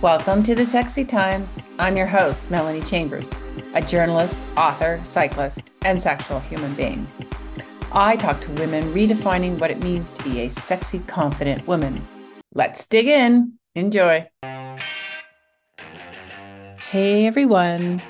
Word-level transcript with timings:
Welcome 0.00 0.44
to 0.44 0.54
the 0.54 0.64
Sexy 0.64 1.04
Times. 1.04 1.58
I'm 1.80 1.96
your 1.96 2.06
host, 2.06 2.48
Melanie 2.52 2.82
Chambers, 2.82 3.28
a 3.74 3.82
journalist, 3.82 4.38
author, 4.56 5.00
cyclist, 5.02 5.72
and 5.84 6.00
sexual 6.00 6.38
human 6.38 6.72
being. 6.74 7.04
I 7.90 8.14
talk 8.14 8.40
to 8.42 8.50
women 8.52 8.84
redefining 8.94 9.58
what 9.58 9.72
it 9.72 9.82
means 9.82 10.12
to 10.12 10.22
be 10.22 10.42
a 10.42 10.50
sexy, 10.52 11.00
confident 11.00 11.66
woman. 11.66 12.06
Let's 12.54 12.86
dig 12.86 13.08
in. 13.08 13.54
Enjoy. 13.74 14.24
Hey 16.90 17.26
everyone. 17.26 18.00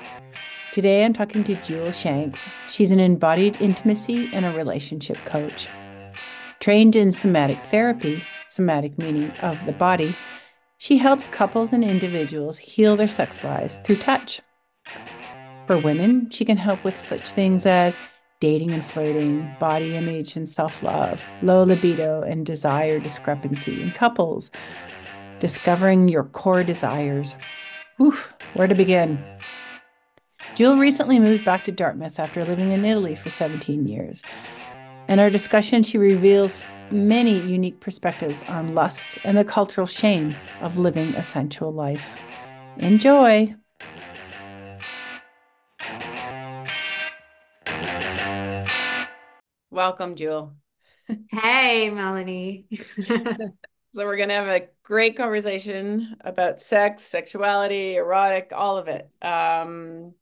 Today 0.73 1.07
I'm 1.07 1.15
talking 1.15 1.43
to 1.45 1.55
Jule 1.63 1.91
Shanks. 1.91 2.47
She's 2.69 2.91
an 2.91 3.01
embodied 3.01 3.63
intimacy 3.63 4.29
and 4.35 4.45
a 4.45 4.53
relationship 4.53 5.17
coach. 5.25 5.69
Trained 6.61 6.97
in 6.97 7.13
somatic 7.13 7.65
therapy, 7.65 8.23
somatic 8.47 8.99
meaning 8.99 9.31
of 9.41 9.57
the 9.65 9.73
body, 9.73 10.15
she 10.79 10.97
helps 10.97 11.27
couples 11.27 11.73
and 11.73 11.85
individuals 11.85 12.57
heal 12.57 12.97
their 12.97 13.09
sex 13.09 13.43
lives 13.43 13.79
through 13.85 13.97
touch. 13.97 14.41
For 15.67 15.77
women, 15.77 16.31
she 16.31 16.45
can 16.45 16.57
help 16.57 16.83
with 16.85 16.99
such 16.99 17.29
things 17.31 17.67
as 17.67 17.99
dating 18.41 18.71
and 18.71 18.85
flirting, 18.85 19.55
body 19.59 19.97
image 19.97 20.37
and 20.37 20.49
self 20.49 20.83
love, 20.83 21.21
low 21.43 21.65
libido 21.65 22.23
and 22.23 22.47
desire 22.47 23.01
discrepancy 23.01 23.83
in 23.83 23.91
couples, 23.91 24.53
discovering 25.41 26.09
your 26.09 26.25
core 26.25 26.63
desires. 26.63 27.35
Oof, 28.01 28.33
where 28.55 28.69
to 28.69 28.75
begin? 28.75 29.23
Jule 30.55 30.79
recently 30.79 31.19
moved 31.19 31.45
back 31.45 31.65
to 31.65 31.73
Dartmouth 31.73 32.21
after 32.21 32.45
living 32.45 32.71
in 32.71 32.85
Italy 32.85 33.17
for 33.17 33.31
17 33.31 33.89
years. 33.89 34.23
In 35.09 35.19
our 35.21 35.31
discussion, 35.31 35.83
she 35.83 35.97
reveals 35.97 36.67
many 36.91 37.41
unique 37.41 37.81
perspectives 37.81 38.43
on 38.43 38.75
lust 38.75 39.17
and 39.25 39.39
the 39.39 39.45
cultural 39.45 39.87
shame 39.87 40.37
of 40.61 40.77
living 40.77 41.15
a 41.15 41.23
sensual 41.23 41.73
life. 41.73 42.15
Enjoy! 42.77 43.55
Welcome, 49.71 50.15
Jule. 50.15 50.53
Hey, 51.31 51.89
Melanie. 51.89 52.67
so, 52.77 54.05
we're 54.05 54.19
going 54.19 54.29
to 54.29 54.35
have 54.35 54.49
a 54.49 54.69
great 54.83 55.17
conversation 55.17 56.17
about 56.21 56.61
sex, 56.61 57.03
sexuality, 57.03 57.97
erotic, 57.97 58.53
all 58.55 58.77
of 58.77 58.89
it. 58.89 59.09
Um, 59.23 60.13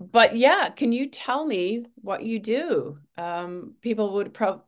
but 0.00 0.36
yeah, 0.36 0.70
can 0.70 0.92
you 0.92 1.08
tell 1.08 1.44
me 1.44 1.86
what 1.96 2.22
you 2.22 2.38
do? 2.38 2.98
Um, 3.16 3.74
people 3.80 4.14
would 4.14 4.34
probably 4.34 4.62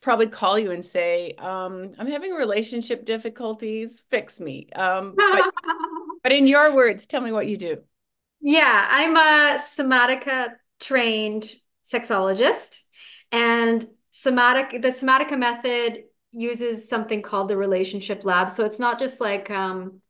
probably 0.00 0.26
call 0.26 0.58
you 0.58 0.72
and 0.72 0.84
say, 0.84 1.32
um, 1.38 1.92
I'm 1.96 2.08
having 2.08 2.32
relationship 2.32 3.04
difficulties, 3.04 4.02
fix 4.10 4.40
me. 4.40 4.68
Um, 4.74 5.14
but, 5.16 5.52
but 6.24 6.32
in 6.32 6.48
your 6.48 6.74
words, 6.74 7.06
tell 7.06 7.20
me 7.20 7.30
what 7.30 7.46
you 7.46 7.56
do. 7.56 7.78
Yeah, 8.40 8.86
I'm 8.90 9.16
a 9.16 9.60
somatica 9.60 10.54
trained 10.80 11.48
sexologist 11.90 12.80
and 13.30 13.86
somatic 14.10 14.82
the 14.82 14.88
somatica 14.88 15.38
method 15.38 16.04
uses 16.32 16.88
something 16.88 17.22
called 17.22 17.48
the 17.48 17.56
relationship 17.56 18.24
lab. 18.24 18.50
So 18.50 18.64
it's 18.64 18.80
not 18.80 18.98
just 18.98 19.20
like 19.20 19.50
um, 19.50 20.00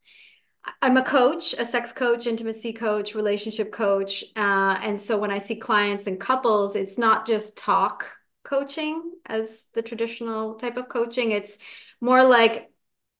I'm 0.80 0.96
a 0.96 1.02
coach, 1.02 1.54
a 1.54 1.64
sex 1.64 1.92
coach, 1.92 2.26
intimacy 2.26 2.72
coach, 2.72 3.14
relationship 3.14 3.72
coach. 3.72 4.22
Uh, 4.36 4.78
and 4.82 5.00
so 5.00 5.18
when 5.18 5.30
I 5.30 5.38
see 5.38 5.56
clients 5.56 6.06
and 6.06 6.20
couples, 6.20 6.76
it's 6.76 6.98
not 6.98 7.26
just 7.26 7.56
talk 7.56 8.06
coaching 8.44 9.12
as 9.26 9.66
the 9.74 9.82
traditional 9.82 10.54
type 10.54 10.76
of 10.76 10.88
coaching. 10.88 11.30
It's 11.32 11.58
more 12.00 12.22
like 12.24 12.70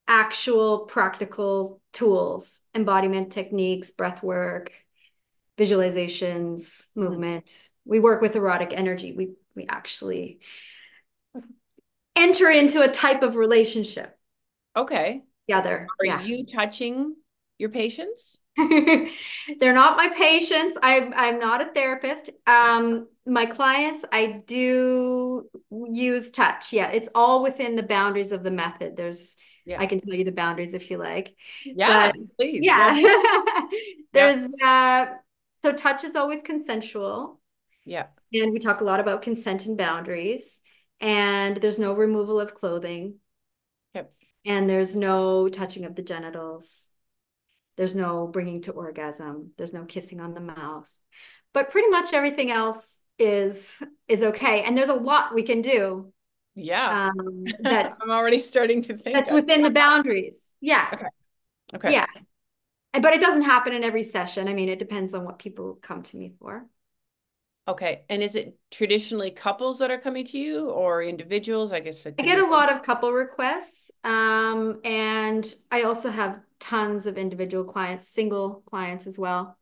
actual 0.07 0.79
practical 0.79 1.81
tools, 1.91 2.63
embodiment 2.75 3.31
techniques, 3.31 3.91
breath 3.91 4.23
work, 4.23 4.71
visualizations, 5.57 6.89
movement. 6.95 7.69
We 7.85 7.99
work 7.99 8.21
with 8.21 8.35
erotic 8.35 8.73
energy. 8.73 9.13
We 9.13 9.33
we 9.55 9.67
actually 9.67 10.39
enter 12.15 12.49
into 12.49 12.81
a 12.81 12.87
type 12.87 13.21
of 13.23 13.35
relationship. 13.35 14.17
Okay. 14.75 15.23
Together. 15.47 15.87
Are 15.99 16.05
yeah. 16.05 16.21
you 16.21 16.45
touching 16.45 17.15
your 17.57 17.69
patients? 17.69 18.39
They're 18.57 19.73
not 19.73 19.97
my 19.97 20.09
patients. 20.15 20.77
I'm 20.81 21.13
I'm 21.15 21.39
not 21.39 21.61
a 21.61 21.71
therapist. 21.71 22.29
Um, 22.45 23.07
my 23.25 23.45
clients, 23.45 24.05
I 24.11 24.43
do 24.45 25.49
use 25.71 26.29
touch. 26.29 26.71
Yeah, 26.71 26.89
it's 26.89 27.09
all 27.15 27.41
within 27.41 27.75
the 27.75 27.83
boundaries 27.83 28.31
of 28.31 28.43
the 28.43 28.51
method. 28.51 28.95
There's 28.95 29.37
yeah. 29.65 29.81
I 29.81 29.85
can 29.85 29.99
tell 29.99 30.13
you 30.13 30.23
the 30.23 30.31
boundaries 30.31 30.73
if 30.73 30.91
you 30.91 30.97
like. 30.97 31.35
Yeah, 31.65 32.11
but, 32.11 32.37
please. 32.37 32.63
Yeah. 32.63 32.95
yeah. 32.95 33.61
There's 34.13 34.49
uh 34.63 35.05
so 35.63 35.71
touch 35.71 36.03
is 36.03 36.15
always 36.15 36.41
consensual. 36.41 37.39
Yeah. 37.85 38.07
And 38.33 38.51
we 38.51 38.59
talk 38.59 38.81
a 38.81 38.85
lot 38.85 38.99
about 38.99 39.21
consent 39.21 39.65
and 39.65 39.77
boundaries. 39.77 40.61
And 40.99 41.57
there's 41.57 41.79
no 41.79 41.93
removal 41.93 42.39
of 42.39 42.53
clothing. 42.53 43.15
Yep. 43.93 44.13
And 44.45 44.69
there's 44.69 44.95
no 44.95 45.47
touching 45.47 45.85
of 45.85 45.95
the 45.95 46.01
genitals 46.01 46.92
there's 47.77 47.95
no 47.95 48.27
bringing 48.27 48.61
to 48.63 48.71
orgasm. 48.71 49.51
There's 49.57 49.73
no 49.73 49.85
kissing 49.85 50.19
on 50.19 50.33
the 50.33 50.39
mouth. 50.39 50.91
But 51.53 51.69
pretty 51.71 51.89
much 51.89 52.13
everything 52.13 52.51
else 52.51 52.99
is 53.19 53.81
is 54.07 54.23
okay. 54.23 54.61
And 54.63 54.77
there's 54.77 54.89
a 54.89 54.95
lot 54.95 55.33
we 55.33 55.43
can 55.43 55.61
do. 55.61 56.11
Yeah. 56.55 57.09
Um, 57.09 57.45
that's 57.61 57.99
I'm 58.01 58.11
already 58.11 58.39
starting 58.39 58.81
to 58.83 58.97
think 58.97 59.15
that's 59.15 59.31
within 59.31 59.63
the 59.63 59.71
boundaries. 59.71 60.53
Yeah. 60.61 60.89
Okay. 60.93 61.05
Okay. 61.75 61.93
Yeah. 61.93 62.05
But 62.93 63.13
it 63.13 63.21
doesn't 63.21 63.43
happen 63.43 63.73
in 63.73 63.83
every 63.83 64.03
session. 64.03 64.47
I 64.47 64.53
mean, 64.53 64.69
it 64.69 64.77
depends 64.77 65.15
on 65.15 65.25
what 65.25 65.39
people 65.39 65.79
come 65.81 66.03
to 66.03 66.17
me 66.17 66.33
for. 66.39 66.67
Okay. 67.67 68.03
And 68.09 68.21
is 68.21 68.35
it 68.35 68.57
traditionally 68.71 69.31
couples 69.31 69.79
that 69.79 69.89
are 69.89 69.97
coming 69.97 70.25
to 70.25 70.37
you 70.37 70.69
or 70.69 71.01
individuals? 71.01 71.71
I 71.71 71.79
guess 71.79 72.05
I 72.05 72.11
get 72.11 72.39
a 72.39 72.45
lot 72.45 72.71
of 72.71 72.83
couple 72.83 73.11
requests. 73.11 73.89
Um, 74.03 74.81
and 74.83 75.55
I 75.71 75.83
also 75.83 76.11
have 76.11 76.39
tons 76.63 77.05
of 77.05 77.17
individual 77.17 77.65
clients, 77.65 78.07
single 78.07 78.63
clients 78.65 79.05
as 79.05 79.19
well. 79.19 79.57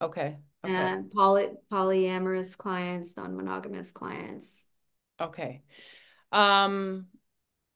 Okay. 0.00 0.36
okay. 0.64 0.74
Uh, 0.74 1.02
poly 1.12 1.48
polyamorous 1.72 2.56
clients, 2.56 3.16
non-monogamous 3.16 3.90
clients. 3.90 4.66
Okay. 5.20 5.62
Um, 6.30 7.06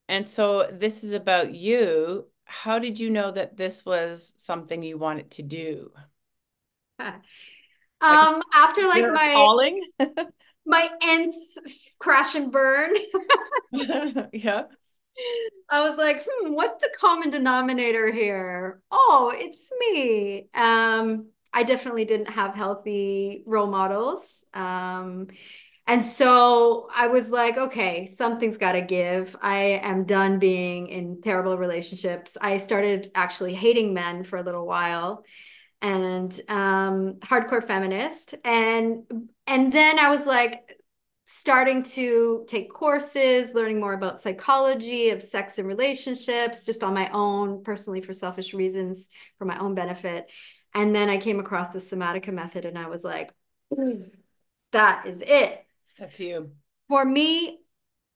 and 0.08 0.28
so 0.28 0.68
this 0.72 1.02
is 1.02 1.14
about 1.14 1.52
you. 1.52 2.28
How 2.44 2.78
did 2.78 3.00
you 3.00 3.10
know 3.10 3.32
that 3.32 3.56
this 3.56 3.84
was 3.84 4.32
something 4.36 4.84
you 4.84 4.98
wanted 4.98 5.32
to 5.32 5.42
do? 5.42 5.90
um, 7.00 7.20
after 8.54 8.82
like 8.82 9.12
my 9.12 9.32
calling, 9.34 9.82
my 10.64 10.88
nth 11.02 11.34
crash 11.98 12.36
and 12.36 12.52
burn. 12.52 12.94
yeah. 14.32 14.64
I 15.70 15.88
was 15.88 15.98
like, 15.98 16.24
hmm, 16.28 16.52
what's 16.54 16.82
the 16.82 16.90
common 16.98 17.30
denominator 17.30 18.10
here? 18.12 18.80
Oh, 18.90 19.32
it's 19.34 19.70
me. 19.80 20.48
Um, 20.54 21.28
I 21.52 21.62
definitely 21.62 22.04
didn't 22.04 22.30
have 22.30 22.54
healthy 22.54 23.42
role 23.46 23.66
models. 23.66 24.44
Um, 24.54 25.28
and 25.86 26.04
so 26.04 26.88
I 26.94 27.08
was 27.08 27.30
like, 27.30 27.56
okay, 27.56 28.06
something's 28.06 28.58
got 28.58 28.72
to 28.72 28.82
give. 28.82 29.34
I 29.40 29.80
am 29.82 30.04
done 30.04 30.38
being 30.38 30.86
in 30.88 31.22
terrible 31.22 31.56
relationships. 31.56 32.36
I 32.40 32.58
started 32.58 33.10
actually 33.14 33.54
hating 33.54 33.94
men 33.94 34.24
for 34.24 34.36
a 34.36 34.42
little 34.42 34.66
while 34.66 35.24
and 35.80 36.38
um, 36.48 37.14
hardcore 37.20 37.64
feminist. 37.64 38.34
And 38.44 39.04
and 39.46 39.72
then 39.72 39.98
I 39.98 40.10
was 40.10 40.26
like, 40.26 40.77
starting 41.30 41.82
to 41.82 42.42
take 42.48 42.72
courses, 42.72 43.54
learning 43.54 43.78
more 43.78 43.92
about 43.92 44.18
psychology 44.18 45.10
of 45.10 45.22
sex 45.22 45.58
and 45.58 45.68
relationships, 45.68 46.64
just 46.64 46.82
on 46.82 46.94
my 46.94 47.10
own, 47.10 47.62
personally 47.62 48.00
for 48.00 48.14
selfish 48.14 48.54
reasons, 48.54 49.10
for 49.36 49.44
my 49.44 49.58
own 49.58 49.74
benefit. 49.74 50.30
And 50.74 50.94
then 50.94 51.10
I 51.10 51.18
came 51.18 51.38
across 51.38 51.70
the 51.70 51.80
somatica 51.80 52.32
method 52.32 52.64
and 52.64 52.78
I 52.78 52.88
was 52.88 53.04
like, 53.04 53.30
that 54.72 55.06
is 55.06 55.20
it. 55.20 55.66
That's 55.98 56.18
you. 56.18 56.52
For 56.88 57.04
me, 57.04 57.58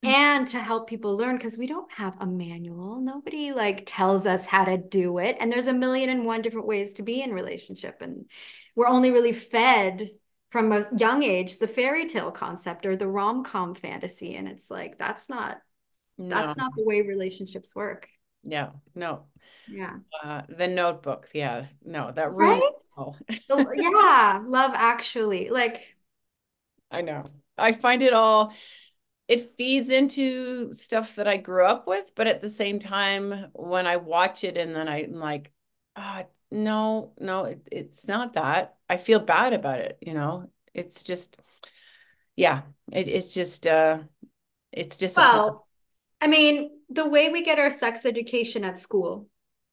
and 0.03 0.49
to 0.49 0.59
help 0.59 0.89
people 0.89 1.15
learn 1.15 1.37
because 1.37 1.59
we 1.59 1.67
don't 1.67 1.93
have 1.93 2.15
a 2.19 2.27
manual 2.27 3.01
nobody 3.01 3.53
like 3.53 3.85
tells 3.87 4.27
us 4.27 4.47
how 4.47 4.65
to 4.65 4.77
do 4.77 5.19
it 5.19 5.37
and 5.39 5.53
there's 5.53 5.69
a 5.69 5.73
million 5.73 6.11
and 6.11 6.25
one 6.25 6.43
different 6.43 6.67
ways 6.67 6.95
to 6.95 7.05
be 7.05 7.23
in 7.23 7.33
relationship 7.33 7.99
and 8.01 8.29
we're 8.75 8.89
only 8.89 9.13
really 9.13 9.33
fed 9.33 10.11
from 10.53 10.71
a 10.71 10.87
young 10.97 11.23
age 11.23 11.59
the 11.59 11.67
fairy 11.67 12.07
tale 12.07 12.31
concept 12.31 12.85
or 12.85 12.95
the 12.95 13.09
rom-com 13.09 13.75
fantasy 13.75 14.37
and 14.37 14.47
it's 14.47 14.71
like 14.71 14.99
that's 14.99 15.31
not 15.31 15.59
no. 16.19 16.29
that's 16.29 16.59
not 16.59 16.71
the 16.77 16.85
way 16.85 17.01
relationships 17.01 17.75
work. 17.75 18.09
Yeah 18.45 18.71
no. 18.95 19.25
Yeah. 19.67 19.97
Uh, 20.23 20.43
the 20.49 20.69
notebook 20.69 21.29
yeah. 21.33 21.67
No 21.85 22.13
that 22.13 22.33
right? 22.33 22.61
oh. 22.99 23.17
yeah 23.75 24.43
love 24.45 24.73
actually 24.75 25.49
like 25.49 25.97
i 26.91 27.01
know. 27.01 27.25
I 27.57 27.73
find 27.73 28.03
it 28.03 28.13
all 28.13 28.53
it 29.29 29.57
feeds 29.57 29.89
into 29.89 30.73
stuff 30.75 31.15
that 31.15 31.29
i 31.29 31.39
grew 31.39 31.65
up 31.65 31.87
with 31.87 32.13
but 32.15 32.27
at 32.27 32.43
the 32.43 32.51
same 32.51 32.79
time 32.79 33.47
when 33.55 33.87
i 33.87 33.97
watch 33.97 34.45
it 34.45 34.57
and 34.59 34.75
then 34.75 34.89
i'm 34.89 35.15
like 35.15 35.53
uh, 35.97 36.25
no, 36.53 37.13
no, 37.19 37.45
it, 37.45 37.69
it's 37.73 38.07
not 38.07 38.35
that. 38.35 38.77
I 38.89 38.97
feel 38.97 39.21
bad 39.21 39.53
about 39.53 39.81
it, 39.81 39.99
you 40.01 40.15
know. 40.15 40.51
It's 40.75 41.03
just, 41.03 41.37
yeah, 42.37 42.63
it, 42.93 43.09
it's 43.09 43.35
just, 43.35 43.67
uh, 43.67 43.99
it's 44.73 44.99
just. 44.99 45.17
Well, 45.17 45.67
I 46.21 46.29
mean, 46.29 46.71
the 46.89 47.09
way 47.09 47.31
we 47.31 47.43
get 47.43 47.59
our 47.59 47.71
sex 47.71 48.07
education 48.07 48.65
at 48.65 48.79
school 48.79 49.29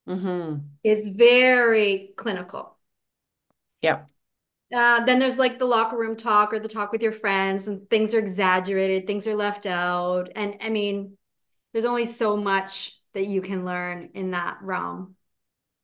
Mm-hmm. 0.08 0.66
is 0.84 1.10
very 1.10 2.14
clinical. 2.16 2.78
Yeah. 3.82 4.06
Uh, 4.74 5.04
then 5.06 5.18
there's 5.18 5.40
like 5.40 5.58
the 5.58 5.66
locker 5.66 5.98
room 5.98 6.16
talk 6.16 6.54
or 6.54 6.60
the 6.60 6.70
talk 6.70 6.92
with 6.92 7.02
your 7.02 7.12
friends, 7.12 7.68
and 7.68 7.90
things 7.90 8.14
are 8.14 8.20
exaggerated, 8.20 9.08
things 9.08 9.28
are 9.28 9.36
left 9.36 9.66
out. 9.66 10.30
And 10.36 10.58
I 10.62 10.70
mean, 10.70 11.18
there's 11.74 11.86
only 11.86 12.06
so 12.06 12.38
much 12.38 12.96
that 13.14 13.26
you 13.26 13.42
can 13.42 13.66
learn 13.66 14.12
in 14.14 14.32
that 14.32 14.60
realm. 14.62 15.16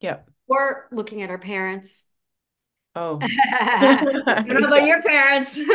Yeah. 0.00 0.20
Or 0.48 0.88
looking 0.92 1.22
at 1.22 1.30
our 1.30 1.38
parents. 1.38 2.06
Oh. 2.94 3.18
Don't 3.20 4.48
know 4.60 4.66
about 4.68 4.86
your 4.86 5.02
parents. 5.02 5.58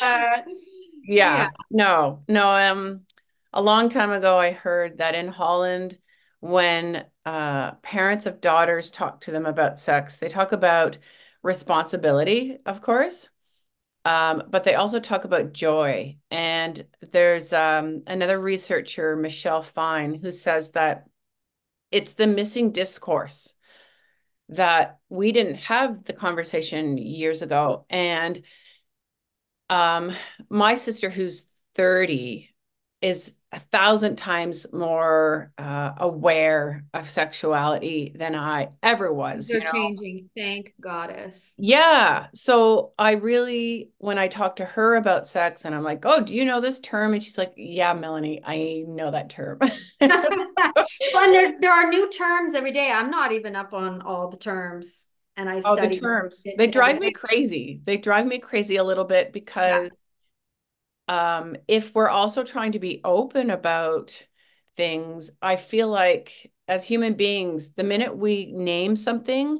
Uh, 0.00 0.42
Yeah. 1.02 1.36
yeah. 1.36 1.48
No, 1.70 2.22
no. 2.28 2.50
Um, 2.50 3.02
a 3.52 3.62
long 3.62 3.88
time 3.88 4.10
ago, 4.12 4.38
I 4.38 4.52
heard 4.52 4.98
that 4.98 5.14
in 5.14 5.28
Holland, 5.28 5.98
when 6.40 7.04
uh, 7.26 7.72
parents 7.76 8.26
of 8.26 8.40
daughters 8.40 8.90
talk 8.90 9.22
to 9.22 9.30
them 9.32 9.44
about 9.46 9.80
sex, 9.80 10.16
they 10.16 10.28
talk 10.28 10.52
about 10.52 10.98
responsibility, 11.42 12.58
of 12.64 12.80
course, 12.80 13.28
um, 14.04 14.44
but 14.48 14.64
they 14.64 14.74
also 14.76 15.00
talk 15.00 15.24
about 15.24 15.52
joy. 15.52 16.16
And 16.30 16.86
there's 17.12 17.52
um, 17.52 18.02
another 18.06 18.40
researcher, 18.40 19.16
Michelle 19.16 19.62
Fine, 19.62 20.14
who 20.14 20.32
says 20.32 20.72
that 20.72 21.06
it's 21.90 22.14
the 22.14 22.26
missing 22.26 22.72
discourse 22.72 23.54
that 24.50 24.98
we 25.08 25.32
didn't 25.32 25.56
have 25.56 26.04
the 26.04 26.12
conversation 26.12 26.98
years 26.98 27.42
ago. 27.42 27.86
And 27.88 28.42
um, 29.68 30.12
my 30.48 30.74
sister, 30.74 31.10
who's 31.10 31.48
30, 31.76 32.49
is 33.02 33.34
a 33.52 33.58
thousand 33.72 34.16
times 34.16 34.72
more 34.72 35.52
uh, 35.58 35.92
aware 35.96 36.84
of 36.94 37.08
sexuality 37.08 38.12
than 38.14 38.34
I 38.36 38.68
ever 38.82 39.12
was. 39.12 39.48
They're 39.48 39.58
You 39.58 39.64
know? 39.64 39.72
changing. 39.72 40.30
Thank 40.36 40.74
goddess. 40.80 41.54
Yeah. 41.58 42.28
So 42.32 42.92
I 42.98 43.12
really, 43.12 43.90
when 43.98 44.18
I 44.18 44.28
talk 44.28 44.56
to 44.56 44.64
her 44.64 44.94
about 44.94 45.26
sex 45.26 45.64
and 45.64 45.74
I'm 45.74 45.82
like, 45.82 46.04
oh, 46.06 46.22
do 46.22 46.34
you 46.34 46.44
know 46.44 46.60
this 46.60 46.78
term? 46.78 47.12
And 47.12 47.22
she's 47.22 47.38
like, 47.38 47.52
yeah, 47.56 47.92
Melanie, 47.92 48.40
I 48.44 48.84
know 48.86 49.10
that 49.10 49.30
term. 49.30 49.58
Well, 51.12 51.32
there 51.32 51.54
there 51.60 51.72
are 51.72 51.88
new 51.88 52.08
terms 52.10 52.54
every 52.54 52.70
day. 52.72 52.90
I'm 52.90 53.10
not 53.10 53.32
even 53.32 53.56
up 53.56 53.72
on 53.72 54.00
all 54.02 54.28
the 54.28 54.36
terms, 54.36 55.08
and 55.36 55.48
I 55.48 55.60
Oh, 55.64 55.72
the 55.72 55.76
study 55.76 56.00
terms. 56.00 56.42
it 56.44 56.56
They 56.56 56.66
drive 56.68 57.00
me 57.00 57.12
crazy. 57.12 57.80
They 57.84 57.96
drive 57.96 58.26
me 58.26 58.38
crazy 58.38 58.76
a 58.76 58.84
little 58.84 59.04
bit 59.04 59.32
Yeah. 59.56 59.88
Um, 61.10 61.56
if 61.68 61.94
we're 61.94 62.08
also 62.08 62.44
trying 62.44 62.72
to 62.72 62.80
be 62.80 63.02
open 63.04 63.50
about 63.50 64.26
things, 64.76 65.32
I 65.42 65.56
feel 65.56 65.88
like 65.88 66.52
as 66.68 66.84
human 66.84 67.14
beings, 67.14 67.72
the 67.74 67.82
minute 67.84 68.16
we 68.16 68.52
name 68.52 68.96
something, 68.96 69.58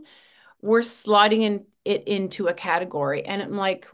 we're 0.62 0.82
sliding 0.82 1.42
in 1.42 1.66
it 1.84 2.08
into 2.08 2.48
a 2.48 2.54
category. 2.54 3.24
And 3.26 3.42
I'm 3.42 3.56
like, 3.56 3.88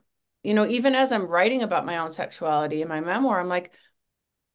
you 0.44 0.54
know, 0.54 0.66
even 0.68 0.94
as 0.94 1.12
I'm 1.12 1.26
writing 1.26 1.62
about 1.62 1.86
my 1.86 1.98
own 1.98 2.10
sexuality 2.12 2.82
in 2.82 2.88
my 2.88 3.00
memoir, 3.00 3.40
I'm 3.40 3.48
like, 3.48 3.72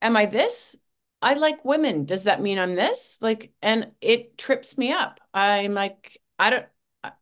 am 0.01 0.17
I 0.17 0.27
this? 0.27 0.75
I 1.21 1.35
like 1.35 1.65
women. 1.65 2.05
Does 2.05 2.25
that 2.25 2.41
mean 2.41 2.59
I'm 2.59 2.75
this? 2.75 3.17
Like, 3.21 3.53
and 3.61 3.91
it 4.01 4.37
trips 4.37 4.77
me 4.77 4.91
up. 4.91 5.19
I'm 5.33 5.73
like, 5.73 6.19
I 6.39 6.49
don't, 6.49 6.65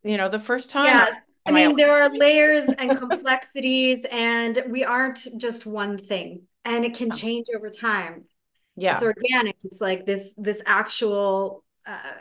you 0.03 0.17
know, 0.17 0.29
the 0.29 0.39
first 0.39 0.71
time, 0.71 0.85
Yeah. 0.85 1.19
I 1.45 1.51
mean, 1.51 1.75
there 1.75 1.91
are 1.91 2.09
layers 2.09 2.69
and 2.69 2.97
complexities, 2.97 4.05
and 4.11 4.63
we 4.69 4.83
aren't 4.83 5.27
just 5.37 5.65
one 5.65 5.97
thing, 5.97 6.43
and 6.65 6.85
it 6.85 6.95
can 6.95 7.11
change 7.11 7.47
over 7.55 7.69
time. 7.69 8.25
Yeah, 8.75 8.93
it's 8.93 9.03
organic. 9.03 9.55
It's 9.63 9.81
like 9.81 10.05
this 10.05 10.33
this 10.37 10.61
actual 10.65 11.63
uh, 11.85 12.13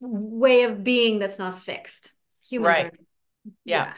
way 0.00 0.62
of 0.62 0.84
being 0.84 1.18
that's 1.18 1.38
not 1.38 1.58
fixed. 1.58 2.14
Humans 2.48 2.68
right. 2.68 2.86
are, 2.86 2.92
Yeah. 3.64 3.84
yeah, 3.86 3.94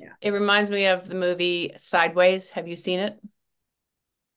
yeah. 0.00 0.12
It 0.20 0.30
reminds 0.30 0.70
me 0.70 0.86
of 0.86 1.08
the 1.08 1.14
movie 1.14 1.72
Sideways. 1.76 2.50
Have 2.50 2.68
you 2.68 2.76
seen 2.76 3.00
it? 3.00 3.18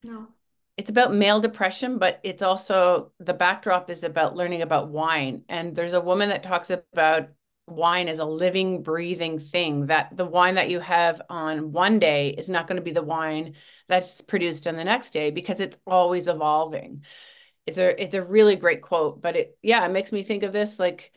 No. 0.03 0.27
It's 0.75 0.91
about 0.91 1.13
male 1.13 1.41
depression, 1.41 1.97
but 1.97 2.19
it's 2.23 2.43
also 2.43 3.11
the 3.19 3.33
backdrop 3.33 3.89
is 3.89 4.03
about 4.03 4.35
learning 4.35 4.61
about 4.61 4.89
wine. 4.89 5.41
And 5.49 5.75
there's 5.75 5.93
a 5.93 6.01
woman 6.01 6.29
that 6.29 6.43
talks 6.43 6.69
about 6.69 7.29
wine 7.67 8.07
is 8.07 8.19
a 8.19 8.25
living, 8.25 8.81
breathing 8.81 9.39
thing, 9.39 9.87
that 9.87 10.15
the 10.15 10.25
wine 10.25 10.55
that 10.55 10.69
you 10.69 10.79
have 10.79 11.21
on 11.29 11.71
one 11.71 11.99
day 11.99 12.29
is 12.29 12.49
not 12.49 12.67
going 12.67 12.77
to 12.77 12.81
be 12.81 12.91
the 12.93 13.03
wine 13.03 13.55
that's 13.87 14.21
produced 14.21 14.67
on 14.67 14.75
the 14.75 14.83
next 14.83 15.11
day 15.11 15.31
because 15.31 15.59
it's 15.59 15.77
always 15.85 16.27
evolving. 16.27 17.03
It's 17.65 17.77
a 17.77 18.01
it's 18.01 18.15
a 18.15 18.23
really 18.23 18.55
great 18.55 18.81
quote, 18.81 19.21
but 19.21 19.35
it 19.35 19.57
yeah, 19.61 19.85
it 19.85 19.91
makes 19.91 20.11
me 20.11 20.23
think 20.23 20.43
of 20.43 20.53
this 20.53 20.79
like, 20.79 21.11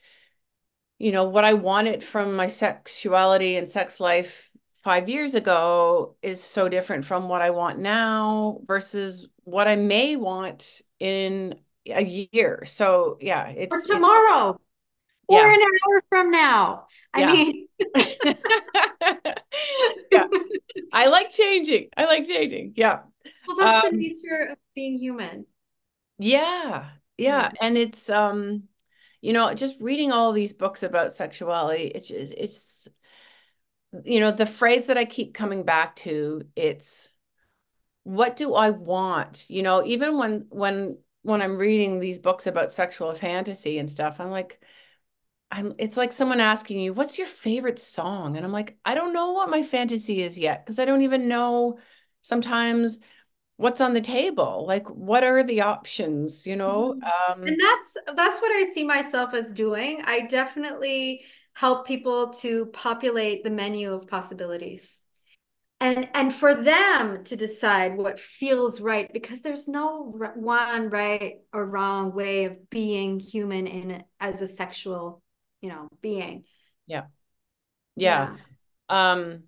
you 0.98 1.12
know, 1.12 1.24
what 1.24 1.44
I 1.44 1.54
wanted 1.54 2.02
from 2.02 2.34
my 2.34 2.48
sexuality 2.48 3.56
and 3.56 3.70
sex 3.70 4.00
life 4.00 4.50
five 4.82 5.08
years 5.08 5.34
ago 5.34 6.16
is 6.22 6.42
so 6.42 6.68
different 6.68 7.04
from 7.04 7.28
what 7.28 7.42
I 7.42 7.50
want 7.50 7.78
now 7.78 8.60
versus 8.66 9.28
what 9.44 9.68
I 9.68 9.76
may 9.76 10.16
want 10.16 10.82
in 10.98 11.60
a 11.86 12.02
year. 12.04 12.64
So 12.66 13.18
yeah, 13.20 13.46
Or 13.70 13.78
it's 13.78 13.88
it's 13.88 13.88
tomorrow, 13.88 14.60
or 15.30 15.46
yeah. 15.46 15.52
an 15.52 15.60
hour 15.60 16.02
from 16.08 16.30
now. 16.30 16.86
I 17.14 17.22
Yeah. 17.22 17.26
mean, 17.26 17.68
Yeah. 20.10 20.28
I 20.92 21.06
like 21.06 21.30
changing. 21.30 21.88
I 21.96 22.04
like 22.06 22.26
changing. 22.26 22.74
Yeah. 22.76 23.02
well, 23.46 23.56
that's 23.56 23.78
the 23.78 23.90
Um 23.90 23.92
nature 23.92 24.48
of 24.50 24.58
being 24.74 24.98
human. 24.98 25.46
yeah. 26.18 26.90
Yeah. 27.26 27.46
Yeah, 27.46 27.50
and 27.60 27.76
it's 27.76 28.08
um 28.10 28.64
you 29.22 29.32
know, 29.34 29.52
just 29.54 29.80
reading 29.82 30.12
all 30.12 30.32
these 30.32 30.54
books 30.54 30.82
about 30.82 31.12
sexuality, 31.12 31.84
it's 31.94 32.10
it's 32.10 32.88
you 34.04 34.20
know, 34.20 34.30
the 34.32 34.46
phrase 34.46 34.86
that 34.86 34.98
I 34.98 35.04
keep 35.04 35.34
coming 35.34 35.64
back 35.64 35.96
to, 35.96 36.42
it's 36.56 37.08
what 38.04 38.36
do 38.36 38.54
I 38.54 38.70
want? 38.70 39.46
You 39.50 39.62
know, 39.62 39.84
even 39.86 40.18
when 40.18 40.46
when 40.50 40.98
when 41.22 41.42
I'm 41.42 41.58
reading 41.58 42.00
these 42.00 42.18
books 42.20 42.46
about 42.46 42.72
sexual 42.72 43.14
fantasy 43.14 43.78
and 43.78 43.90
stuff, 43.90 44.20
I'm 44.20 44.30
like, 44.30 44.62
I'm 45.50 45.74
it's 45.78 45.96
like 45.96 46.12
someone 46.12 46.40
asking 46.40 46.80
you, 46.80 46.92
what's 46.94 47.18
your 47.18 47.26
favorite 47.26 47.78
song? 47.80 48.36
And 48.36 48.44
I'm 48.46 48.52
like, 48.52 48.78
I 48.84 48.94
don't 48.94 49.12
know 49.12 49.32
what 49.32 49.50
my 49.50 49.62
fantasy 49.62 50.22
is 50.22 50.38
yet 50.38 50.64
because 50.64 50.78
I 50.78 50.84
don't 50.84 51.02
even 51.02 51.28
know 51.28 51.78
sometimes 52.22 53.00
what's 53.56 53.80
on 53.80 53.94
the 53.94 54.00
table. 54.02 54.66
Like, 54.66 54.88
what 54.90 55.24
are 55.24 55.42
the 55.44 55.62
options, 55.62 56.46
you 56.46 56.56
know? 56.56 56.96
Mhm. 56.96 57.02
Um, 57.28 57.46
And 57.46 57.58
that's 57.60 57.96
that's 58.16 58.40
what 58.40 58.52
I 58.52 58.64
see 58.64 58.84
myself 58.84 59.34
as 59.34 59.50
doing. 59.50 60.02
I 60.04 60.20
definitely 60.26 61.24
help 61.54 61.86
people 61.86 62.30
to 62.34 62.66
populate 62.66 63.44
the 63.44 63.50
menu 63.50 63.92
of 63.92 64.06
possibilities. 64.08 65.02
And 65.80 66.08
and 66.14 66.34
for 66.34 66.54
them 66.54 67.24
to 67.24 67.36
decide 67.36 67.96
what 67.96 68.20
feels 68.20 68.80
right 68.80 69.12
because 69.12 69.42
there's 69.42 69.68
no 69.68 70.04
one 70.36 70.90
right 70.90 71.40
or 71.52 71.66
wrong 71.66 72.14
way 72.14 72.46
of 72.46 72.70
being 72.70 73.20
human 73.20 73.66
in 73.66 74.04
as 74.20 74.42
a 74.42 74.48
sexual, 74.48 75.22
you 75.60 75.68
know, 75.68 75.88
being. 76.00 76.44
yeah. 76.86 77.04
Yeah. 77.96 78.36
Yeah. 78.88 79.12
Um, 79.12 79.44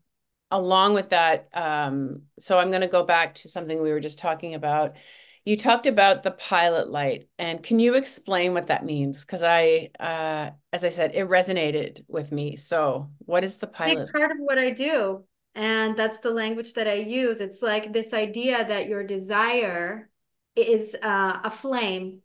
along 0.51 0.95
with 0.95 1.11
that, 1.11 1.49
um, 1.55 2.23
so 2.39 2.59
I'm 2.59 2.69
going 2.69 2.83
to 2.83 2.89
go 2.89 3.05
back 3.05 3.35
to 3.37 3.49
something 3.49 3.81
we 3.81 3.91
were 3.91 4.01
just 4.01 4.19
talking 4.19 4.55
about. 4.55 4.97
You 5.45 5.57
talked 5.57 5.87
about 5.87 6.23
the 6.23 6.31
pilot 6.31 6.91
light, 6.91 7.29
and 7.39 7.63
can 7.63 7.81
you 7.81 7.95
explain 7.95 8.55
what 8.55 8.69
that 8.69 8.85
means? 8.85 9.25
Because 9.25 9.43
I, 9.43 9.91
uh, 9.99 10.51
as 10.73 10.85
I 10.85 10.91
said, 10.91 11.13
it 11.15 11.29
resonated 11.29 12.05
with 12.07 12.31
me. 12.31 12.57
So, 12.57 13.11
what 13.19 13.43
is 13.43 13.57
the 13.57 13.67
Big 13.67 13.75
pilot? 13.97 14.13
part 14.13 14.31
of 14.31 14.37
what 14.39 14.59
I 14.59 14.71
do. 14.71 15.25
And 15.55 15.97
that's 15.97 16.19
the 16.19 16.31
language 16.31 16.75
that 16.75 16.87
I 16.87 16.95
use. 16.95 17.41
It's 17.41 17.61
like 17.61 17.93
this 17.93 18.13
idea 18.15 18.65
that 18.65 18.87
your 18.87 19.03
desire 19.03 20.09
is 20.55 20.95
uh, 21.03 21.41
a 21.45 21.51
flame 21.51 22.23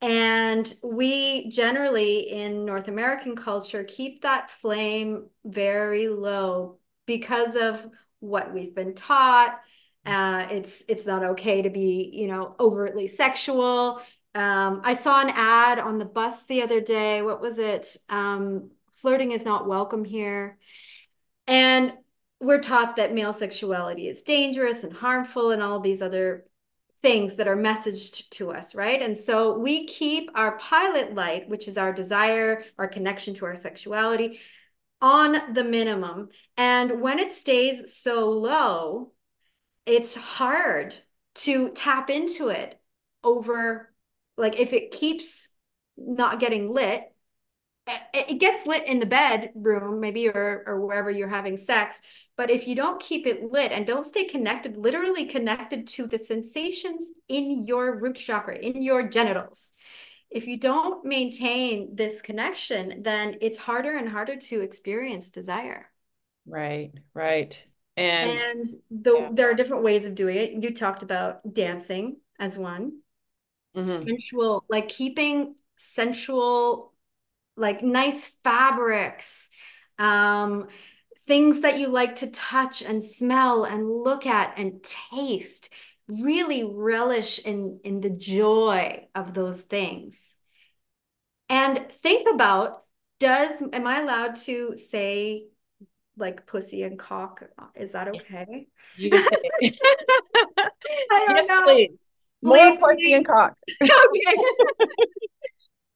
And 0.00 0.72
we 0.82 1.48
generally 1.50 2.30
in 2.30 2.64
North 2.64 2.88
American 2.88 3.34
culture 3.34 3.84
keep 3.84 4.22
that 4.22 4.50
flame 4.50 5.26
very 5.44 6.08
low 6.08 6.78
because 7.06 7.56
of 7.56 7.84
what 8.20 8.52
we've 8.52 8.74
been 8.74 8.94
taught. 8.94 9.60
Uh, 10.06 10.46
it's 10.50 10.84
it's 10.88 11.06
not 11.06 11.24
okay 11.24 11.62
to 11.62 11.70
be, 11.70 12.10
you 12.14 12.28
know, 12.28 12.54
overtly 12.60 13.08
sexual. 13.08 14.00
Um, 14.34 14.82
I 14.84 14.94
saw 14.94 15.20
an 15.20 15.30
ad 15.30 15.78
on 15.80 15.98
the 15.98 16.04
bus 16.04 16.44
the 16.44 16.62
other 16.62 16.80
day. 16.80 17.22
What 17.22 17.40
was 17.40 17.58
it? 17.58 17.96
Um, 18.08 18.70
flirting 18.94 19.32
is 19.32 19.44
not 19.44 19.66
welcome 19.66 20.04
here. 20.04 20.58
And 21.46 21.92
we're 22.40 22.60
taught 22.60 22.96
that 22.96 23.14
male 23.14 23.32
sexuality 23.32 24.06
is 24.06 24.22
dangerous 24.22 24.84
and 24.84 24.92
harmful 24.92 25.50
and 25.50 25.62
all 25.62 25.80
these 25.80 26.02
other 26.02 26.44
things 27.00 27.36
that 27.36 27.48
are 27.48 27.56
messaged 27.56 28.28
to 28.30 28.50
us, 28.50 28.74
right? 28.74 29.00
And 29.00 29.16
so 29.16 29.56
we 29.58 29.86
keep 29.86 30.30
our 30.34 30.58
pilot 30.58 31.14
light, 31.14 31.48
which 31.48 31.68
is 31.68 31.78
our 31.78 31.92
desire, 31.92 32.64
our 32.76 32.88
connection 32.88 33.34
to 33.34 33.46
our 33.46 33.56
sexuality, 33.56 34.40
on 35.00 35.54
the 35.54 35.64
minimum. 35.64 36.28
And 36.56 37.00
when 37.00 37.18
it 37.18 37.32
stays 37.32 37.94
so 37.94 38.30
low, 38.30 39.12
it's 39.86 40.16
hard 40.16 40.94
to 41.36 41.70
tap 41.70 42.10
into 42.10 42.48
it 42.48 42.80
over, 43.22 43.92
like 44.36 44.58
if 44.58 44.72
it 44.72 44.90
keeps 44.90 45.50
not 45.96 46.40
getting 46.40 46.68
lit, 46.68 47.04
it 48.12 48.38
gets 48.38 48.66
lit 48.66 48.86
in 48.86 48.98
the 48.98 49.06
bedroom 49.06 50.00
maybe 50.00 50.28
or 50.28 50.64
or 50.66 50.84
wherever 50.84 51.10
you're 51.10 51.28
having 51.28 51.56
sex 51.56 52.00
but 52.36 52.50
if 52.50 52.68
you 52.68 52.74
don't 52.74 53.00
keep 53.00 53.26
it 53.26 53.50
lit 53.50 53.72
and 53.72 53.86
don't 53.86 54.06
stay 54.06 54.24
connected 54.24 54.76
literally 54.76 55.24
connected 55.24 55.86
to 55.86 56.06
the 56.06 56.18
sensations 56.18 57.10
in 57.28 57.66
your 57.66 57.98
root 57.98 58.16
chakra 58.16 58.56
in 58.56 58.82
your 58.82 59.08
genitals 59.08 59.72
if 60.30 60.46
you 60.46 60.58
don't 60.58 61.04
maintain 61.04 61.94
this 61.94 62.20
connection 62.20 63.02
then 63.02 63.36
it's 63.40 63.58
harder 63.58 63.96
and 63.96 64.08
harder 64.08 64.36
to 64.36 64.60
experience 64.60 65.30
desire 65.30 65.90
right 66.46 66.92
right 67.14 67.62
and, 67.96 68.38
and 68.38 68.66
the, 68.92 69.12
yeah. 69.12 69.28
there 69.32 69.50
are 69.50 69.54
different 69.54 69.82
ways 69.82 70.04
of 70.04 70.14
doing 70.14 70.36
it 70.36 70.62
you 70.62 70.74
talked 70.74 71.02
about 71.02 71.40
dancing 71.52 72.18
as 72.38 72.56
one 72.56 73.00
mm-hmm. 73.76 74.02
sensual 74.02 74.64
like 74.68 74.88
keeping 74.88 75.54
sensual 75.76 76.92
like 77.58 77.82
nice 77.82 78.36
fabrics, 78.44 79.50
um, 79.98 80.68
things 81.26 81.60
that 81.60 81.78
you 81.78 81.88
like 81.88 82.16
to 82.16 82.30
touch 82.30 82.82
and 82.82 83.02
smell 83.02 83.64
and 83.64 83.90
look 83.90 84.26
at 84.26 84.58
and 84.58 84.82
taste. 84.82 85.70
Really 86.06 86.64
relish 86.64 87.38
in, 87.40 87.80
in 87.84 88.00
the 88.00 88.10
joy 88.10 89.06
of 89.14 89.34
those 89.34 89.60
things. 89.60 90.36
And 91.50 91.90
think 91.90 92.28
about 92.32 92.84
does, 93.20 93.62
am 93.72 93.86
I 93.86 94.00
allowed 94.00 94.36
to 94.36 94.76
say 94.76 95.48
like 96.16 96.46
pussy 96.46 96.82
and 96.82 96.98
cock? 96.98 97.42
Is 97.74 97.92
that 97.92 98.08
okay? 98.08 98.68
You 98.96 99.10
can 99.10 99.24
say 99.24 99.72
I 101.10 101.24
don't 101.26 101.36
yes, 101.36 101.48
know. 101.48 101.64
Please. 101.64 101.98
More 102.42 102.76
pussy 102.78 103.12
and 103.14 103.26
cock. 103.26 103.54
okay. 103.82 103.90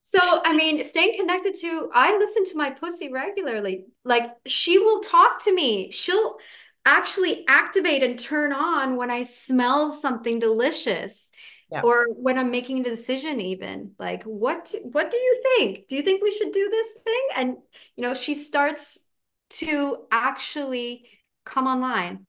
So, 0.05 0.19
I 0.21 0.55
mean, 0.55 0.83
staying 0.83 1.17
connected 1.17 1.55
to, 1.61 1.89
I 1.95 2.19
listen 2.19 2.45
to 2.47 2.57
my 2.57 2.71
pussy 2.71 3.11
regularly. 3.11 3.85
Like, 4.05 4.33
she 4.45 4.79
will 4.79 5.01
talk 5.01 5.43
to 5.45 5.55
me. 5.55 5.93
She'll 5.93 6.39
actually 6.85 7.45
activate 7.47 8.03
and 8.03 8.19
turn 8.19 8.53
on 8.53 8.97
when 8.97 9.13
I 9.13 9.23
smell 9.23 9.93
something 9.93 10.41
delicious. 10.41 11.31
Yeah. 11.71 11.83
Or 11.83 12.09
when 12.15 12.37
I'm 12.37 12.51
making 12.51 12.81
a 12.81 12.85
decision, 12.85 13.41
even 13.41 13.93
like, 13.99 14.25
what 14.25 14.75
what 14.83 15.11
do 15.11 15.17
you 15.17 15.43
think? 15.57 15.87
Do 15.87 15.97
you 15.97 16.03
think 16.03 16.21
we 16.21 16.33
should 16.33 16.53
do 16.53 16.69
this 16.69 16.89
thing? 17.05 17.29
And 17.37 17.57
you 17.97 18.03
know, 18.03 18.13
she 18.13 18.35
starts 18.35 19.07
to 19.51 20.05
actually 20.11 21.09
come 21.47 21.67
online. 21.67 22.27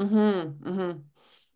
Mm-hmm. 0.00 0.68
Mm-hmm. 0.68 0.98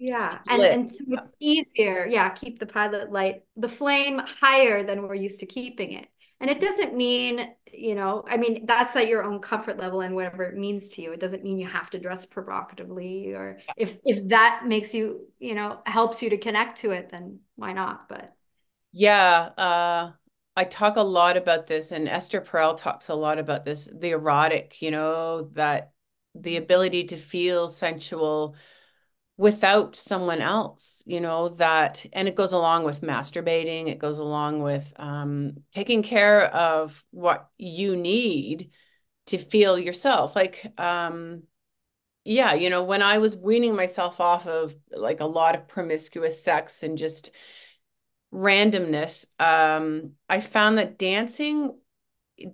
Yeah, 0.00 0.38
and 0.46 0.64
and 0.64 0.94
so 0.94 1.04
it's 1.08 1.32
easier. 1.40 2.06
Yeah, 2.06 2.28
keep 2.30 2.60
the 2.60 2.66
pilot 2.66 3.10
light, 3.10 3.42
the 3.56 3.68
flame 3.68 4.18
higher 4.18 4.84
than 4.84 5.02
we're 5.02 5.14
used 5.16 5.40
to 5.40 5.46
keeping 5.46 5.92
it. 5.92 6.06
And 6.40 6.48
it 6.48 6.60
doesn't 6.60 6.94
mean, 6.94 7.52
you 7.72 7.96
know, 7.96 8.22
I 8.28 8.36
mean, 8.36 8.64
that's 8.64 8.94
at 8.94 9.08
your 9.08 9.24
own 9.24 9.40
comfort 9.40 9.76
level 9.76 10.00
and 10.02 10.14
whatever 10.14 10.44
it 10.44 10.56
means 10.56 10.88
to 10.90 11.02
you. 11.02 11.10
It 11.10 11.18
doesn't 11.18 11.42
mean 11.42 11.58
you 11.58 11.66
have 11.66 11.90
to 11.90 11.98
dress 11.98 12.26
provocatively 12.26 13.32
or 13.32 13.58
if 13.76 13.96
if 14.04 14.28
that 14.28 14.62
makes 14.66 14.94
you, 14.94 15.26
you 15.40 15.56
know, 15.56 15.80
helps 15.84 16.22
you 16.22 16.30
to 16.30 16.38
connect 16.38 16.78
to 16.82 16.92
it, 16.92 17.08
then 17.10 17.40
why 17.56 17.72
not? 17.72 18.08
But 18.08 18.32
yeah, 18.92 19.50
uh 19.56 20.12
I 20.56 20.64
talk 20.64 20.96
a 20.96 21.02
lot 21.02 21.36
about 21.36 21.66
this 21.68 21.92
and 21.92 22.08
Esther 22.08 22.40
Perel 22.40 22.76
talks 22.76 23.08
a 23.10 23.14
lot 23.14 23.38
about 23.38 23.64
this, 23.64 23.88
the 23.94 24.10
erotic, 24.10 24.82
you 24.82 24.90
know, 24.90 25.50
that 25.52 25.92
the 26.34 26.56
ability 26.56 27.04
to 27.04 27.16
feel 27.16 27.68
sensual 27.68 28.56
without 29.38 29.94
someone 29.94 30.42
else 30.42 31.00
you 31.06 31.20
know 31.20 31.48
that 31.48 32.04
and 32.12 32.26
it 32.26 32.34
goes 32.34 32.52
along 32.52 32.84
with 32.84 33.00
masturbating 33.00 33.88
it 33.88 33.98
goes 33.98 34.18
along 34.18 34.60
with 34.60 34.92
um, 34.96 35.52
taking 35.72 36.02
care 36.02 36.44
of 36.44 37.02
what 37.12 37.48
you 37.56 37.96
need 37.96 38.70
to 39.26 39.38
feel 39.38 39.78
yourself 39.78 40.34
like 40.34 40.66
um 40.76 41.42
yeah 42.24 42.52
you 42.52 42.68
know 42.68 42.82
when 42.82 43.00
i 43.00 43.18
was 43.18 43.36
weaning 43.36 43.76
myself 43.76 44.20
off 44.20 44.46
of 44.46 44.74
like 44.90 45.20
a 45.20 45.26
lot 45.26 45.54
of 45.54 45.68
promiscuous 45.68 46.42
sex 46.42 46.82
and 46.82 46.98
just 46.98 47.30
randomness 48.34 49.24
um 49.38 50.12
i 50.28 50.40
found 50.40 50.78
that 50.78 50.98
dancing 50.98 51.78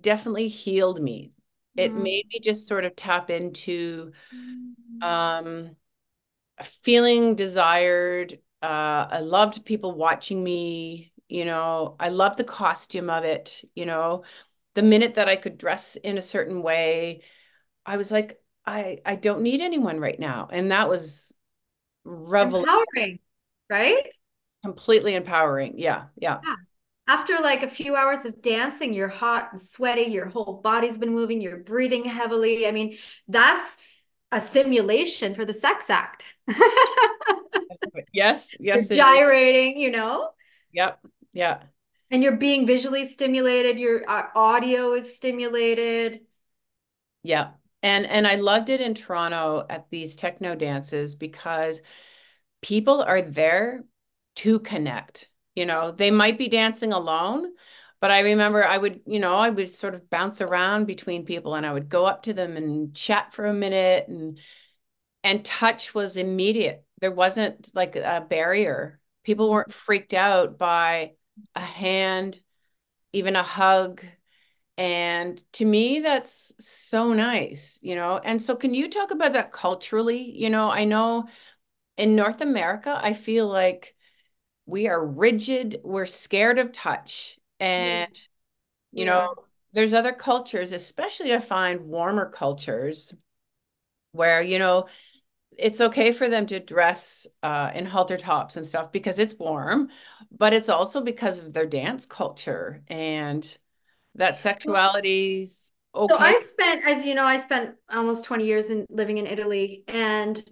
definitely 0.01 0.47
healed 0.49 1.01
me 1.01 1.31
it 1.75 1.91
mm. 1.91 2.03
made 2.03 2.25
me 2.27 2.39
just 2.39 2.67
sort 2.67 2.85
of 2.85 2.95
tap 2.95 3.29
into 3.29 4.11
um 5.01 5.75
feeling 6.63 7.35
desired. 7.35 8.39
Uh, 8.61 9.07
I 9.11 9.19
loved 9.19 9.65
people 9.65 9.93
watching 9.93 10.43
me. 10.43 11.11
You 11.27 11.45
know, 11.45 11.95
I 11.99 12.09
loved 12.09 12.37
the 12.37 12.43
costume 12.43 13.09
of 13.09 13.23
it. 13.23 13.63
You 13.75 13.85
know, 13.85 14.23
the 14.75 14.83
minute 14.83 15.15
that 15.15 15.27
I 15.27 15.35
could 15.35 15.57
dress 15.57 15.95
in 15.95 16.17
a 16.17 16.21
certain 16.21 16.61
way, 16.61 17.23
I 17.85 17.97
was 17.97 18.11
like, 18.11 18.39
I 18.65 18.99
I 19.05 19.15
don't 19.15 19.41
need 19.41 19.61
anyone 19.61 19.99
right 19.99 20.19
now, 20.19 20.47
and 20.51 20.71
that 20.71 20.89
was 20.89 21.33
empowering, 22.05 23.19
right? 23.69 24.07
Completely 24.63 25.15
empowering. 25.15 25.77
Yeah, 25.77 26.05
yeah. 26.17 26.39
yeah. 26.43 26.55
After 27.07 27.35
like 27.35 27.61
a 27.61 27.67
few 27.67 27.95
hours 27.95 28.25
of 28.25 28.41
dancing, 28.41 28.93
you're 28.93 29.07
hot 29.07 29.49
and 29.51 29.61
sweaty. 29.61 30.03
Your 30.03 30.25
whole 30.27 30.59
body's 30.63 30.97
been 30.97 31.13
moving. 31.13 31.41
You're 31.41 31.57
breathing 31.57 32.05
heavily. 32.05 32.67
I 32.67 32.71
mean, 32.71 32.97
that's 33.27 33.77
a 34.31 34.41
simulation 34.41 35.35
for 35.35 35.45
the 35.45 35.53
sex 35.53 35.89
act. 35.89 36.35
yes, 38.13 38.55
yes. 38.59 38.89
You're 38.89 38.97
gyrating, 38.97 39.77
is. 39.77 39.79
you 39.79 39.91
know? 39.91 40.29
Yep. 40.73 40.99
Yeah. 41.33 41.63
And 42.11 42.23
you're 42.23 42.37
being 42.37 42.67
visually 42.67 43.07
stimulated, 43.07 43.79
your 43.79 44.03
uh, 44.07 44.27
audio 44.35 44.93
is 44.93 45.15
stimulated. 45.15 46.21
Yeah. 47.23 47.51
And 47.81 48.05
and 48.05 48.27
I 48.27 48.35
loved 48.35 48.69
it 48.69 48.81
in 48.81 48.95
Toronto 48.95 49.65
at 49.69 49.89
these 49.89 50.15
techno 50.15 50.55
dances 50.55 51.15
because 51.15 51.81
people 52.61 53.01
are 53.01 53.21
there 53.21 53.83
to 54.37 54.59
connect. 54.59 55.29
You 55.55 55.65
know, 55.65 55.91
they 55.91 56.11
might 56.11 56.37
be 56.37 56.49
dancing 56.49 56.93
alone, 56.93 57.53
but 58.05 58.11
I 58.11 58.19
remember 58.19 58.63
I 58.63 58.77
would, 58.77 59.01
you 59.07 59.17
know, 59.19 59.33
I 59.33 59.49
would 59.49 59.71
sort 59.71 59.95
of 59.95 60.11
bounce 60.11 60.39
around 60.39 60.85
between 60.85 61.25
people 61.25 61.55
and 61.55 61.65
I 61.65 61.73
would 61.73 61.89
go 61.89 62.05
up 62.05 62.21
to 62.23 62.33
them 62.33 62.55
and 62.55 62.93
chat 62.93 63.33
for 63.33 63.47
a 63.47 63.51
minute 63.51 64.07
and 64.07 64.37
and 65.23 65.43
touch 65.43 65.95
was 65.95 66.15
immediate. 66.15 66.85
There 67.01 67.09
wasn't 67.11 67.67
like 67.73 67.95
a 67.95 68.23
barrier. 68.29 68.99
People 69.23 69.49
weren't 69.49 69.73
freaked 69.73 70.13
out 70.13 70.59
by 70.59 71.13
a 71.55 71.61
hand, 71.61 72.39
even 73.11 73.35
a 73.35 73.41
hug. 73.41 74.03
And 74.77 75.41
to 75.53 75.65
me, 75.65 76.01
that's 76.01 76.53
so 76.59 77.11
nice, 77.11 77.79
you 77.81 77.95
know. 77.95 78.19
And 78.23 78.39
so, 78.39 78.55
can 78.55 78.75
you 78.75 78.87
talk 78.87 79.09
about 79.09 79.33
that 79.33 79.51
culturally? 79.51 80.21
You 80.29 80.51
know, 80.51 80.69
I 80.69 80.85
know 80.85 81.27
in 81.97 82.15
North 82.15 82.41
America, 82.41 82.99
I 83.01 83.13
feel 83.13 83.47
like 83.47 83.95
we 84.67 84.89
are 84.89 85.03
rigid, 85.03 85.77
we're 85.83 86.05
scared 86.05 86.59
of 86.59 86.71
touch 86.71 87.39
and 87.59 88.11
you 88.91 89.05
yeah. 89.05 89.11
know 89.11 89.35
there's 89.73 89.93
other 89.93 90.11
cultures 90.11 90.71
especially 90.71 91.33
i 91.33 91.39
find 91.39 91.81
warmer 91.81 92.29
cultures 92.29 93.13
where 94.11 94.41
you 94.41 94.59
know 94.59 94.85
it's 95.57 95.79
okay 95.79 96.11
for 96.11 96.27
them 96.27 96.45
to 96.45 96.59
dress 96.59 97.25
uh, 97.41 97.71
in 97.73 97.85
halter 97.85 98.17
tops 98.17 98.57
and 98.57 98.65
stuff 98.65 98.91
because 98.91 99.19
it's 99.19 99.35
warm 99.35 99.89
but 100.37 100.53
it's 100.53 100.69
also 100.69 101.01
because 101.01 101.39
of 101.39 101.53
their 101.53 101.65
dance 101.65 102.05
culture 102.05 102.83
and 102.87 103.57
that 104.15 104.35
sexuality's 104.35 105.71
okay. 105.93 106.13
so 106.13 106.19
i 106.19 106.33
spent 106.39 106.85
as 106.85 107.05
you 107.05 107.15
know 107.15 107.25
i 107.25 107.37
spent 107.37 107.75
almost 107.89 108.25
20 108.25 108.45
years 108.45 108.69
in 108.69 108.85
living 108.89 109.17
in 109.17 109.27
italy 109.27 109.83
and 109.87 110.43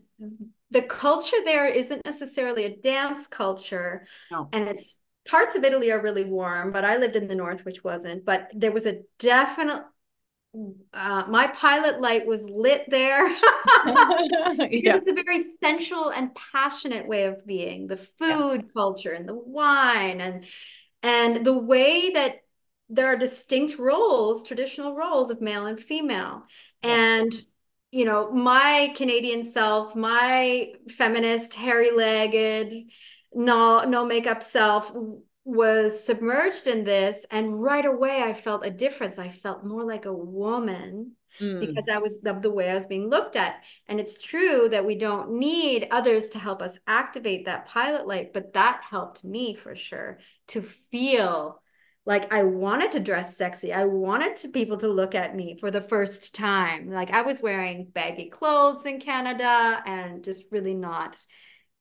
the 0.72 0.82
culture 0.84 1.38
there 1.46 1.68
isn't 1.68 2.04
necessarily 2.06 2.66
a 2.66 2.76
dance 2.78 3.28
culture 3.28 4.06
no. 4.32 4.50
and 4.54 4.68
it's 4.68 5.00
parts 5.28 5.56
of 5.56 5.64
Italy 5.64 5.92
are 5.92 6.02
really 6.02 6.26
warm, 6.26 6.72
but 6.72 6.84
I 6.84 6.98
lived 6.98 7.16
in 7.16 7.28
the 7.28 7.36
north, 7.36 7.66
which 7.66 7.84
wasn't. 7.84 8.26
But 8.26 8.52
there 8.54 8.72
was 8.72 8.86
a 8.86 9.02
definite. 9.20 9.84
Uh, 10.94 11.24
my 11.28 11.48
pilot 11.48 12.00
light 12.00 12.28
was 12.28 12.48
lit 12.48 12.88
there 12.88 13.28
because 13.86 14.68
yeah. 14.72 14.98
it's 14.98 15.10
a 15.10 15.24
very 15.24 15.46
sensual 15.64 16.10
and 16.10 16.36
passionate 16.36 17.08
way 17.08 17.26
of 17.26 17.46
being. 17.46 17.88
The 17.88 17.98
food 17.98 18.64
yeah. 18.66 18.74
culture 18.74 19.12
and 19.12 19.28
the 19.28 19.36
wine 19.36 20.22
and 20.22 20.46
and 21.02 21.46
the 21.46 21.58
way 21.58 22.12
that 22.12 22.44
there 22.90 23.08
are 23.08 23.16
distinct 23.16 23.80
roles, 23.80 24.44
traditional 24.44 24.96
roles 24.96 25.32
of 25.32 25.42
male 25.42 25.66
and 25.66 25.80
female, 25.80 26.44
yeah. 26.84 27.22
and 27.22 27.34
you 27.92 28.06
know 28.06 28.32
my 28.32 28.94
Canadian 28.96 29.44
self, 29.44 29.96
my 29.96 30.74
feminist, 30.90 31.56
hairy 31.56 31.92
legged 31.92 32.74
no 33.36 33.84
no 33.84 34.06
makeup 34.06 34.44
self 34.44 34.92
was 35.46 36.06
submerged 36.06 36.68
in 36.68 36.86
this 36.86 37.26
and 37.30 37.62
right 37.62 37.86
away 37.86 38.22
I 38.24 38.34
felt 38.34 38.66
a 38.66 38.72
difference. 38.72 39.20
I 39.20 39.30
felt 39.30 39.66
more 39.66 39.84
like 39.84 40.06
a 40.06 40.14
woman 40.14 41.14
mm. 41.40 41.60
because 41.60 41.86
that 41.86 42.02
was 42.02 42.20
the, 42.22 42.34
the 42.34 42.50
way 42.50 42.70
I 42.70 42.76
was 42.76 42.88
being 42.88 43.10
looked 43.10 43.36
at. 43.36 43.62
And 43.88 44.00
it's 44.00 44.22
true 44.22 44.70
that 44.70 44.86
we 44.86 44.96
don't 44.96 45.34
need 45.34 45.88
others 45.92 46.30
to 46.30 46.40
help 46.40 46.62
us 46.62 46.80
activate 46.88 47.46
that 47.46 47.66
pilot 47.66 48.08
light, 48.08 48.34
but 48.34 48.54
that 48.54 48.82
helped 48.90 49.24
me 49.24 49.54
for 49.54 49.76
sure 49.76 50.20
to 50.50 50.62
feel 50.62 51.62
like 52.06 52.34
I 52.34 52.44
wanted 52.44 52.94
to 52.94 53.00
dress 53.00 53.38
sexy. 53.38 53.74
I 53.74 53.86
wanted 53.86 54.36
to, 54.38 54.50
people 54.50 54.78
to 54.78 54.88
look 54.88 55.16
at 55.16 55.36
me 55.36 55.58
for 55.58 55.72
the 55.72 55.82
first 55.82 56.36
time. 56.36 56.90
Like 56.90 57.12
I 57.12 57.22
was 57.22 57.42
wearing 57.42 57.88
baggy 57.94 58.30
clothes 58.30 58.86
in 58.86 59.00
Canada 59.00 59.82
and 59.86 60.24
just 60.24 60.46
really 60.52 60.74
not 60.74 61.18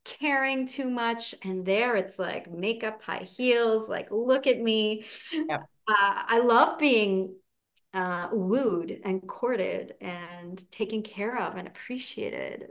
caring 0.05 0.67
too 0.67 0.91
much. 0.91 1.35
And 1.43 1.65
there 1.65 1.97
it's 1.97 2.19
like 2.19 2.51
makeup, 2.51 3.03
high 3.03 3.25
heels, 3.25 3.89
like 3.89 4.09
look 4.11 4.47
at 4.47 4.61
me. 4.61 5.05
Yep. 5.33 5.69
Uh, 5.89 6.23
I 6.27 6.39
love 6.41 6.79
being 6.79 7.35
uh, 7.95 8.29
wooed 8.33 9.01
and 9.05 9.27
courted 9.27 9.95
and 10.01 10.71
taken 10.71 11.03
care 11.03 11.39
of 11.39 11.57
and 11.57 11.67
appreciated. 11.67 12.69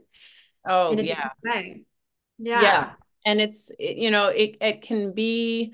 Oh, 0.67 0.97
yeah. 0.97 1.29
Yeah. 1.43 1.73
Yeah. 2.37 2.91
And 3.25 3.39
it's, 3.39 3.71
you 3.77 4.09
know, 4.11 4.27
it, 4.27 4.57
it 4.61 4.81
can 4.81 5.13
be, 5.13 5.73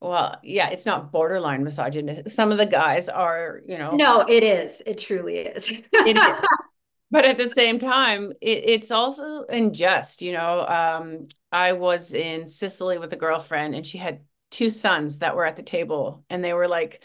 well, 0.00 0.38
yeah, 0.42 0.70
it's 0.70 0.86
not 0.86 1.12
borderline 1.12 1.64
misogynist. 1.64 2.30
Some 2.30 2.50
of 2.50 2.58
the 2.58 2.66
guys 2.66 3.08
are, 3.08 3.60
you 3.66 3.76
know. 3.76 3.90
No, 3.90 4.20
it 4.20 4.42
is. 4.42 4.82
It 4.86 4.98
truly 4.98 5.38
is. 5.38 5.70
it 5.70 6.16
is 6.16 6.48
but 7.10 7.24
at 7.24 7.36
the 7.38 7.46
same 7.48 7.78
time 7.78 8.32
it, 8.40 8.64
it's 8.66 8.90
also 8.90 9.44
unjust 9.48 10.22
you 10.22 10.32
know 10.32 10.66
um, 10.66 11.26
i 11.52 11.72
was 11.72 12.12
in 12.14 12.46
sicily 12.46 12.98
with 12.98 13.12
a 13.12 13.16
girlfriend 13.16 13.74
and 13.74 13.86
she 13.86 13.98
had 13.98 14.20
two 14.50 14.70
sons 14.70 15.18
that 15.18 15.36
were 15.36 15.44
at 15.44 15.56
the 15.56 15.62
table 15.62 16.24
and 16.30 16.42
they 16.44 16.52
were 16.52 16.68
like 16.68 17.02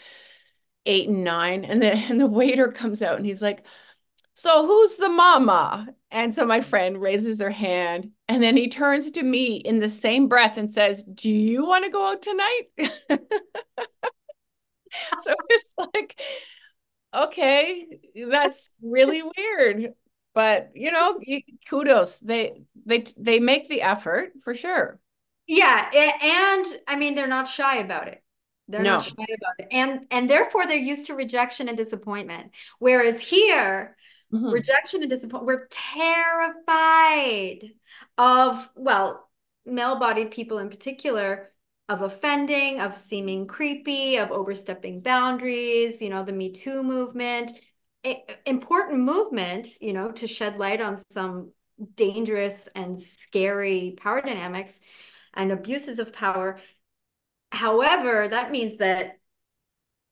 eight 0.86 1.08
and 1.08 1.24
nine 1.24 1.64
and 1.64 1.82
the 1.82 1.92
and 1.92 2.20
the 2.20 2.26
waiter 2.26 2.70
comes 2.72 3.02
out 3.02 3.16
and 3.16 3.26
he's 3.26 3.42
like 3.42 3.64
so 4.34 4.66
who's 4.66 4.96
the 4.96 5.08
mama? 5.08 5.88
And 6.10 6.34
so 6.34 6.44
my 6.44 6.60
friend 6.60 7.00
raises 7.00 7.40
her 7.40 7.50
hand 7.50 8.10
and 8.28 8.42
then 8.42 8.56
he 8.56 8.68
turns 8.68 9.10
to 9.12 9.22
me 9.22 9.56
in 9.56 9.78
the 9.78 9.88
same 9.88 10.28
breath 10.28 10.58
and 10.58 10.70
says 10.70 11.02
do 11.04 11.30
you 11.30 11.66
want 11.66 11.84
to 11.84 11.90
go 11.90 12.12
out 12.12 12.22
tonight? 12.22 13.00
So 15.18 15.34
it's 15.48 15.74
like 15.78 16.20
okay, 17.16 17.86
that's 18.30 18.74
really 18.82 19.22
weird. 19.22 19.94
But 20.34 20.72
you 20.74 20.92
know, 20.92 21.18
kudos. 21.68 22.18
They 22.18 22.62
they 22.84 23.04
they 23.16 23.38
make 23.38 23.68
the 23.68 23.82
effort 23.82 24.32
for 24.44 24.54
sure. 24.54 25.00
Yeah, 25.46 25.88
and 25.92 26.66
I 26.86 26.96
mean 26.96 27.14
they're 27.14 27.26
not 27.26 27.48
shy 27.48 27.78
about 27.78 28.08
it. 28.08 28.22
They're 28.68 28.82
no. 28.82 28.94
not 28.94 29.04
shy 29.04 29.14
about 29.14 29.54
it. 29.58 29.68
And 29.70 30.06
and 30.10 30.28
therefore 30.28 30.66
they're 30.66 30.76
used 30.76 31.06
to 31.06 31.14
rejection 31.14 31.68
and 31.68 31.78
disappointment. 31.78 32.52
Whereas 32.78 33.22
here, 33.22 33.96
mm-hmm. 34.32 34.50
rejection 34.50 35.02
and 35.02 35.10
disappointment, 35.10 35.46
we're 35.46 35.68
terrified 35.70 37.70
of, 38.18 38.68
well, 38.74 39.28
male-bodied 39.64 40.30
people 40.30 40.58
in 40.58 40.68
particular 40.68 41.52
of 41.88 42.02
offending, 42.02 42.80
of 42.80 42.96
seeming 42.96 43.46
creepy, 43.46 44.16
of 44.16 44.32
overstepping 44.32 45.00
boundaries, 45.00 46.02
you 46.02 46.08
know, 46.08 46.22
the 46.22 46.32
Me 46.32 46.50
Too 46.50 46.82
movement, 46.82 47.52
important 48.44 49.00
movement, 49.00 49.68
you 49.80 49.92
know, 49.92 50.10
to 50.12 50.26
shed 50.26 50.58
light 50.58 50.80
on 50.80 50.96
some 50.96 51.52
dangerous 51.94 52.68
and 52.74 53.00
scary 53.00 53.96
power 54.00 54.20
dynamics 54.20 54.80
and 55.34 55.52
abuses 55.52 55.98
of 55.98 56.12
power. 56.12 56.58
However, 57.52 58.26
that 58.28 58.50
means 58.50 58.78
that 58.78 59.18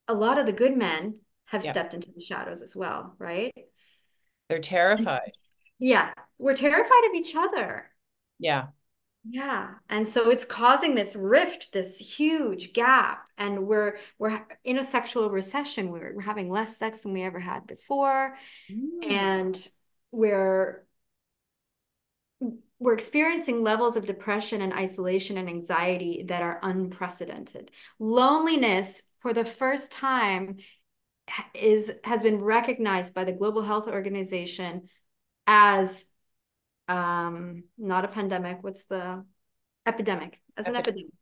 a 0.07 0.15
lot 0.15 0.39
of 0.39 0.47
the 0.47 0.53
good 0.53 0.77
men 0.77 1.19
have 1.47 1.63
stepped 1.63 1.95
into 1.95 2.11
the 2.13 2.21
shadows 2.21 2.63
as 2.63 2.77
well, 2.77 3.15
right? 3.19 3.53
They're 4.49 4.59
terrified. 4.61 5.33
yeah, 5.79 6.13
we're 6.39 6.55
terrified 6.55 7.09
of 7.09 7.15
each 7.15 7.35
other. 7.35 7.91
Yeah. 8.39 8.67
Yeah. 9.27 9.71
And 9.89 10.07
so 10.07 10.29
it's 10.31 10.45
causing 10.45 10.95
this 10.95 11.17
rift, 11.17 11.73
this 11.73 11.99
huge 11.99 12.73
gap. 12.73 13.27
And 13.39 13.67
we're 13.67 13.99
we're 14.19 14.47
in 14.65 14.79
a 14.79 14.85
sexual 14.85 15.31
recession. 15.31 15.91
We're, 15.91 16.15
we're 16.15 16.23
having 16.23 16.51
less 16.51 16.77
sex 16.77 17.01
than 17.01 17.15
we 17.15 17.23
ever 17.23 17.41
had 17.41 17.67
before. 17.67 18.37
Mm. 18.71 19.11
And 19.11 19.69
we're 20.11 20.85
we're 22.79 22.93
experiencing 22.95 23.63
levels 23.63 23.97
of 23.97 24.05
depression 24.05 24.61
and 24.61 24.75
isolation 24.75 25.39
and 25.39 25.49
anxiety 25.49 26.25
that 26.29 26.43
are 26.43 26.61
unprecedented. 26.63 27.71
Loneliness 27.99 29.03
for 29.21 29.33
the 29.33 29.45
first 29.45 29.91
time 29.91 30.59
is 31.55 31.91
has 32.05 32.23
been 32.23 32.43
recognized 32.43 33.15
by 33.15 33.25
the 33.25 33.33
Global 33.33 33.63
Health 33.63 33.89
Organization 33.89 34.91
as 35.47 36.05
um 36.89 37.65
not 37.79 38.05
a 38.05 38.09
pandemic 38.09 38.63
what's 38.63 38.85
the 38.85 39.25
epidemic? 39.87 40.41
As 40.57 40.67
an 40.69 40.77
epidemic, 40.77 41.13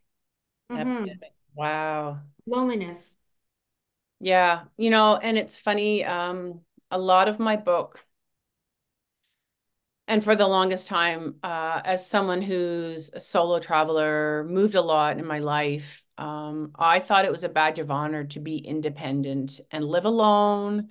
epidemic. 0.71 1.09
Mm-hmm. 1.09 1.15
wow. 1.55 2.21
Loneliness. 2.47 3.17
Yeah 4.21 4.65
you 4.77 4.91
know 4.91 5.17
and 5.17 5.37
it's 5.37 5.59
funny 5.59 6.05
um 6.05 6.61
a 6.91 6.99
lot 6.99 7.29
of 7.29 7.39
my 7.39 7.57
book 7.57 8.05
and 10.09 10.23
for 10.23 10.37
the 10.37 10.47
longest 10.47 10.87
time 10.87 11.37
uh 11.43 11.81
as 11.85 12.07
someone 12.07 12.43
who's 12.43 13.11
a 13.13 13.21
solo 13.21 13.59
traveler 13.59 14.45
moved 14.49 14.75
a 14.75 14.81
lot 14.81 15.19
in 15.19 15.25
my 15.25 15.39
life 15.39 16.03
um 16.19 16.73
i 16.79 17.01
thought 17.01 17.25
it 17.25 17.33
was 17.33 17.45
a 17.45 17.49
badge 17.49 17.79
of 17.79 17.91
honor 17.91 18.25
to 18.25 18.41
be 18.41 18.59
independent 18.59 19.61
and 19.71 19.85
live 19.85 20.05
alone 20.05 20.91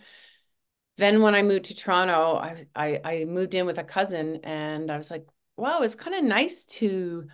then 0.97 1.21
when 1.21 1.35
I 1.35 1.41
moved 1.41 1.65
to 1.65 1.75
Toronto, 1.75 2.37
I, 2.37 2.65
I, 2.75 3.01
I 3.03 3.25
moved 3.25 3.55
in 3.55 3.65
with 3.65 3.77
a 3.77 3.83
cousin 3.83 4.41
and 4.43 4.91
I 4.91 4.97
was 4.97 5.09
like, 5.09 5.27
wow, 5.57 5.81
it's 5.81 5.95
kind 5.95 6.15
of 6.15 6.23
nice 6.23 6.63
to, 6.63 7.27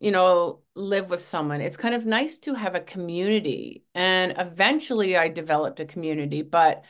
you 0.00 0.10
know, 0.10 0.60
live 0.74 1.10
with 1.10 1.22
someone. 1.22 1.60
It's 1.60 1.76
kind 1.76 1.94
of 1.94 2.06
nice 2.06 2.38
to 2.40 2.54
have 2.54 2.74
a 2.74 2.80
community. 2.80 3.84
And 3.94 4.34
eventually 4.38 5.16
I 5.16 5.28
developed 5.28 5.80
a 5.80 5.86
community, 5.86 6.42
but 6.42 6.84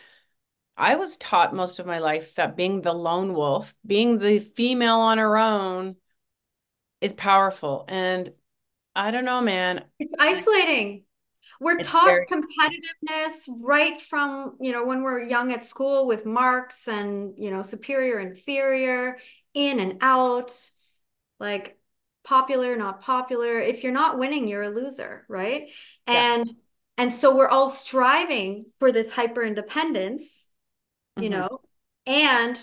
I 0.77 0.97
was 0.97 1.17
taught 1.17 1.55
most 1.55 1.79
of 1.79 1.87
my 1.87 1.99
life 2.01 2.35
that 2.35 2.57
being 2.57 2.83
the 2.83 2.93
lone 2.93 3.33
wolf, 3.33 3.75
being 3.85 4.19
the 4.19 4.39
female 4.41 4.97
on 4.97 5.19
her 5.19 5.37
own 5.39 5.97
is 7.01 7.13
powerful. 7.13 7.85
And 7.89 8.33
I 8.95 9.11
don't 9.11 9.25
know, 9.25 9.41
man. 9.41 9.85
It's 9.99 10.15
isolating. 10.19 11.06
We're 11.61 11.79
it's 11.79 11.89
taught 11.89 12.07
very- 12.07 12.27
competitiveness 12.27 13.49
right 13.63 14.01
from, 14.01 14.57
you 14.61 14.73
know, 14.73 14.85
when 14.85 15.03
we're 15.03 15.23
young 15.23 15.53
at 15.53 15.65
school 15.65 16.07
with 16.07 16.27
marks 16.27 16.89
and, 16.89 17.35
you 17.37 17.51
know, 17.51 17.63
superior, 17.63 18.19
inferior, 18.21 19.19
in 19.55 19.81
and 19.81 19.99
out, 20.01 20.53
like 21.41 21.79
popular, 22.25 22.77
not 22.77 23.01
popular. 23.01 23.59
If 23.59 23.83
you're 23.83 23.93
not 23.93 24.19
winning, 24.19 24.49
you're 24.49 24.63
a 24.63 24.69
loser, 24.69 25.25
right? 25.29 25.71
And 26.07 26.49
and 26.99 27.13
so 27.13 27.37
we're 27.37 27.49
all 27.49 27.69
striving 27.69 28.67
for 28.79 28.91
this 28.91 29.13
hyper 29.13 29.43
independence, 29.43 30.49
you 31.17 31.29
mm-hmm. 31.31 31.41
know, 31.41 31.61
and 32.07 32.59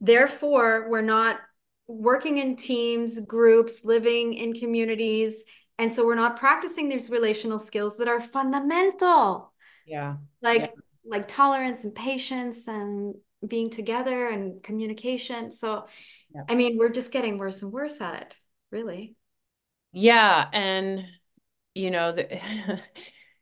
therefore 0.00 0.88
we're 0.90 1.00
not 1.02 1.40
working 1.86 2.38
in 2.38 2.56
teams, 2.56 3.18
groups, 3.20 3.84
living 3.84 4.34
in 4.34 4.52
communities 4.52 5.44
and 5.78 5.92
so 5.92 6.04
we're 6.04 6.16
not 6.16 6.36
practicing 6.36 6.88
these 6.88 7.08
relational 7.08 7.58
skills 7.58 7.96
that 7.98 8.08
are 8.08 8.20
fundamental. 8.20 9.52
Yeah. 9.86 10.16
Like 10.42 10.60
yeah. 10.60 10.70
like 11.04 11.28
tolerance 11.28 11.84
and 11.84 11.94
patience 11.94 12.66
and 12.66 13.14
being 13.46 13.70
together 13.70 14.26
and 14.26 14.62
communication. 14.62 15.52
So 15.52 15.86
yeah. 16.34 16.42
I 16.48 16.56
mean, 16.56 16.76
we're 16.76 16.90
just 16.90 17.12
getting 17.12 17.38
worse 17.38 17.62
and 17.62 17.72
worse 17.72 18.00
at 18.00 18.22
it, 18.22 18.36
really. 18.70 19.14
Yeah, 19.92 20.48
and 20.52 21.04
you 21.74 21.90
know, 21.90 22.12
the 22.12 22.40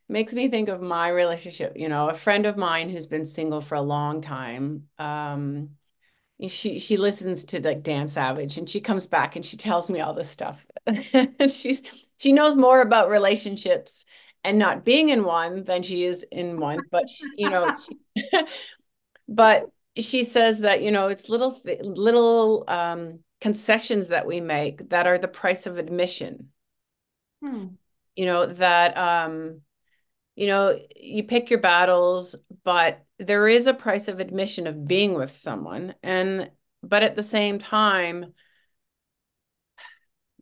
makes 0.08 0.32
me 0.32 0.48
think 0.48 0.68
of 0.68 0.80
my 0.80 1.08
relationship, 1.08 1.72
you 1.76 1.88
know, 1.88 2.10
a 2.10 2.14
friend 2.14 2.46
of 2.46 2.56
mine 2.56 2.90
who's 2.90 3.06
been 3.06 3.26
single 3.26 3.60
for 3.60 3.74
a 3.74 3.82
long 3.82 4.20
time. 4.20 4.84
Um 4.98 5.70
she 6.48 6.78
she 6.78 6.98
listens 6.98 7.46
to 7.46 7.62
like 7.62 7.82
Dan 7.82 8.06
Savage 8.06 8.58
and 8.58 8.68
she 8.68 8.80
comes 8.80 9.06
back 9.06 9.36
and 9.36 9.44
she 9.44 9.56
tells 9.56 9.90
me 9.90 10.00
all 10.00 10.12
this 10.12 10.28
stuff. 10.28 10.64
she's 11.48 11.82
she 12.18 12.32
knows 12.32 12.54
more 12.54 12.80
about 12.80 13.10
relationships 13.10 14.04
and 14.44 14.58
not 14.58 14.84
being 14.84 15.08
in 15.08 15.24
one 15.24 15.64
than 15.64 15.82
she 15.82 16.04
is 16.04 16.24
in 16.30 16.60
one 16.60 16.78
but 16.90 17.08
she, 17.08 17.24
you 17.36 17.50
know 17.50 17.76
but 19.28 19.66
she 19.98 20.24
says 20.24 20.60
that 20.60 20.82
you 20.82 20.90
know 20.90 21.08
it's 21.08 21.28
little 21.28 21.58
little 21.80 22.64
um, 22.68 23.20
concessions 23.40 24.08
that 24.08 24.26
we 24.26 24.40
make 24.40 24.88
that 24.90 25.06
are 25.06 25.18
the 25.18 25.28
price 25.28 25.66
of 25.66 25.78
admission 25.78 26.48
hmm. 27.42 27.66
you 28.14 28.26
know 28.26 28.46
that 28.46 28.96
um 28.96 29.60
you 30.36 30.46
know 30.46 30.78
you 30.94 31.24
pick 31.24 31.50
your 31.50 31.60
battles 31.60 32.36
but 32.64 33.04
there 33.18 33.48
is 33.48 33.66
a 33.66 33.74
price 33.74 34.08
of 34.08 34.20
admission 34.20 34.66
of 34.66 34.86
being 34.86 35.14
with 35.14 35.36
someone 35.36 35.94
and 36.02 36.50
but 36.82 37.02
at 37.02 37.16
the 37.16 37.22
same 37.22 37.58
time 37.58 38.32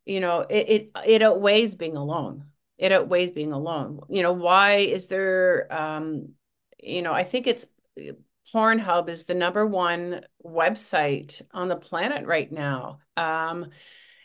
you 0.04 0.20
know, 0.20 0.40
it, 0.40 0.68
it 0.68 0.90
it 1.06 1.22
outweighs 1.22 1.74
being 1.74 1.96
alone. 1.96 2.44
It 2.78 2.92
outweighs 2.92 3.30
being 3.30 3.52
alone. 3.52 4.00
You 4.08 4.22
know, 4.22 4.32
why 4.32 4.76
is 4.76 5.08
there 5.08 5.66
um, 5.70 6.30
you 6.82 7.02
know, 7.02 7.12
I 7.12 7.24
think 7.24 7.46
it's 7.46 7.66
Pornhub 8.52 9.08
is 9.08 9.24
the 9.24 9.34
number 9.34 9.66
one 9.66 10.24
website 10.44 11.40
on 11.52 11.68
the 11.68 11.76
planet 11.76 12.26
right 12.26 12.50
now. 12.50 12.98
Um, 13.16 13.66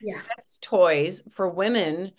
yeah. 0.01 0.15
sex 0.15 0.59
toys 0.61 1.23
for 1.31 1.49
women 1.49 2.11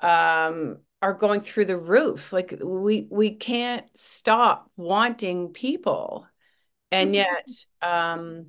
um, 0.00 0.78
are 1.00 1.14
going 1.14 1.40
through 1.40 1.66
the 1.66 1.76
roof. 1.76 2.32
Like 2.32 2.58
we 2.62 3.06
we 3.10 3.34
can't 3.34 3.84
stop 3.94 4.70
wanting 4.76 5.48
people, 5.48 6.26
and 6.90 7.10
mm-hmm. 7.10 7.14
yet, 7.14 7.48
um, 7.82 8.46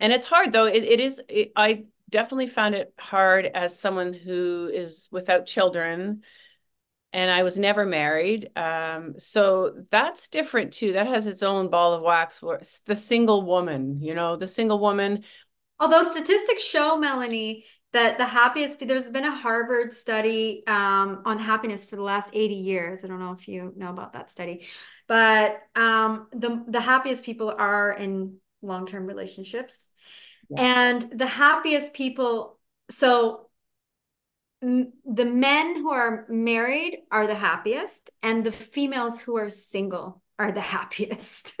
and 0.00 0.12
it's 0.12 0.26
hard 0.26 0.52
though. 0.52 0.66
It, 0.66 0.84
it 0.84 1.00
is. 1.00 1.20
It, 1.28 1.52
I 1.56 1.84
definitely 2.10 2.46
found 2.46 2.74
it 2.74 2.92
hard 2.98 3.46
as 3.46 3.78
someone 3.78 4.12
who 4.12 4.70
is 4.72 5.08
without 5.10 5.46
children 5.46 6.22
and 7.14 7.30
I 7.30 7.44
was 7.44 7.56
never 7.56 7.86
married. 7.86 8.50
Um, 8.56 9.14
so 9.18 9.84
that's 9.92 10.28
different 10.28 10.72
too. 10.72 10.94
That 10.94 11.06
has 11.06 11.28
its 11.28 11.44
own 11.44 11.70
ball 11.70 11.94
of 11.94 12.02
wax. 12.02 12.42
The 12.86 12.96
single 12.96 13.42
woman, 13.46 14.02
you 14.02 14.16
know, 14.16 14.34
the 14.34 14.48
single 14.48 14.80
woman. 14.80 15.22
Although 15.78 16.02
statistics 16.02 16.64
show, 16.64 16.98
Melanie, 16.98 17.66
that 17.92 18.18
the 18.18 18.24
happiest, 18.24 18.80
there's 18.80 19.10
been 19.10 19.24
a 19.24 19.30
Harvard 19.30 19.92
study 19.92 20.64
um, 20.66 21.22
on 21.24 21.38
happiness 21.38 21.86
for 21.86 21.94
the 21.94 22.02
last 22.02 22.30
80 22.32 22.54
years. 22.54 23.04
I 23.04 23.08
don't 23.08 23.20
know 23.20 23.32
if 23.32 23.46
you 23.46 23.72
know 23.76 23.90
about 23.90 24.14
that 24.14 24.28
study, 24.28 24.66
but 25.06 25.60
um, 25.76 26.26
the, 26.32 26.64
the 26.66 26.80
happiest 26.80 27.22
people 27.22 27.54
are 27.56 27.92
in 27.92 28.38
long-term 28.60 29.06
relationships. 29.06 29.90
Yeah. 30.48 30.62
And 30.62 31.02
the 31.18 31.26
happiest 31.26 31.94
people, 31.94 32.58
so 32.90 33.44
the 34.64 35.24
men 35.24 35.76
who 35.76 35.90
are 35.90 36.26
married 36.28 37.02
are 37.10 37.26
the 37.26 37.34
happiest 37.34 38.10
and 38.22 38.44
the 38.44 38.52
females 38.52 39.20
who 39.20 39.36
are 39.36 39.50
single 39.50 40.22
are 40.38 40.52
the 40.52 40.60
happiest 40.74 41.60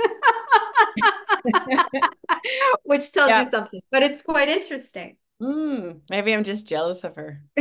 which 2.84 3.12
tells 3.12 3.28
yeah. 3.28 3.44
you 3.44 3.50
something 3.50 3.80
but 3.90 4.02
it's 4.02 4.22
quite 4.22 4.48
interesting 4.48 5.16
mm, 5.40 6.00
maybe 6.08 6.32
i'm 6.32 6.44
just 6.44 6.66
jealous 6.66 7.04
of 7.04 7.14
her 7.14 7.42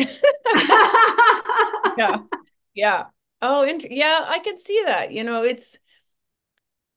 yeah 1.98 2.20
yeah 2.74 3.04
oh 3.42 3.64
int- 3.64 3.92
yeah 3.92 4.24
i 4.28 4.40
can 4.40 4.58
see 4.58 4.82
that 4.86 5.12
you 5.12 5.26
know 5.26 5.44
it's 5.44 5.78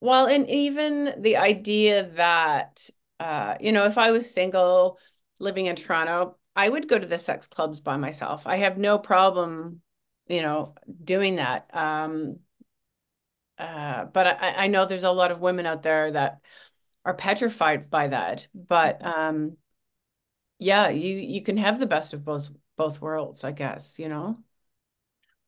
well 0.01 0.27
and 0.27 0.49
even 0.49 1.15
the 1.19 1.37
idea 1.37 2.09
that 2.15 2.89
uh 3.21 3.55
you 3.61 3.73
know 3.73 3.85
if 3.87 3.99
i 3.99 4.11
was 4.11 4.33
single 4.33 4.99
living 5.41 5.67
in 5.67 5.77
toronto 5.77 6.37
I 6.57 6.71
would 6.71 6.89
go 6.89 6.99
to 6.99 7.07
the 7.07 7.19
sex 7.19 7.47
clubs 7.47 7.81
by 7.81 7.99
myself. 7.99 8.47
I 8.47 8.57
have 8.57 8.79
no 8.79 8.99
problem, 8.99 9.83
you 10.27 10.41
know, 10.41 10.75
doing 11.05 11.37
that. 11.37 11.69
Um, 11.73 12.39
uh, 13.59 14.07
but 14.07 14.27
I, 14.27 14.65
I 14.65 14.67
know 14.69 14.87
there's 14.87 15.05
a 15.05 15.11
lot 15.11 15.31
of 15.31 15.41
women 15.41 15.67
out 15.67 15.83
there 15.83 16.11
that 16.13 16.39
are 17.05 17.13
petrified 17.13 17.91
by 17.91 18.09
that. 18.09 18.49
But 18.55 19.05
um, 19.05 19.59
yeah, 20.59 20.89
you 20.89 21.17
you 21.17 21.43
can 21.43 21.59
have 21.59 21.79
the 21.79 21.87
best 21.87 22.15
of 22.15 22.25
both 22.25 22.49
both 22.79 23.03
worlds, 23.03 23.45
I 23.45 23.53
guess. 23.53 23.99
You 23.99 24.09
know. 24.09 24.39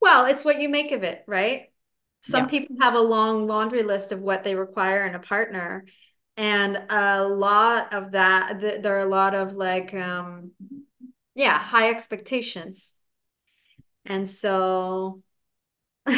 Well, 0.01 0.27
it's 0.27 0.45
what 0.45 0.61
you 0.61 0.69
make 0.69 0.93
of 0.93 1.03
it, 1.05 1.25
right? 1.27 1.73
Some 2.21 2.45
yeah. 2.45 2.51
people 2.51 2.77
have 2.81 2.95
a 2.95 3.01
long 3.01 3.47
laundry 3.47 3.83
list 3.83 4.13
of 4.13 4.21
what 4.21 4.45
they 4.45 4.55
require 4.55 5.07
in 5.07 5.15
a 5.15 5.21
partner, 5.21 5.87
and 6.39 6.83
a 6.89 7.29
lot 7.29 7.93
of 7.93 8.13
that. 8.13 8.61
There 8.83 8.97
are 8.97 9.01
a 9.01 9.05
lot 9.05 9.35
of 9.35 9.55
like. 9.55 9.93
Um, 9.93 10.53
yeah 11.39 11.57
high 11.57 11.89
expectations 11.89 12.97
and 14.05 14.29
so 14.29 15.23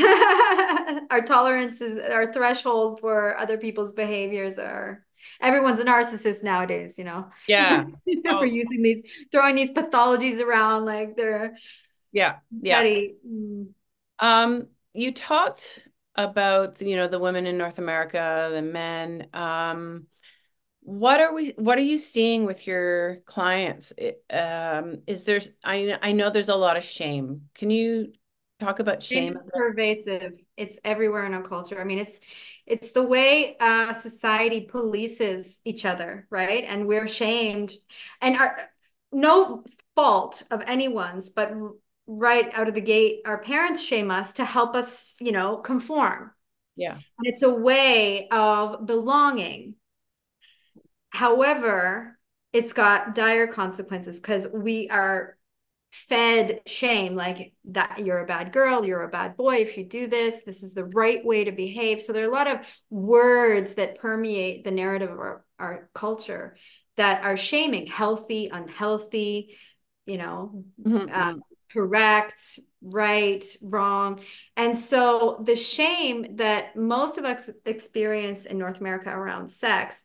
our 1.10 1.20
tolerances 1.26 2.00
our 2.10 2.32
threshold 2.32 3.00
for 3.00 3.36
other 3.36 3.58
people's 3.58 3.92
behaviors 3.92 4.58
are 4.58 5.04
everyone's 5.42 5.78
a 5.78 5.84
narcissist 5.84 6.42
nowadays 6.42 6.96
you 6.96 7.04
know 7.04 7.28
yeah 7.46 7.84
oh. 8.26 8.38
we're 8.40 8.46
using 8.46 8.82
these 8.82 9.02
throwing 9.30 9.54
these 9.54 9.74
pathologies 9.74 10.40
around 10.40 10.86
like 10.86 11.16
they're 11.16 11.54
yeah 12.12 12.36
yeah 12.62 12.82
mm. 12.82 13.66
um 14.20 14.68
you 14.94 15.12
talked 15.12 15.86
about 16.14 16.80
you 16.80 16.96
know 16.96 17.08
the 17.08 17.18
women 17.18 17.46
in 17.46 17.58
north 17.58 17.78
america 17.78 18.48
the 18.52 18.62
men 18.62 19.26
um 19.34 20.06
what 20.90 21.20
are 21.20 21.32
we 21.32 21.50
what 21.56 21.78
are 21.78 21.82
you 21.82 21.96
seeing 21.96 22.44
with 22.44 22.66
your 22.66 23.18
clients? 23.24 23.92
Um 24.28 25.02
is 25.06 25.24
there's 25.24 25.50
i 25.62 25.96
i 26.02 26.10
know 26.10 26.30
there's 26.30 26.48
a 26.48 26.56
lot 26.56 26.76
of 26.76 26.82
shame. 26.82 27.42
Can 27.54 27.70
you 27.70 28.12
talk 28.58 28.80
about 28.80 29.02
shame? 29.02 29.32
it's 29.32 29.42
pervasive 29.54 30.32
it's 30.56 30.80
everywhere 30.84 31.26
in 31.26 31.34
our 31.34 31.42
culture. 31.42 31.80
I 31.80 31.84
mean 31.84 32.00
it's 32.00 32.18
it's 32.66 32.90
the 32.90 33.04
way 33.04 33.56
uh 33.60 33.92
society 33.92 34.68
polices 34.68 35.60
each 35.64 35.84
other 35.84 36.26
right? 36.28 36.64
And 36.66 36.88
we're 36.88 37.08
shamed 37.08 37.72
and 38.20 38.36
our 38.36 38.56
no 39.12 39.64
fault 39.94 40.42
of 40.50 40.62
anyone's 40.66 41.30
but 41.30 41.52
right 42.08 42.52
out 42.52 42.66
of 42.66 42.74
the 42.74 42.80
gate 42.80 43.20
our 43.26 43.38
parents 43.38 43.80
shame 43.80 44.10
us 44.10 44.32
to 44.32 44.44
help 44.44 44.74
us 44.74 45.16
you 45.20 45.30
know 45.30 45.56
conform. 45.58 46.32
Yeah. 46.74 46.94
And 46.94 47.26
it's 47.26 47.42
a 47.42 47.54
way 47.54 48.28
of 48.30 48.86
belonging 48.86 49.74
However, 51.10 52.18
it's 52.52 52.72
got 52.72 53.14
dire 53.14 53.46
consequences 53.46 54.18
because 54.18 54.48
we 54.52 54.88
are 54.88 55.36
fed 55.92 56.60
shame 56.66 57.16
like 57.16 57.52
that 57.64 57.98
you're 58.04 58.20
a 58.20 58.26
bad 58.26 58.52
girl, 58.52 58.84
you're 58.84 59.02
a 59.02 59.08
bad 59.08 59.36
boy 59.36 59.56
if 59.56 59.76
you 59.76 59.84
do 59.84 60.06
this, 60.06 60.42
this 60.42 60.62
is 60.62 60.72
the 60.72 60.84
right 60.84 61.24
way 61.24 61.44
to 61.44 61.52
behave. 61.52 62.00
So 62.00 62.12
there 62.12 62.24
are 62.24 62.28
a 62.28 62.32
lot 62.32 62.46
of 62.46 62.60
words 62.90 63.74
that 63.74 63.98
permeate 63.98 64.64
the 64.64 64.70
narrative 64.70 65.10
of 65.10 65.18
our, 65.18 65.44
our 65.58 65.90
culture 65.94 66.56
that 66.96 67.24
are 67.24 67.36
shaming, 67.36 67.86
healthy, 67.86 68.50
unhealthy, 68.52 69.56
you 70.06 70.18
know, 70.18 70.64
mm-hmm. 70.84 71.08
uh, 71.12 71.34
correct, 71.72 72.58
right, 72.82 73.44
wrong. 73.62 74.20
And 74.56 74.78
so 74.78 75.42
the 75.44 75.56
shame 75.56 76.36
that 76.36 76.76
most 76.76 77.18
of 77.18 77.24
us 77.24 77.50
experience 77.64 78.46
in 78.46 78.58
North 78.58 78.80
America 78.80 79.10
around 79.10 79.48
sex 79.50 80.04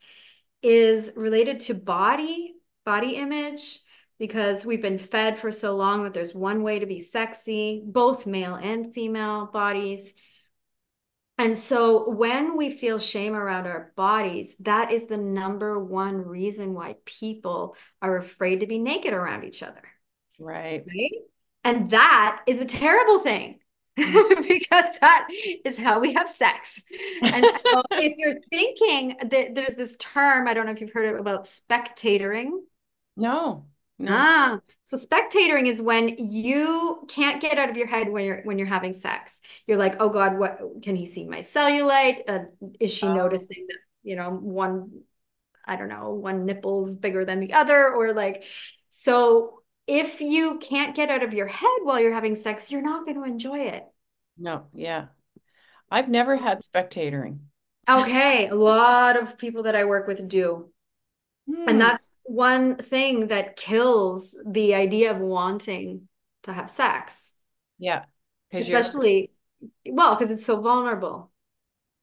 is 0.65 1.11
related 1.15 1.59
to 1.61 1.75
body, 1.75 2.55
body 2.85 3.15
image, 3.15 3.79
because 4.17 4.65
we've 4.65 4.81
been 4.81 4.97
fed 4.97 5.37
for 5.37 5.51
so 5.51 5.75
long 5.75 6.03
that 6.03 6.13
there's 6.13 6.33
one 6.33 6.63
way 6.63 6.79
to 6.79 6.85
be 6.85 6.99
sexy, 6.99 7.83
both 7.85 8.25
male 8.25 8.55
and 8.55 8.93
female 8.93 9.45
bodies. 9.45 10.15
And 11.37 11.57
so 11.57 12.09
when 12.09 12.57
we 12.57 12.71
feel 12.71 12.97
shame 12.97 13.35
around 13.35 13.67
our 13.67 13.91
bodies, 13.95 14.55
that 14.61 14.91
is 14.91 15.05
the 15.05 15.17
number 15.17 15.77
one 15.77 16.17
reason 16.17 16.73
why 16.73 16.95
people 17.05 17.75
are 18.01 18.17
afraid 18.17 18.61
to 18.61 18.67
be 18.67 18.79
naked 18.79 19.13
around 19.13 19.43
each 19.43 19.61
other. 19.61 19.83
Right. 20.39 20.83
Right. 20.87 21.11
And 21.63 21.91
that 21.91 22.41
is 22.47 22.61
a 22.61 22.65
terrible 22.65 23.19
thing 23.19 23.59
because 24.47 24.85
that 24.99 25.27
is 25.63 25.77
how 25.77 25.99
we 25.99 26.13
have 26.13 26.29
sex. 26.29 26.83
And 27.21 27.45
so 27.61 27.81
if 27.91 28.13
you're 28.17 28.41
thinking 28.49 29.15
that 29.29 29.55
there's 29.55 29.75
this 29.75 29.95
term, 29.97 30.47
I 30.47 30.53
don't 30.53 30.65
know 30.65 30.73
if 30.73 30.81
you've 30.81 30.91
heard 30.91 31.05
it 31.05 31.19
about 31.19 31.45
spectatoring. 31.45 32.51
No. 33.15 33.65
No. 33.97 34.11
Ah, 34.11 34.59
so 34.83 34.97
spectatoring 34.97 35.67
is 35.67 35.81
when 35.81 36.09
you 36.17 37.05
can't 37.07 37.41
get 37.41 37.57
out 37.57 37.69
of 37.69 37.77
your 37.77 37.87
head 37.87 38.09
when 38.09 38.25
you're 38.25 38.41
when 38.41 38.57
you're 38.57 38.67
having 38.67 38.91
sex. 38.91 39.39
You're 39.67 39.77
like, 39.77 39.95
oh 40.01 40.09
God, 40.09 40.37
what 40.37 40.59
can 40.81 40.97
he 40.97 41.05
see 41.05 41.25
my 41.25 41.39
cellulite? 41.39 42.21
Uh, 42.27 42.39
is 42.81 42.93
she 42.93 43.07
oh. 43.07 43.13
noticing 43.13 43.65
that 43.69 43.77
you 44.03 44.17
know 44.17 44.31
one, 44.31 45.03
I 45.63 45.77
don't 45.77 45.87
know, 45.87 46.09
one 46.09 46.45
nipple's 46.45 46.97
bigger 46.97 47.23
than 47.23 47.39
the 47.39 47.53
other, 47.53 47.87
or 47.87 48.11
like, 48.11 48.43
so 48.89 49.61
if 49.87 50.21
you 50.21 50.59
can't 50.59 50.95
get 50.95 51.09
out 51.09 51.23
of 51.23 51.33
your 51.33 51.47
head 51.47 51.79
while 51.83 51.99
you're 51.99 52.13
having 52.13 52.35
sex, 52.35 52.71
you're 52.71 52.81
not 52.81 53.05
going 53.05 53.15
to 53.15 53.23
enjoy 53.23 53.59
it. 53.59 53.83
No, 54.37 54.67
yeah. 54.73 55.05
I've 55.91 56.09
never 56.09 56.35
had 56.35 56.61
spectatoring. 56.61 57.39
Okay, 57.87 58.47
a 58.47 58.55
lot 58.55 59.15
of 59.15 59.37
people 59.37 59.63
that 59.63 59.75
I 59.75 59.85
work 59.85 60.07
with 60.07 60.27
do. 60.27 60.69
And 61.47 61.69
hmm. 61.69 61.77
that's 61.77 62.09
one 62.23 62.77
thing 62.77 63.27
that 63.27 63.55
kills 63.55 64.35
the 64.45 64.73
idea 64.73 65.11
of 65.11 65.19
wanting 65.19 66.07
to 66.43 66.53
have 66.53 66.69
sex. 66.69 67.33
Yeah. 67.77 68.05
Especially, 68.51 69.31
well, 69.87 70.15
because 70.15 70.31
it's 70.31 70.45
so 70.45 70.59
vulnerable. 70.61 71.31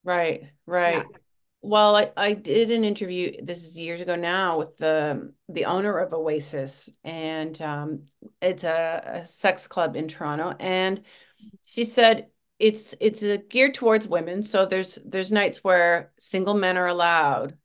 Right, 0.05 0.51
right. 0.67 0.99
Yeah. 0.99 1.19
Well, 1.65 1.95
I, 1.95 2.11
I 2.17 2.33
did 2.33 2.73
an 2.73 2.83
interview, 2.85 3.41
this 3.45 3.65
is 3.65 3.79
years 3.79 4.01
ago 4.01 4.17
now, 4.17 4.59
with 4.59 4.77
the 4.79 5.33
the 5.49 5.67
owner 5.67 5.97
of 5.99 6.13
Oasis, 6.13 6.91
and 7.05 7.61
um, 7.63 8.05
it's 8.41 8.65
a, 8.65 9.21
a 9.23 9.27
sex 9.27 9.69
club 9.69 9.95
in 9.95 10.09
Toronto. 10.09 10.57
And 10.59 11.03
she 11.65 11.85
said 11.85 12.29
it's 12.59 12.97
it's 13.01 13.23
a 13.23 13.39
geared 13.39 13.75
towards 13.75 14.09
women. 14.09 14.43
So 14.43 14.67
there's 14.67 14.99
there's 15.05 15.31
nights 15.31 15.63
where 15.63 16.13
single 16.19 16.55
men 16.55 16.77
are 16.77 16.89
allowed, 16.89 17.57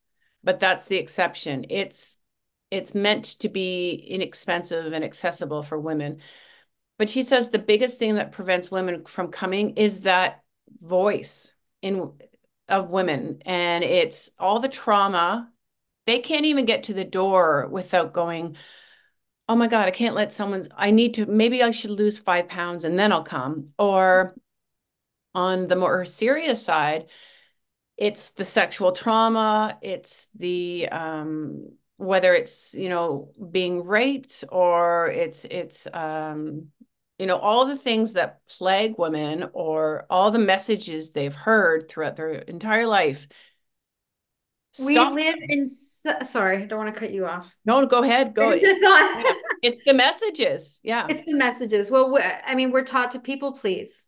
but 0.44 0.60
that's 0.60 0.86
the 0.86 0.98
exception. 0.98 1.66
It's 1.70 2.20
it's 2.70 2.94
meant 2.94 3.26
to 3.40 3.50
be 3.50 3.94
inexpensive 3.94 4.94
and 4.94 5.04
accessible 5.04 5.64
for 5.64 5.80
women. 5.80 6.22
But 7.00 7.10
she 7.10 7.24
says 7.24 7.50
the 7.50 7.60
biggest 7.60 7.98
thing 7.98 8.16
that 8.16 8.32
prevents 8.32 8.70
women 8.70 9.06
from 9.06 9.32
coming 9.32 9.72
is 9.78 10.02
that 10.02 10.44
voice 10.82 11.52
in 11.82 12.12
of 12.70 12.90
women 12.90 13.42
and 13.46 13.84
it's 13.84 14.32
all 14.40 14.60
the 14.60 14.70
trauma. 14.70 15.50
They 16.06 16.20
can't 16.20 16.46
even 16.46 16.66
get 16.66 16.84
to 16.84 16.94
the 16.94 17.04
door 17.04 17.68
without 17.70 18.14
going 18.14 18.56
oh 19.50 19.56
my 19.56 19.68
god 19.68 19.88
i 19.88 19.92
can't 19.92 20.16
let 20.16 20.34
someone's 20.34 20.68
i 20.76 20.92
need 20.92 21.14
to 21.14 21.26
maybe 21.26 21.64
i 21.64 21.72
should 21.72 21.92
lose 21.92 22.18
five 22.18 22.48
pounds 22.48 22.84
and 22.84 22.98
then 22.98 23.12
i'll 23.12 23.24
come. 23.24 23.70
Or 23.78 24.36
on 25.34 25.68
the 25.68 25.76
more 25.76 26.04
serious 26.06 26.64
side 26.64 27.06
it's 27.96 28.32
the 28.32 28.46
sexual 28.46 28.92
trauma 28.92 29.78
it's 29.82 30.28
the 30.36 30.88
um 30.90 31.70
whether 31.98 32.34
it's 32.34 32.74
you 32.74 32.90
know 32.90 33.32
being 33.52 33.84
raped 33.84 34.44
or 34.52 35.10
it's 35.10 35.46
it's 35.46 35.88
um 35.94 36.68
you 37.18 37.26
know 37.26 37.38
all 37.38 37.66
the 37.66 37.78
things 37.78 38.14
that 38.14 38.40
plague 38.48 38.96
women 38.98 39.50
or 39.54 40.06
all 40.10 40.32
the 40.32 40.40
messages 40.40 41.12
they've 41.12 41.34
heard 41.34 41.90
throughout 41.90 42.16
their 42.16 42.34
entire 42.34 42.88
life. 42.88 43.28
We 44.80 45.00
live 45.00 45.38
in 45.50 45.68
sorry 45.68 46.58
i 46.58 46.66
don't 46.66 46.78
want 46.78 46.94
to 46.94 47.00
cut 47.00 47.10
you 47.10 47.26
off. 47.26 47.56
No 47.66 47.84
go 47.88 48.04
ahead 48.04 48.36
go 48.36 48.52
it's 49.64 49.84
the 49.84 49.94
messages 49.94 50.80
yeah. 50.84 51.08
It's 51.10 51.26
the 51.26 51.36
messages. 51.36 51.90
Well 51.90 52.18
i 52.46 52.54
mean 52.54 52.72
we're 52.72 52.84
taught 52.84 53.12
to 53.12 53.20
people 53.20 53.54
please 53.54 54.08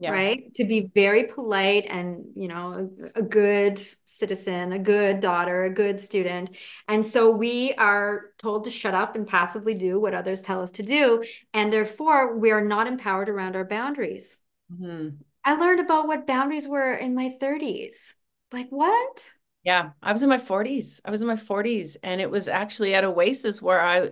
yeah. 0.00 0.10
right? 0.10 0.52
To 0.54 0.64
be 0.64 0.90
very 0.94 1.24
polite 1.24 1.86
and 1.88 2.24
you 2.34 2.48
know 2.48 2.90
a, 3.14 3.20
a, 3.20 3.22
good 3.22 3.78
citizen 4.06 4.72
a 4.72 4.78
good 4.78 5.20
daughter 5.20 5.64
a 5.64 5.70
good 5.70 6.00
student. 6.00 6.56
And 6.88 7.04
so 7.04 7.30
we 7.30 7.74
are 7.74 8.30
told 8.38 8.64
to 8.64 8.70
shut 8.70 8.94
up 8.94 9.14
and 9.14 9.28
passively 9.28 9.74
do 9.74 10.00
what 10.00 10.14
others 10.14 10.42
tell 10.42 10.62
us 10.62 10.70
to 10.72 10.82
do. 10.82 11.22
And 11.52 11.72
therefore 11.72 12.38
we 12.38 12.50
are 12.50 12.64
not 12.64 12.86
empowered 12.86 13.28
around 13.28 13.56
our 13.56 13.64
boundaries. 13.64 14.40
Mm-hmm. 14.72 15.16
i 15.44 15.54
learned 15.56 15.80
about 15.80 16.06
what 16.06 16.28
boundaries 16.28 16.68
were 16.68 16.94
in 16.94 17.12
my 17.14 17.34
30s 17.42 18.14
like 18.52 18.68
what? 18.70 19.32
Yeah 19.64 19.90
i 20.00 20.12
was 20.12 20.22
in 20.22 20.28
my 20.28 20.38
40s 20.38 21.00
i 21.04 21.10
was 21.10 21.20
in 21.22 21.26
my 21.26 21.34
40s 21.34 21.96
and 22.04 22.20
it 22.20 22.30
was 22.30 22.46
actually 22.46 22.94
at 22.94 23.02
oasis 23.02 23.60
where 23.60 23.80
i 23.80 24.10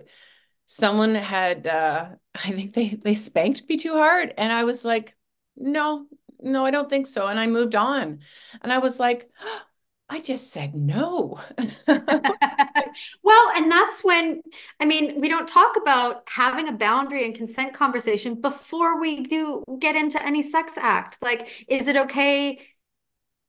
someone 0.65 1.15
had 1.15 1.65
uh 1.65 2.09
i 2.35 2.51
think 2.51 2.73
they 2.73 2.89
they 2.89 3.15
spanked 3.15 3.63
me 3.69 3.77
too 3.77 3.93
hard 3.93 4.33
and 4.37 4.51
i 4.51 4.65
was 4.65 4.83
like 4.83 5.15
no, 5.59 6.07
no, 6.41 6.65
I 6.65 6.71
don't 6.71 6.89
think 6.89 7.07
so. 7.07 7.27
And 7.27 7.39
I 7.39 7.47
moved 7.47 7.75
on. 7.75 8.19
And 8.61 8.71
I 8.73 8.79
was 8.79 8.99
like, 8.99 9.29
oh, 9.43 9.61
I 10.11 10.21
just 10.21 10.51
said 10.51 10.73
no. 10.73 11.39
well, 11.87 13.51
and 13.55 13.71
that's 13.71 14.03
when, 14.03 14.41
I 14.79 14.85
mean, 14.85 15.21
we 15.21 15.29
don't 15.29 15.47
talk 15.47 15.75
about 15.77 16.23
having 16.27 16.67
a 16.67 16.71
boundary 16.71 17.25
and 17.25 17.35
consent 17.35 17.73
conversation 17.75 18.41
before 18.41 18.99
we 18.99 19.21
do 19.21 19.63
get 19.79 19.95
into 19.95 20.19
any 20.25 20.41
sex 20.41 20.79
act. 20.79 21.19
Like, 21.21 21.65
is 21.67 21.87
it 21.87 21.95
okay 21.95 22.59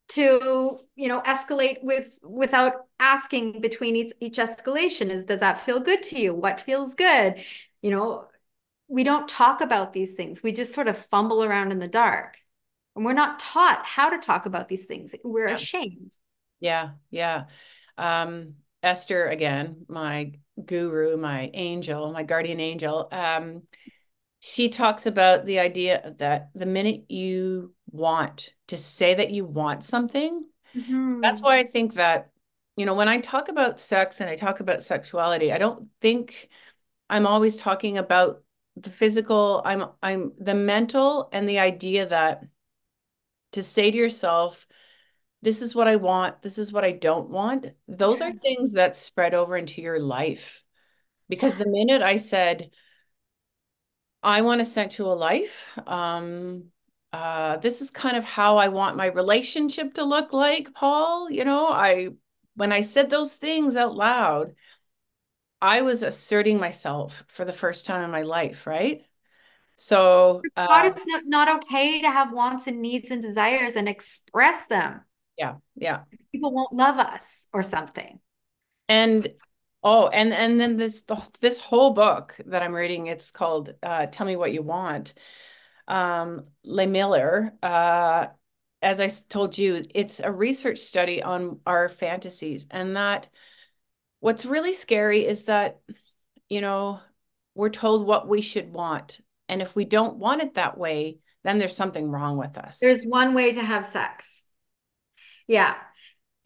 to, 0.09 0.81
you 0.97 1.09
know, 1.09 1.21
escalate 1.23 1.83
with 1.83 2.19
without 2.23 2.87
asking 2.99 3.61
between 3.61 3.97
each, 3.97 4.13
each 4.21 4.39
escalation? 4.39 5.11
Is 5.11 5.25
does 5.25 5.41
that 5.41 5.61
feel 5.65 5.81
good 5.81 6.03
to 6.05 6.19
you? 6.19 6.35
What 6.35 6.61
feels 6.61 6.95
good? 6.95 7.43
You 7.83 7.93
know, 7.93 8.27
we 8.91 9.05
don't 9.05 9.29
talk 9.29 9.61
about 9.61 9.93
these 9.93 10.15
things. 10.15 10.43
We 10.43 10.53
just 10.53 10.75
sort 10.75 10.89
of 10.89 10.99
fumble 10.99 11.45
around 11.45 11.71
in 11.71 11.79
the 11.79 11.89
dark. 11.89 12.37
And 12.97 13.05
we're 13.05 13.13
not 13.13 13.39
taught 13.39 13.87
how 13.87 14.11
to 14.11 14.19
talk 14.19 14.47
about 14.47 14.69
these 14.69 14.87
things. 14.87 15.15
We're 15.23 15.49
yeah. 15.49 15.55
ashamed. 15.55 16.17
Yeah, 16.59 16.91
yeah. 17.11 17.45
Um, 17.97 18.55
Esther, 18.83 19.29
again, 19.29 19.87
my 19.89 20.33
guru, 20.63 21.17
my 21.17 21.51
angel, 21.55 22.13
my 22.13 22.25
guardian 22.25 22.59
angel, 22.59 23.09
um, 23.13 23.63
she 24.41 24.71
talks 24.71 25.07
about 25.07 25.47
the 25.47 25.61
idea 25.61 26.15
that 26.19 26.49
the 26.55 26.67
minute 26.67 27.05
you 27.11 27.73
want 27.93 28.51
to 28.69 28.77
say 28.77 29.15
that 29.15 29.31
you 29.31 29.45
want 29.45 29.85
something, 29.85 30.45
mm-hmm. 30.75 31.21
that's 31.21 31.41
why 31.41 31.59
I 31.59 31.65
think 31.65 31.95
that, 31.95 32.31
you 32.77 32.87
know, 32.87 32.95
when 32.95 33.09
I 33.09 33.21
talk 33.21 33.49
about 33.49 33.79
sex 33.79 34.21
and 34.21 34.29
I 34.29 34.35
talk 34.35 34.61
about 34.61 34.83
sexuality, 34.83 35.53
I 35.53 35.59
don't 35.59 35.89
think 36.01 36.49
I'm 37.09 37.27
always 37.27 37.57
talking 37.57 37.99
about 37.99 38.43
the 38.77 38.91
physical 38.91 39.63
i'm 39.65 39.85
i'm 40.03 40.33
the 40.39 40.55
mental 40.55 41.29
and 41.33 41.49
the 41.49 41.59
idea 41.59 42.07
that 42.07 42.43
to 43.53 43.63
say 43.63 43.91
to 43.91 43.97
yourself 43.97 44.67
this 45.43 45.63
is 45.63 45.75
what 45.75 45.89
i 45.89 45.97
want 45.97 46.41
this 46.43 46.59
is 46.59 46.73
what 46.73 46.85
i 46.85 46.93
don't 46.93 47.31
want 47.31 47.67
those 47.89 48.21
are 48.21 48.33
things 48.33 48.75
that 48.75 48.97
spread 48.97 49.35
over 49.35 49.57
into 49.57 49.81
your 49.83 50.01
life. 50.01 50.63
Because 51.29 51.57
the 51.57 51.67
minute 51.69 52.03
i 52.03 52.17
said 52.17 52.71
i 54.23 54.43
want 54.43 54.61
a 54.61 54.65
sensual 54.65 55.17
life 55.17 55.67
um 55.87 56.65
uh 57.13 57.57
this 57.57 57.81
is 57.81 57.91
kind 57.91 58.17
of 58.17 58.25
how 58.25 58.59
i 58.59 58.69
want 58.69 58.97
my 58.97 59.07
relationship 59.07 59.95
to 59.95 60.05
look 60.05 60.33
like 60.33 60.73
paul 60.75 61.31
you 61.31 61.45
know? 61.45 61.67
I 61.67 62.09
when 62.55 62.73
i 62.73 62.83
said 62.83 63.11
those 63.11 63.35
things 63.35 63.77
out 63.77 63.95
loud 63.95 64.55
I 65.63 65.83
was 65.83 66.03
asserting 66.03 66.59
myself 66.59 67.25
for 67.29 67.45
the 67.45 67.53
first 67.53 67.87
time 67.87 68.05
in 68.05 68.11
my 68.11 68.23
life, 68.23 68.67
right? 68.67 69.03
So 69.77 70.43
uh, 70.57 70.83
it's 70.85 71.07
not, 71.07 71.23
not 71.27 71.65
okay 71.65 72.03
to 72.03 72.11
have 72.11 72.33
wants 72.33 72.67
and 72.67 72.83
needs 72.83 73.11
and 73.11 73.23
desires 73.23 73.77
and 73.77 73.89
express 73.89 74.67
them. 74.67 75.03
Yeah, 75.39 75.55
yeah. 75.75 76.01
People 76.33 76.53
won't 76.53 76.73
love 76.73 76.99
us 76.99 77.47
or 77.53 77.63
something. 77.63 78.21
And 78.89 79.29
oh, 79.83 80.09
and 80.09 80.35
and 80.35 80.61
then 80.61 80.77
this 80.77 81.05
this 81.41 81.61
whole 81.61 81.93
book 81.93 82.37
that 82.47 82.63
I'm 82.63 82.75
reading, 82.75 83.07
it's 83.07 83.31
called 83.31 83.75
uh, 83.83 84.07
"Tell 84.07 84.27
Me 84.27 84.37
What 84.37 84.53
You 84.53 84.63
Want." 84.63 85.15
Um, 85.89 86.45
Lehmiller, 86.65 87.53
uh, 87.63 88.27
as 88.83 89.01
I 89.01 89.09
told 89.09 89.57
you, 89.57 89.85
it's 89.95 90.21
a 90.21 90.31
research 90.31 90.79
study 90.79 91.23
on 91.23 91.61
our 91.65 91.89
fantasies, 91.89 92.67
and 92.71 92.97
that 92.97 93.29
what's 94.21 94.47
really 94.47 94.73
scary 94.73 95.27
is 95.27 95.45
that, 95.45 95.81
you 96.49 96.61
know, 96.61 97.01
we're 97.55 97.71
told 97.71 98.07
what 98.07 98.29
we 98.29 98.41
should 98.41 98.73
want. 98.73 99.21
And 99.49 99.61
if 99.61 99.75
we 99.75 99.85
don't 99.85 100.17
want 100.17 100.43
it 100.43 100.55
that 100.55 100.79
way, 100.79 101.19
then 101.43 101.59
there's 101.59 101.77
something 101.77 102.09
wrong 102.09 102.37
with 102.37 102.57
us. 102.57 102.79
There's 102.81 103.05
one 103.05 103.35
way 103.35 103.53
to 103.53 103.63
have 103.63 103.85
sex. 103.87 104.45
Yeah. 105.49 105.75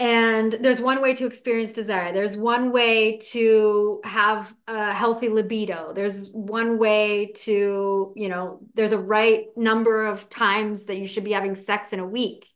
And 0.00 0.52
there's 0.52 0.80
one 0.80 1.02
way 1.02 1.14
to 1.14 1.26
experience 1.26 1.72
desire. 1.72 2.12
There's 2.12 2.36
one 2.36 2.72
way 2.72 3.18
to 3.32 4.00
have 4.04 4.52
a 4.66 4.92
healthy 4.92 5.28
libido. 5.28 5.92
There's 5.92 6.30
one 6.30 6.78
way 6.78 7.32
to, 7.42 8.12
you 8.16 8.28
know, 8.28 8.60
there's 8.74 8.92
a 8.92 8.98
right 8.98 9.46
number 9.56 10.06
of 10.06 10.28
times 10.28 10.86
that 10.86 10.96
you 10.96 11.06
should 11.06 11.22
be 11.22 11.32
having 11.32 11.54
sex 11.54 11.92
in 11.92 12.00
a 12.00 12.06
week. 12.06 12.46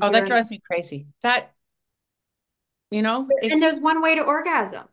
Oh, 0.00 0.10
that 0.10 0.26
drives 0.26 0.50
me 0.50 0.60
crazy. 0.64 1.06
That 1.22 1.52
you 2.90 3.02
know? 3.02 3.26
If- 3.42 3.52
and 3.52 3.62
there's 3.62 3.80
one 3.80 4.02
way 4.02 4.14
to 4.16 4.22
orgasm 4.22 4.84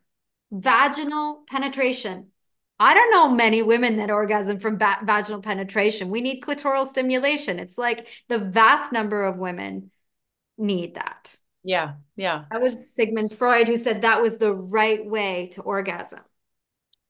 vaginal 0.54 1.44
penetration. 1.50 2.28
I 2.80 2.94
don't 2.94 3.12
know 3.12 3.30
many 3.30 3.62
women 3.62 3.98
that 3.98 4.12
orgasm 4.12 4.60
from 4.60 4.78
va- 4.78 5.00
vaginal 5.04 5.42
penetration. 5.42 6.10
We 6.10 6.22
need 6.22 6.42
clitoral 6.42 6.86
stimulation. 6.86 7.60
It's 7.60 7.78
like 7.78 8.08
the 8.30 8.40
vast 8.40 8.92
number 8.92 9.24
of 9.24 9.38
women 9.38 9.92
need 10.58 10.96
that. 10.96 11.36
Yeah 11.64 11.94
yeah. 12.16 12.46
That 12.52 12.62
was 12.62 12.94
sigmund 12.94 13.34
freud 13.34 13.68
who 13.68 13.78
said 13.78 14.02
that 14.02 14.22
was 14.22 14.38
the 14.38 14.54
right 14.54 15.04
way 15.04 15.50
to 15.54 15.62
orgasm. 15.62 16.20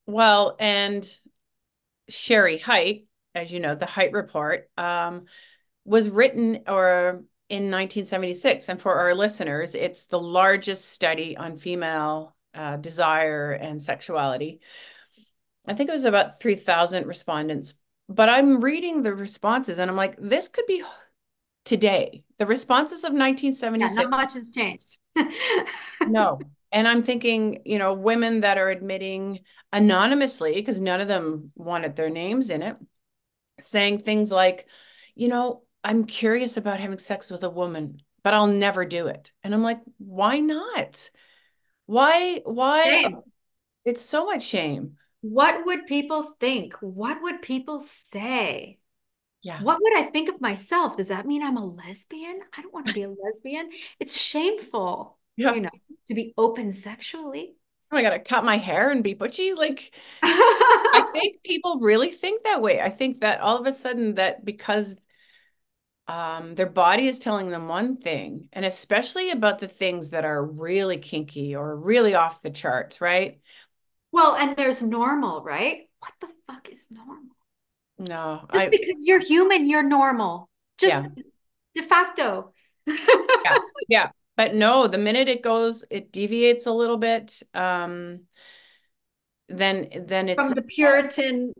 Well 0.06 0.56
and 0.60 1.06
sherry 2.10 2.58
hite 2.58 3.08
as 3.34 3.52
you 3.52 3.60
know 3.60 3.76
the 3.76 3.86
hite 3.86 4.12
report 4.12 4.70
um, 4.78 5.26
was 5.86 6.10
written 6.10 6.64
or 6.68 7.24
in 7.54 7.70
1976. 7.70 8.68
And 8.68 8.82
for 8.82 8.96
our 8.96 9.14
listeners, 9.14 9.76
it's 9.76 10.06
the 10.06 10.20
largest 10.20 10.90
study 10.90 11.38
on 11.38 11.60
female 11.60 12.36
uh, 12.56 12.78
desire 12.78 13.52
and 13.52 13.82
sexuality. 13.82 14.60
I 15.68 15.76
think 15.76 15.90
it 15.90 15.94
was 15.94 16.06
about 16.06 16.40
3,000 16.40 17.06
respondents. 17.06 17.76
But 18.10 18.28
I'm 18.28 18.60
reading 18.60 19.04
the 19.04 19.14
responses 19.14 19.78
and 19.78 19.90
I'm 19.90 19.96
like, 19.96 20.16
this 20.20 20.48
could 20.48 20.66
be 20.66 20.82
today. 21.64 22.24
The 22.40 22.48
responses 22.48 23.04
of 23.04 23.14
1976. 23.14 23.96
Yeah, 23.96 24.02
not 24.02 24.10
much 24.10 24.34
has 24.34 24.50
changed. 24.50 24.98
no. 26.02 26.40
And 26.72 26.88
I'm 26.88 27.04
thinking, 27.04 27.62
you 27.66 27.78
know, 27.78 27.94
women 27.94 28.42
that 28.42 28.58
are 28.58 28.70
admitting 28.70 29.42
anonymously, 29.72 30.56
because 30.56 30.82
none 30.82 31.02
of 31.02 31.08
them 31.08 31.52
wanted 31.56 31.96
their 31.96 32.10
names 32.10 32.50
in 32.50 32.64
it, 32.64 32.78
saying 33.60 34.00
things 34.00 34.32
like, 34.32 34.68
you 35.14 35.28
know, 35.28 35.63
I'm 35.84 36.06
curious 36.06 36.58
about 36.58 36.80
having 36.80 36.98
sex 36.98 37.30
with 37.30 37.44
a 37.44 37.50
woman, 37.50 38.02
but 38.24 38.34
I'll 38.34 38.48
never 38.48 38.86
do 38.86 39.08
it. 39.08 39.32
And 39.44 39.54
I'm 39.54 39.64
like, 39.64 39.80
why 39.98 40.40
not? 40.40 41.10
Why, 41.86 42.42
why? 42.46 42.84
Shame. 42.84 43.22
It's 43.86 44.02
so 44.02 44.26
much 44.26 44.44
shame. 44.44 44.98
What 45.22 45.66
would 45.66 45.86
people 45.86 46.24
think? 46.24 46.76
What 46.82 47.22
would 47.22 47.42
people 47.42 47.80
say? 47.80 48.80
Yeah. 49.42 49.62
What 49.62 49.80
would 49.82 49.98
I 49.98 50.04
think 50.04 50.30
of 50.30 50.40
myself? 50.40 50.96
Does 50.96 51.10
that 51.10 51.26
mean 51.26 51.44
I'm 51.44 51.58
a 51.58 51.66
lesbian? 51.66 52.40
I 52.58 52.62
don't 52.62 52.74
want 52.74 52.88
to 52.88 52.94
be 52.94 53.04
a 53.04 53.10
lesbian. 53.10 53.70
It's 54.00 54.20
shameful, 54.20 55.18
yeah. 55.36 55.54
you 55.54 55.62
know, 55.62 55.70
to 56.08 56.14
be 56.14 56.34
open 56.38 56.72
sexually. 56.72 57.56
Oh, 57.92 57.98
I 57.98 58.02
gotta 58.02 58.20
cut 58.20 58.46
my 58.46 58.58
hair 58.58 58.90
and 58.90 59.04
be 59.04 59.14
butchy. 59.14 59.54
Like, 59.54 59.92
I 60.24 61.10
think 61.12 61.44
people 61.44 61.80
really 61.80 62.10
think 62.10 62.44
that 62.44 62.62
way. 62.62 62.80
I 62.80 62.90
think 62.90 63.20
that 63.20 63.42
all 63.42 63.60
of 63.60 63.68
a 63.68 63.74
sudden 63.74 64.16
that 64.16 64.46
because 64.46 64.96
um, 66.08 66.56
their 66.56 66.68
body 66.70 67.08
is 67.08 67.20
telling 67.20 67.50
them 67.50 67.68
one 67.68 67.98
thing, 67.98 68.50
and 68.54 68.66
especially 68.66 69.32
about 69.32 69.60
the 69.60 69.68
things 69.68 70.10
that 70.12 70.26
are 70.26 70.44
really 70.44 70.98
kinky 70.98 71.56
or 71.56 71.76
really 71.76 72.14
off 72.14 72.42
the 72.42 72.50
charts, 72.50 73.00
right? 73.02 73.40
Well, 74.12 74.36
and 74.36 74.56
there's 74.56 74.82
normal, 74.82 75.44
right? 75.44 75.90
What 76.00 76.14
the 76.22 76.30
fuck 76.46 76.70
is 76.70 76.88
normal? 76.92 77.36
No, 77.98 78.46
Just 78.54 78.66
I, 78.66 78.70
because 78.70 79.04
you're 79.06 79.20
human, 79.20 79.68
you're 79.68 79.84
normal. 79.84 80.50
Just 80.80 81.04
Yeah. 81.04 81.10
de 81.76 81.82
facto. 81.84 82.54
yeah, 83.44 83.58
yeah. 83.88 84.10
But 84.36 84.56
no, 84.56 84.88
the 84.88 84.98
minute 84.98 85.28
it 85.28 85.44
goes, 85.44 85.84
it 85.92 86.12
deviates 86.12 86.66
a 86.66 86.72
little 86.72 86.98
bit. 86.98 87.42
Um, 87.54 88.22
then 89.50 89.90
then 90.08 90.30
it's 90.30 90.48
From 90.48 90.54
the 90.56 90.62
Puritan 90.64 91.54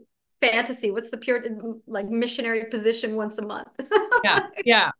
fantasy. 0.50 0.90
What's 0.90 1.10
the 1.10 1.18
pure 1.18 1.42
like 1.86 2.08
missionary 2.08 2.64
position 2.66 3.16
once 3.16 3.38
a 3.38 3.42
month? 3.42 3.68
yeah, 4.24 4.46
yeah. 4.64 4.90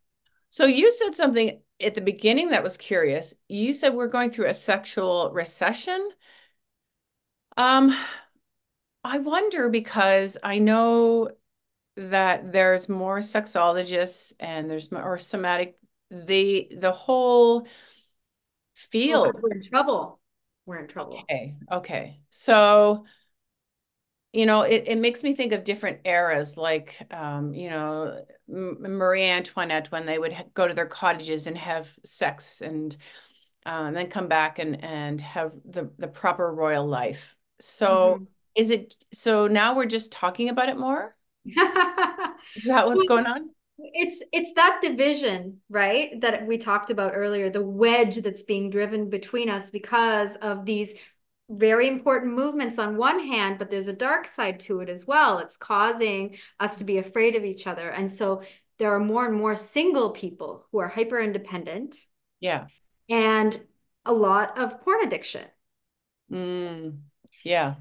So 0.50 0.66
you 0.66 0.90
said 0.90 1.14
something 1.14 1.61
at 1.80 1.94
the 1.94 2.00
beginning 2.00 2.50
that 2.50 2.62
was 2.62 2.76
curious. 2.76 3.35
You 3.48 3.74
said 3.74 3.94
we're 3.94 4.09
going 4.09 4.30
through 4.30 4.48
a 4.48 4.54
sexual 4.54 5.30
recession. 5.33 6.11
Um, 7.57 7.96
I 9.02 9.18
wonder 9.18 9.68
because 9.68 10.37
I 10.42 10.59
know 10.59 11.30
that 11.96 12.52
there's 12.52 12.88
more 12.88 13.18
sexologists 13.18 14.33
and 14.40 14.68
there's 14.68 14.90
more 14.90 15.18
somatic 15.18 15.76
the 16.11 16.68
the 16.80 16.92
whole 16.92 17.66
field. 18.90 19.26
because 19.26 19.42
we're 19.42 19.52
in 19.52 19.62
trouble. 19.62 20.20
We're 20.66 20.78
in 20.78 20.88
trouble. 20.88 21.18
Okay, 21.18 21.54
okay. 21.70 22.20
So, 22.30 23.04
you 24.35 24.47
know, 24.47 24.62
it, 24.62 24.85
it 24.87 24.99
makes 24.99 25.23
me 25.23 25.35
think 25.35 25.53
of 25.53 25.64
different 25.64 26.01
eras, 26.05 26.57
like, 26.57 26.97
um, 27.11 27.55
you 27.55 27.70
know, 27.70 28.25
Marie 28.49 29.25
Antoinette, 29.25 29.90
when 29.92 30.07
they 30.07 30.18
would 30.18 30.35
go 30.55 30.68
to 30.68 30.75
their 30.75 30.87
cottages 30.87 31.47
and 31.47 31.57
have 31.57 31.88
sex 32.05 32.61
and, 32.61 32.97
uh, 33.66 33.85
and 33.87 33.97
then 33.97 34.09
come 34.09 34.29
back 34.29 34.59
and, 34.59 34.83
and 34.85 35.20
have 35.20 35.53
the, 35.64 35.90
the 35.99 36.09
proper 36.09 36.53
royal 36.53 36.87
life. 36.87 37.37
So 37.61 38.18
Mhm. 38.18 38.27
is 38.55 38.70
it, 38.70 38.97
so 39.12 39.47
now 39.49 39.77
we're 39.77 39.87
just 39.87 40.12
talking 40.12 40.49
about 40.49 40.68
it 40.68 40.77
more? 40.79 41.16
Is 42.57 42.64
that 42.64 42.87
what's 42.87 43.05
going 43.05 43.27
on? 43.27 43.51
It's 43.77 44.23
it's 44.33 44.53
that 44.55 44.81
division, 44.83 45.61
right? 45.68 46.20
That 46.20 46.47
we 46.47 46.59
talked 46.59 46.90
about 46.90 47.12
earlier, 47.14 47.51
the 47.51 47.64
wedge 47.64 48.16
that's 48.18 48.42
being 48.44 48.70
driven 48.70 49.11
between 49.11 49.49
us 49.49 49.70
because 49.70 50.37
of 50.37 50.64
these 50.64 50.94
very 51.48 51.88
important 51.88 52.35
movements 52.35 52.78
on 52.78 52.96
one 52.96 53.20
hand, 53.20 53.59
but 53.59 53.70
there's 53.70 53.88
a 53.88 53.92
dark 53.92 54.26
side 54.26 54.61
to 54.61 54.80
it 54.80 54.88
as 54.88 55.07
well. 55.07 55.38
It's 55.38 55.57
causing 55.57 56.37
us 56.59 56.78
to 56.78 56.85
be 56.85 56.98
afraid 56.98 57.37
of 57.37 57.44
each 57.44 57.66
other. 57.66 57.90
And 57.90 58.11
so 58.11 58.42
there 58.78 58.92
are 58.94 59.00
more 59.00 59.26
and 59.26 59.37
more 59.37 59.54
single 59.57 60.11
people 60.11 60.66
who 60.72 60.78
are 60.78 60.88
hyper 60.88 61.20
independent 61.20 61.96
Yeah. 62.40 62.66
and 63.09 63.61
a 64.04 64.12
lot 64.12 64.59
of 64.59 64.80
porn 64.83 65.04
addiction. 65.04 65.44
Mm, 66.30 66.98
yeah. 67.44 67.74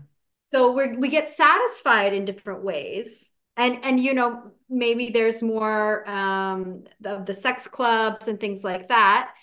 So 0.51 0.71
we 0.73 0.97
we 0.97 1.09
get 1.09 1.29
satisfied 1.29 2.13
in 2.13 2.25
different 2.25 2.63
ways. 2.63 3.31
And 3.57 3.83
and 3.83 3.99
you 3.99 4.13
know, 4.13 4.51
maybe 4.69 5.09
there's 5.09 5.41
more 5.41 6.07
um 6.09 6.83
of 7.05 7.25
the 7.25 7.33
sex 7.33 7.67
clubs 7.67 8.27
and 8.27 8.39
things 8.39 8.63
like 8.63 8.89
that. 8.89 9.33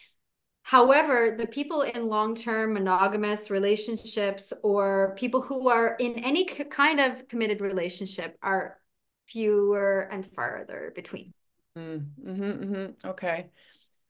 However, 0.71 1.35
the 1.37 1.49
people 1.49 1.83
in 1.83 2.07
long-term 2.07 2.75
monogamous 2.75 3.51
relationships 3.51 4.53
or 4.63 5.17
people 5.17 5.41
who 5.41 5.69
are 5.69 5.97
in 5.99 6.15
any 6.21 6.45
kind 6.45 7.01
of 7.01 7.27
committed 7.27 7.61
relationship 7.61 8.39
are 8.41 8.79
fewer 9.27 10.03
and 10.13 10.25
farther 10.33 10.93
between. 10.95 11.33
Mm, 11.77 12.07
hmm 12.25 12.53
hmm 12.53 12.87
Okay. 13.05 13.47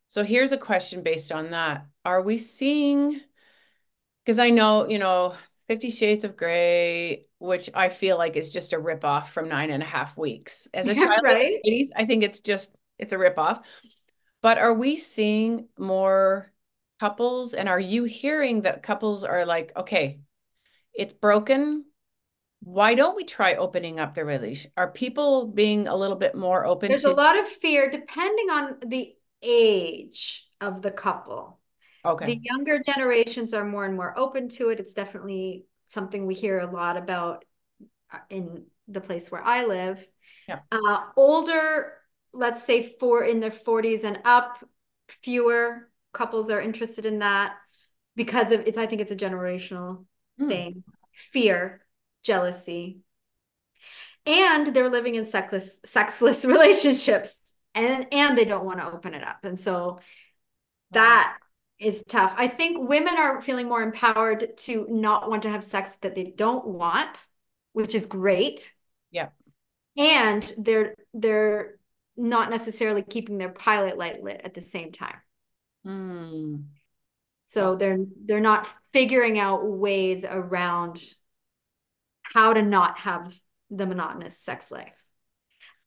So 0.09 0.23
here's 0.23 0.53
a 0.53 0.59
question 0.59 1.03
based 1.03 1.33
on 1.33 1.53
that. 1.53 1.87
Are 2.05 2.21
we 2.21 2.37
seeing, 2.37 3.19
because 4.23 4.39
I 4.39 4.51
know, 4.51 4.87
you 4.87 4.99
know, 4.99 5.35
Fifty 5.67 5.89
Shades 5.89 6.25
of 6.25 6.37
Grey, 6.37 7.25
which 7.39 7.71
I 7.73 7.89
feel 7.89 8.19
like 8.19 8.37
is 8.37 8.51
just 8.51 8.75
a 8.75 8.77
ripoff 8.77 9.29
from 9.29 9.49
Nine 9.49 9.71
and 9.71 9.83
a 9.83 9.87
Half 9.87 10.15
Weeks. 10.19 10.69
As 10.75 10.89
a 10.89 10.95
child 10.99 11.23
Right? 11.25 11.59
80s, 11.65 11.89
I 11.97 12.05
think 12.05 12.23
it's 12.23 12.41
just, 12.41 12.77
it's 12.99 13.15
a 13.15 13.17
ripoff. 13.17 13.63
But 14.43 14.59
are 14.59 14.75
we 14.75 14.97
seeing 14.97 15.69
more 15.79 16.53
couples? 16.99 17.55
And 17.55 17.69
are 17.69 17.81
you 17.81 18.05
hearing 18.05 18.63
that 18.63 18.83
couples 18.83 19.25
are 19.25 19.45
like, 19.45 19.73
okay, 19.77 20.21
it's 20.95 21.13
broken. 21.13 21.85
Why 22.63 22.95
don't 22.95 23.17
we 23.17 23.25
try 23.25 23.55
opening 23.55 23.99
up 23.99 24.15
the 24.15 24.25
relation? 24.25 24.71
Are 24.77 24.91
people 24.91 25.47
being 25.47 25.89
a 25.89 25.97
little 25.97 26.17
bit 26.17 26.35
more 26.35 26.67
open 26.67 26.89
There's 26.89 27.05
a 27.05 27.13
lot 27.13 27.39
of 27.39 27.47
fear 27.47 27.91
depending 27.91 28.51
on 28.51 28.77
the 28.87 29.15
age 29.43 30.47
of 30.61 30.83
the 30.83 30.91
couple. 30.91 31.59
Okay. 32.05 32.27
The 32.27 32.41
younger 32.43 32.81
generations 32.81 33.55
are 33.55 33.65
more 33.65 33.85
and 33.85 33.97
more 33.97 34.19
open 34.19 34.49
to 34.51 34.71
it. 34.71 34.81
It's 34.81 34.95
definitely 34.95 35.67
something 35.89 36.27
we 36.27 36.35
hear 36.35 36.59
a 36.59 36.71
lot 36.71 36.97
about 36.97 37.45
uh, 38.13 38.19
in 38.29 38.65
the 38.89 39.01
place 39.01 39.31
where 39.31 39.43
I 39.43 39.65
live. 39.65 40.07
Yeah. 40.49 40.61
Uh, 40.73 41.01
older, 41.17 41.95
let's 42.33 42.63
say 42.63 42.83
four 42.83 43.25
in 43.25 43.41
their 43.41 43.51
40s 43.51 44.05
and 44.05 44.21
up, 44.25 44.65
fewer 45.09 45.89
couples 46.13 46.51
are 46.51 46.61
interested 46.61 47.07
in 47.07 47.21
that 47.21 47.57
because 48.17 48.53
of 48.53 48.61
it's, 48.67 48.79
I 48.79 48.87
think 48.87 49.01
it's 49.01 49.11
a 49.13 49.17
generational 49.17 50.05
Hmm. 50.39 50.49
thing. 50.49 50.85
Fear, 51.13 51.85
jealousy. 52.23 53.01
And 54.27 54.69
they're 54.69 54.91
living 54.91 55.15
in 55.15 55.25
sexless, 55.25 55.81
sexless 55.85 56.45
relationships 56.47 57.55
and 57.75 58.07
and 58.13 58.37
they 58.37 58.45
don't 58.45 58.65
want 58.65 58.81
to 58.81 58.93
open 58.93 59.15
it 59.15 59.23
up. 59.27 59.45
And 59.45 59.59
so 59.59 60.01
that 60.93 61.39
is 61.79 62.05
tough. 62.09 62.35
I 62.37 62.49
think 62.49 62.89
women 62.89 63.17
are 63.17 63.41
feeling 63.41 63.69
more 63.69 63.83
empowered 63.83 64.57
to 64.59 64.87
not 64.91 65.31
want 65.31 65.43
to 65.45 65.51
have 65.51 65.65
sex 65.65 65.97
that 66.03 66.15
they 66.15 66.25
don't 66.25 66.67
want, 66.67 67.25
which 67.73 67.95
is 67.95 68.07
great. 68.07 68.75
Yeah. 69.11 69.29
And 69.97 70.53
they're 70.59 70.95
they're 71.15 71.80
not 72.21 72.51
necessarily 72.51 73.03
keeping 73.03 73.39
their 73.39 73.49
pilot 73.49 73.97
light 73.97 74.23
lit 74.23 74.43
at 74.45 74.55
the 74.55 74.61
same 74.61 74.93
time. 74.93 75.17
Hmm. 75.85 76.57
So 77.47 77.75
they're 77.75 77.99
they're 78.25 78.41
not 78.41 78.69
figuring 78.93 79.39
out 79.39 79.67
ways 79.67 80.25
around 80.25 81.03
how 82.23 82.53
to 82.53 82.63
not 82.63 82.99
have 82.99 83.37
the 83.71 83.87
monotonous 83.87 84.39
sex 84.39 84.71
life. 84.71 84.93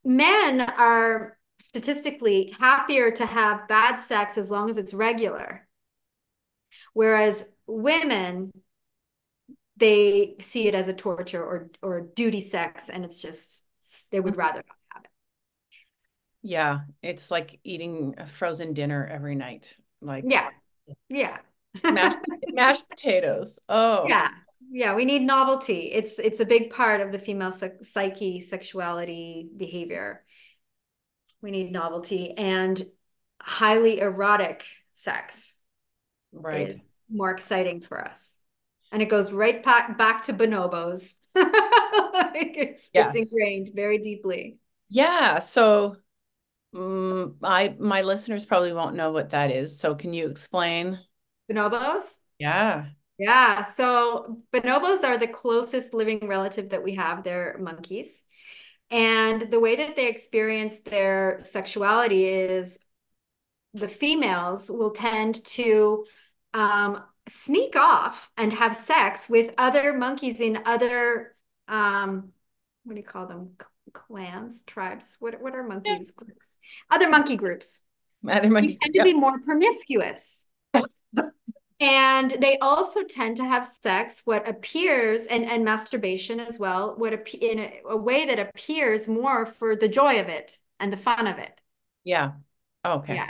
Men 0.03 0.59
are 0.61 1.37
statistically 1.59 2.53
happier 2.59 3.11
to 3.11 3.25
have 3.25 3.67
bad 3.67 3.97
sex 3.97 4.37
as 4.37 4.51
long 4.51 4.69
as 4.69 4.77
it's 4.77 4.93
regular. 4.93 5.67
Whereas 6.93 7.45
women, 7.67 8.51
they 9.77 10.35
see 10.39 10.67
it 10.67 10.75
as 10.75 10.87
a 10.87 10.93
torture 10.93 11.43
or 11.43 11.69
or 11.81 12.01
duty 12.01 12.41
sex, 12.41 12.89
and 12.89 13.05
it's 13.05 13.21
just 13.21 13.63
they 14.11 14.19
would 14.19 14.35
rather 14.35 14.63
not. 14.67 14.82
Yeah, 16.43 16.81
it's 17.01 17.31
like 17.31 17.59
eating 17.63 18.15
a 18.17 18.27
frozen 18.27 18.73
dinner 18.73 19.07
every 19.09 19.35
night. 19.35 19.75
Like 20.01 20.25
Yeah, 20.27 20.49
yeah, 21.09 21.37
mashed, 21.83 22.25
mashed 22.53 22.89
potatoes. 22.89 23.59
Oh, 23.69 24.05
yeah, 24.07 24.29
yeah. 24.71 24.93
We 24.93 25.05
need 25.05 25.21
novelty. 25.21 25.91
It's 25.91 26.19
it's 26.19 26.41
a 26.41 26.45
big 26.45 26.71
part 26.71 27.01
of 27.01 27.11
the 27.11 27.19
female 27.19 27.53
psy- 27.53 27.81
psyche, 27.81 28.41
sexuality, 28.41 29.47
behavior. 29.55 30.23
We 31.41 31.51
need 31.51 31.71
novelty 31.71 32.31
and 32.37 32.81
highly 33.41 33.99
erotic 33.99 34.65
sex. 34.93 35.57
right. 36.31 36.69
is 36.69 36.81
more 37.09 37.31
exciting 37.31 37.81
for 37.81 37.99
us. 38.01 38.39
And 38.91 39.01
it 39.01 39.09
goes 39.09 39.31
right 39.31 39.61
back 39.63 39.97
back 39.97 40.23
to 40.23 40.33
bonobos. 40.33 41.15
like 41.35 42.55
it's 42.57 42.89
Yes. 42.93 43.15
it's 43.15 43.31
ingrained 43.31 43.71
very 43.73 43.97
deeply. 43.97 44.57
Yeah. 44.89 45.39
So, 45.39 45.97
mm, 46.73 47.35
I 47.43 47.75
my 47.79 48.01
listeners 48.01 48.45
probably 48.45 48.73
won't 48.73 48.95
know 48.95 49.11
what 49.11 49.31
that 49.31 49.51
is. 49.51 49.79
So, 49.79 49.95
can 49.95 50.13
you 50.13 50.27
explain? 50.27 50.99
Bonobos? 51.51 52.17
Yeah. 52.39 52.85
Yeah. 53.17 53.63
So 53.63 54.41
bonobos 54.51 55.03
are 55.03 55.17
the 55.17 55.27
closest 55.27 55.93
living 55.93 56.27
relative 56.27 56.69
that 56.69 56.83
we 56.83 56.95
have. 56.95 57.23
They're 57.23 57.57
monkeys. 57.59 58.23
And 58.89 59.49
the 59.51 59.59
way 59.59 59.75
that 59.75 59.95
they 59.95 60.07
experience 60.07 60.79
their 60.79 61.37
sexuality 61.39 62.25
is 62.25 62.79
the 63.73 63.87
females 63.87 64.69
will 64.69 64.91
tend 64.91 65.43
to 65.45 66.05
um, 66.53 67.03
sneak 67.27 67.75
off 67.75 68.31
and 68.37 68.53
have 68.53 68.75
sex 68.75 69.29
with 69.29 69.53
other 69.57 69.93
monkeys 69.93 70.41
in 70.41 70.61
other 70.65 71.35
um, 71.67 72.33
what 72.83 72.93
do 72.93 72.99
you 72.99 73.05
call 73.05 73.27
them? 73.27 73.51
Clans, 73.93 74.63
tribes. 74.63 75.17
What 75.19 75.41
what 75.41 75.55
are 75.55 75.63
monkeys 75.63 76.11
groups? 76.11 76.57
Other 76.91 77.09
monkey 77.09 77.35
groups. 77.35 77.81
Other 78.27 78.49
They 78.49 78.73
tend 78.73 78.95
to 78.95 79.03
be 79.03 79.13
more 79.13 79.39
promiscuous. 79.39 80.45
And 81.79 82.31
they 82.31 82.57
also 82.59 83.03
tend 83.03 83.37
to 83.37 83.43
have 83.43 83.65
sex, 83.65 84.21
what 84.23 84.47
appears, 84.47 85.25
and, 85.25 85.43
and 85.43 85.65
masturbation 85.65 86.39
as 86.39 86.57
well, 86.57 86.95
what 86.95 87.11
in 87.33 87.59
a, 87.59 87.81
a 87.89 87.97
way 87.97 88.25
that 88.25 88.39
appears 88.39 89.07
more 89.07 89.45
for 89.45 89.75
the 89.75 89.89
joy 89.89 90.21
of 90.21 90.29
it 90.29 90.57
and 90.79 90.93
the 90.93 90.97
fun 90.97 91.27
of 91.27 91.39
it. 91.39 91.59
Yeah. 92.05 92.33
Okay. 92.85 93.15
Yeah. 93.15 93.29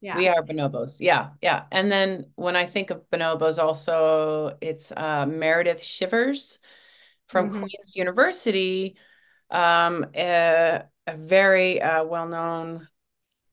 Yeah. 0.00 0.16
We 0.16 0.28
are 0.28 0.42
bonobos. 0.42 0.96
Yeah. 1.00 1.30
Yeah. 1.42 1.64
And 1.70 1.92
then 1.92 2.30
when 2.36 2.56
I 2.56 2.64
think 2.66 2.90
of 2.90 3.02
bonobos, 3.10 3.62
also 3.62 4.56
it's 4.62 4.90
uh, 4.90 5.26
Meredith 5.26 5.82
Chivers 5.82 6.60
from 7.28 7.50
mm-hmm. 7.50 7.60
Queen's 7.64 7.96
University, 7.96 8.96
um, 9.50 10.06
a, 10.14 10.82
a 11.06 11.16
very 11.16 11.80
uh, 11.80 12.04
well 12.04 12.28
known 12.28 12.88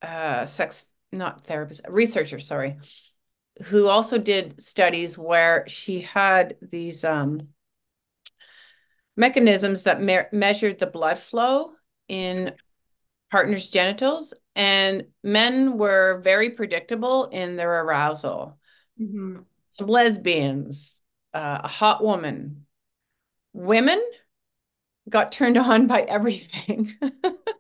uh, 0.01 0.45
sex, 0.45 0.85
not 1.11 1.45
therapist, 1.45 1.81
researcher, 1.89 2.39
sorry, 2.39 2.77
who 3.63 3.87
also 3.87 4.17
did 4.17 4.61
studies 4.61 5.17
where 5.17 5.65
she 5.67 6.01
had 6.01 6.55
these 6.61 7.03
um, 7.03 7.49
mechanisms 9.15 9.83
that 9.83 10.01
me- 10.01 10.19
measured 10.31 10.79
the 10.79 10.87
blood 10.87 11.19
flow 11.19 11.71
in 12.07 12.53
partners' 13.29 13.69
genitals, 13.69 14.33
and 14.55 15.05
men 15.23 15.77
were 15.77 16.21
very 16.23 16.51
predictable 16.51 17.25
in 17.27 17.55
their 17.55 17.83
arousal. 17.83 18.57
Mm-hmm. 18.99 19.39
Some 19.69 19.87
lesbians, 19.87 21.01
uh, 21.33 21.59
a 21.63 21.67
hot 21.67 22.03
woman. 22.03 22.65
Women 23.53 24.01
got 25.09 25.31
turned 25.31 25.57
on 25.57 25.87
by 25.87 26.01
everything, 26.01 26.93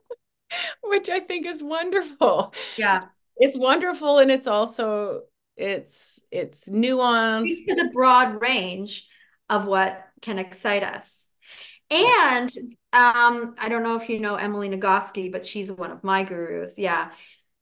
which 0.83 1.09
I 1.09 1.19
think 1.19 1.45
is 1.45 1.61
wonderful. 1.61 2.53
Yeah. 2.77 3.05
It's 3.37 3.57
wonderful 3.57 4.19
and 4.19 4.29
it's 4.29 4.47
also 4.47 5.23
it's 5.57 6.19
it's 6.31 6.69
nuanced. 6.69 7.47
It's 7.47 7.65
to 7.67 7.75
the 7.75 7.91
broad 7.91 8.41
range 8.41 9.07
of 9.49 9.65
what 9.65 10.05
can 10.21 10.39
excite 10.39 10.83
us. 10.83 11.29
And 11.89 12.49
um, 12.93 13.55
I 13.57 13.67
don't 13.67 13.83
know 13.83 13.97
if 13.97 14.09
you 14.09 14.19
know 14.19 14.35
Emily 14.35 14.69
Nagoski, 14.69 15.31
but 15.31 15.45
she's 15.45 15.71
one 15.71 15.91
of 15.91 16.03
my 16.03 16.23
gurus. 16.23 16.79
Yeah. 16.79 17.11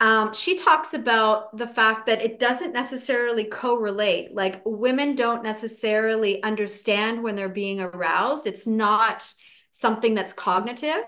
Um, 0.02 0.34
she 0.34 0.56
talks 0.56 0.94
about 0.94 1.58
the 1.58 1.68
fact 1.68 2.06
that 2.06 2.22
it 2.22 2.40
doesn't 2.40 2.74
necessarily 2.74 3.44
correlate. 3.44 4.34
Like 4.34 4.62
women 4.66 5.16
don't 5.16 5.44
necessarily 5.44 6.42
understand 6.44 7.22
when 7.22 7.36
they're 7.36 7.50
being 7.50 7.82
aroused. 7.82 8.48
It's 8.48 8.68
not 8.68 9.34
something 9.80 10.14
that's 10.14 10.34
cognitive. 10.34 11.04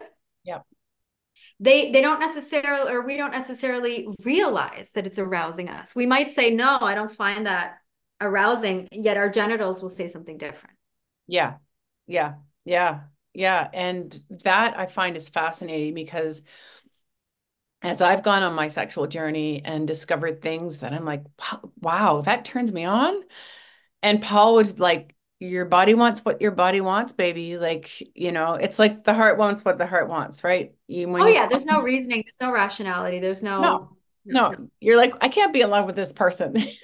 Yeah. 0.46 0.60
They 1.60 1.92
they 1.92 2.02
don't 2.02 2.20
necessarily 2.20 2.92
or 2.92 3.06
we 3.06 3.18
don't 3.18 3.32
necessarily 3.32 4.08
realize 4.24 4.92
that 4.92 5.06
it's 5.06 5.20
arousing 5.20 5.70
us. 5.70 5.94
We 5.94 6.06
might 6.06 6.32
say, 6.32 6.56
no, 6.56 6.78
I 6.80 6.96
don't 6.96 7.12
find 7.12 7.46
that 7.46 7.80
arousing, 8.22 8.88
yet 8.92 9.18
our 9.18 9.30
genitals 9.30 9.82
will 9.82 9.90
say 9.90 10.08
something 10.08 10.38
different. 10.38 10.78
Yeah. 11.28 11.56
Yeah. 12.08 12.36
Yeah. 12.64 13.02
Yeah. 13.34 13.68
And 13.74 14.18
that 14.44 14.80
I 14.80 14.86
find 14.86 15.18
is 15.18 15.28
fascinating 15.28 15.94
because 15.94 16.42
as 17.82 18.02
I've 18.02 18.24
gone 18.24 18.44
on 18.44 18.54
my 18.54 18.68
sexual 18.68 19.08
journey 19.08 19.64
and 19.66 19.88
discovered 19.88 20.42
things 20.42 20.78
that 20.78 20.94
I'm 20.94 21.06
like, 21.06 21.24
wow, 21.80 22.22
that 22.22 22.46
turns 22.46 22.72
me 22.72 22.86
on. 22.86 23.22
And 24.04 24.22
Paul 24.22 24.56
would 24.56 24.80
like, 24.80 25.16
your 25.42 25.66
body 25.66 25.96
wants 25.96 26.24
what 26.24 26.40
your 26.40 26.52
body 26.52 26.82
wants, 26.82 27.14
baby. 27.14 27.58
Like, 27.58 27.90
you 28.16 28.32
know, 28.32 28.54
it's 28.54 28.78
like 28.78 29.04
the 29.04 29.14
heart 29.16 29.40
wants 29.40 29.66
what 29.66 29.80
the 29.80 29.88
heart 29.88 30.08
wants, 30.08 30.44
right? 30.44 30.76
You, 30.88 31.10
oh, 31.18 31.26
yeah. 31.26 31.48
There's 31.48 31.66
no 31.66 31.82
reasoning. 31.84 32.24
There's 32.24 32.38
no 32.40 32.54
rationality. 32.54 33.18
There's 33.18 33.42
no, 33.42 33.62
no, 33.62 33.98
no. 34.24 34.70
You're 34.80 34.98
like, 34.98 35.16
I 35.20 35.30
can't 35.30 35.52
be 35.52 35.62
in 35.62 35.72
love 35.72 35.88
with 35.88 35.96
this 35.96 36.14
person. 36.14 36.54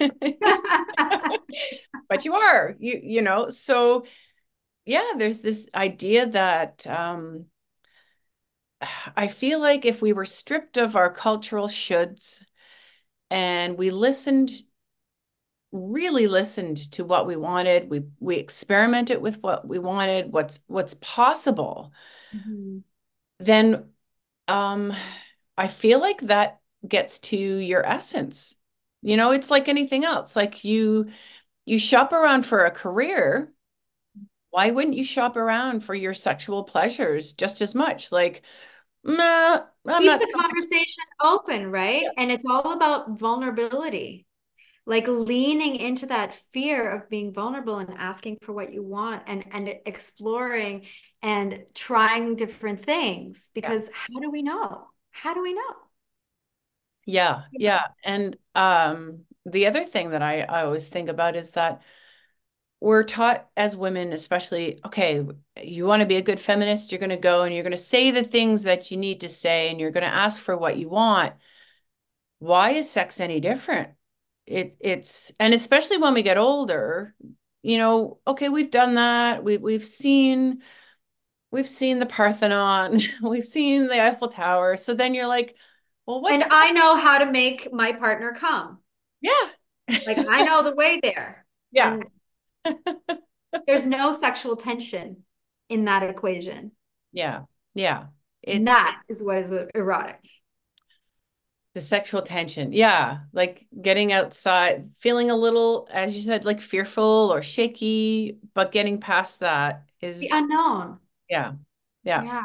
but 2.08 2.24
you 2.24 2.34
are, 2.34 2.74
you, 2.80 3.00
you 3.00 3.22
know, 3.22 3.48
so 3.48 4.04
yeah, 4.84 5.12
there's 5.16 5.40
this 5.40 5.68
idea 5.72 6.26
that 6.26 6.84
um, 6.88 7.44
I 9.16 9.28
feel 9.28 9.60
like 9.60 9.84
if 9.84 10.02
we 10.02 10.12
were 10.12 10.24
stripped 10.24 10.76
of 10.78 10.96
our 10.96 11.12
cultural 11.12 11.68
shoulds 11.68 12.42
and 13.30 13.78
we 13.78 13.90
listened, 13.90 14.50
really 15.72 16.26
listened 16.26 16.90
to 16.92 17.04
what 17.04 17.26
we 17.26 17.36
wanted, 17.36 17.90
we 17.90 18.04
we 18.20 18.36
experimented 18.36 19.20
with 19.20 19.42
what 19.42 19.66
we 19.66 19.78
wanted, 19.78 20.32
what's 20.32 20.60
what's 20.66 20.94
possible, 20.94 21.92
mm-hmm. 22.34 22.78
then 23.38 23.84
um, 24.46 24.92
I 25.56 25.68
feel 25.68 26.00
like 26.00 26.20
that 26.22 26.60
gets 26.86 27.18
to 27.18 27.36
your 27.36 27.84
essence. 27.84 28.56
You 29.02 29.16
know, 29.16 29.30
it's 29.30 29.50
like 29.50 29.68
anything 29.68 30.04
else. 30.04 30.34
Like 30.36 30.64
you 30.64 31.10
you 31.66 31.78
shop 31.78 32.12
around 32.12 32.46
for 32.46 32.64
a 32.64 32.70
career 32.70 33.52
why 34.50 34.70
wouldn't 34.70 34.96
you 34.96 35.04
shop 35.04 35.36
around 35.36 35.84
for 35.84 35.94
your 35.94 36.14
sexual 36.14 36.64
pleasures 36.64 37.32
just 37.32 37.60
as 37.60 37.74
much? 37.74 38.10
Like, 38.10 38.42
nah, 39.04 39.60
I'm 39.86 40.02
Keep 40.02 40.06
not- 40.06 40.20
the 40.20 40.34
conversation 40.34 41.04
open, 41.22 41.70
right? 41.70 42.02
Yeah. 42.02 42.10
And 42.16 42.32
it's 42.32 42.46
all 42.48 42.72
about 42.72 43.18
vulnerability. 43.18 44.26
Like 44.88 45.06
leaning 45.06 45.76
into 45.76 46.06
that 46.06 46.34
fear 46.52 46.90
of 46.90 47.10
being 47.10 47.34
vulnerable 47.34 47.78
and 47.78 47.94
asking 47.98 48.38
for 48.40 48.54
what 48.54 48.72
you 48.72 48.82
want 48.82 49.22
and 49.26 49.44
and 49.52 49.68
exploring 49.84 50.86
and 51.20 51.64
trying 51.74 52.36
different 52.36 52.80
things 52.80 53.50
because 53.54 53.88
yeah. 53.88 53.94
how 54.14 54.20
do 54.20 54.30
we 54.30 54.40
know? 54.40 54.86
How 55.10 55.34
do 55.34 55.42
we 55.42 55.52
know? 55.52 55.74
Yeah, 57.04 57.42
yeah. 57.52 57.82
And 58.02 58.38
um 58.54 59.24
the 59.44 59.66
other 59.66 59.84
thing 59.84 60.10
that 60.10 60.22
I, 60.22 60.40
I 60.40 60.64
always 60.64 60.88
think 60.88 61.10
about 61.10 61.36
is 61.36 61.50
that 61.50 61.82
we're 62.80 63.02
taught 63.02 63.46
as 63.56 63.76
women, 63.76 64.12
especially, 64.12 64.80
okay, 64.86 65.26
you 65.60 65.84
want 65.84 66.00
to 66.00 66.06
be 66.06 66.16
a 66.16 66.22
good 66.22 66.40
feminist, 66.40 66.92
you're 66.92 67.00
going 67.00 67.10
to 67.10 67.16
go 67.16 67.42
and 67.42 67.52
you're 67.52 67.64
going 67.64 67.72
to 67.72 67.76
say 67.76 68.10
the 68.10 68.22
things 68.22 68.62
that 68.62 68.90
you 68.90 68.96
need 68.96 69.20
to 69.20 69.28
say 69.28 69.68
and 69.68 69.80
you're 69.80 69.90
going 69.90 70.06
to 70.06 70.14
ask 70.14 70.40
for 70.40 70.56
what 70.56 70.78
you 70.78 70.88
want. 70.88 71.34
Why 72.38 72.70
is 72.72 72.88
sex 72.88 73.20
any 73.20 73.40
different? 73.40 73.90
It 74.48 74.76
it's 74.80 75.32
and 75.38 75.52
especially 75.52 75.98
when 75.98 76.14
we 76.14 76.22
get 76.22 76.38
older, 76.38 77.14
you 77.62 77.78
know, 77.78 78.18
okay, 78.26 78.48
we've 78.48 78.70
done 78.70 78.94
that. 78.94 79.44
We 79.44 79.58
we've 79.58 79.86
seen 79.86 80.62
we've 81.50 81.68
seen 81.68 81.98
the 81.98 82.06
Parthenon, 82.06 83.00
we've 83.22 83.44
seen 83.44 83.88
the 83.88 84.02
Eiffel 84.02 84.28
Tower. 84.28 84.76
So 84.76 84.94
then 84.94 85.14
you're 85.14 85.26
like, 85.26 85.54
well, 86.06 86.22
what? 86.22 86.32
And 86.32 86.44
I 86.50 86.72
know 86.72 86.96
how 86.96 87.18
to 87.18 87.30
make 87.30 87.72
my 87.72 87.92
partner 87.92 88.32
come. 88.32 88.78
Yeah. 89.20 89.32
like 90.06 90.18
I 90.18 90.42
know 90.42 90.62
the 90.62 90.74
way 90.74 91.00
there. 91.02 91.44
Yeah. 91.70 91.98
There's 93.66 93.84
no 93.84 94.14
sexual 94.14 94.56
tension 94.56 95.24
in 95.68 95.84
that 95.84 96.02
equation. 96.02 96.72
Yeah. 97.12 97.42
Yeah. 97.74 98.06
It's, 98.42 98.64
that 98.64 99.02
is 99.10 99.22
what 99.22 99.36
is 99.36 99.52
erotic. 99.74 100.26
The 101.78 101.84
sexual 101.84 102.22
tension. 102.22 102.72
Yeah. 102.72 103.20
Like 103.32 103.68
getting 103.80 104.10
outside, 104.10 104.90
feeling 104.98 105.30
a 105.30 105.36
little, 105.36 105.86
as 105.92 106.16
you 106.16 106.22
said, 106.22 106.44
like 106.44 106.60
fearful 106.60 107.30
or 107.32 107.40
shaky, 107.40 108.38
but 108.52 108.72
getting 108.72 108.98
past 108.98 109.38
that 109.40 109.84
is 110.00 110.18
the 110.18 110.30
unknown. 110.32 110.98
Yeah. 111.30 111.52
Yeah. 112.02 112.24
Yeah. 112.24 112.44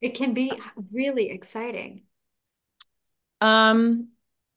It 0.00 0.14
can 0.14 0.32
be 0.32 0.50
really 0.90 1.28
exciting. 1.28 2.04
Um, 3.42 4.08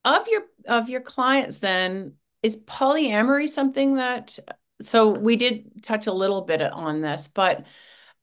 of 0.06 0.26
your 0.30 0.44
of 0.66 0.88
your 0.88 1.02
clients 1.02 1.58
then 1.58 2.14
is 2.42 2.56
polyamory 2.64 3.50
something 3.50 3.96
that 3.96 4.40
so 4.82 5.12
we 5.12 5.36
did 5.36 5.84
touch 5.84 6.08
a 6.08 6.14
little 6.14 6.44
bit 6.44 6.62
on 6.62 7.02
this, 7.02 7.28
but 7.28 7.66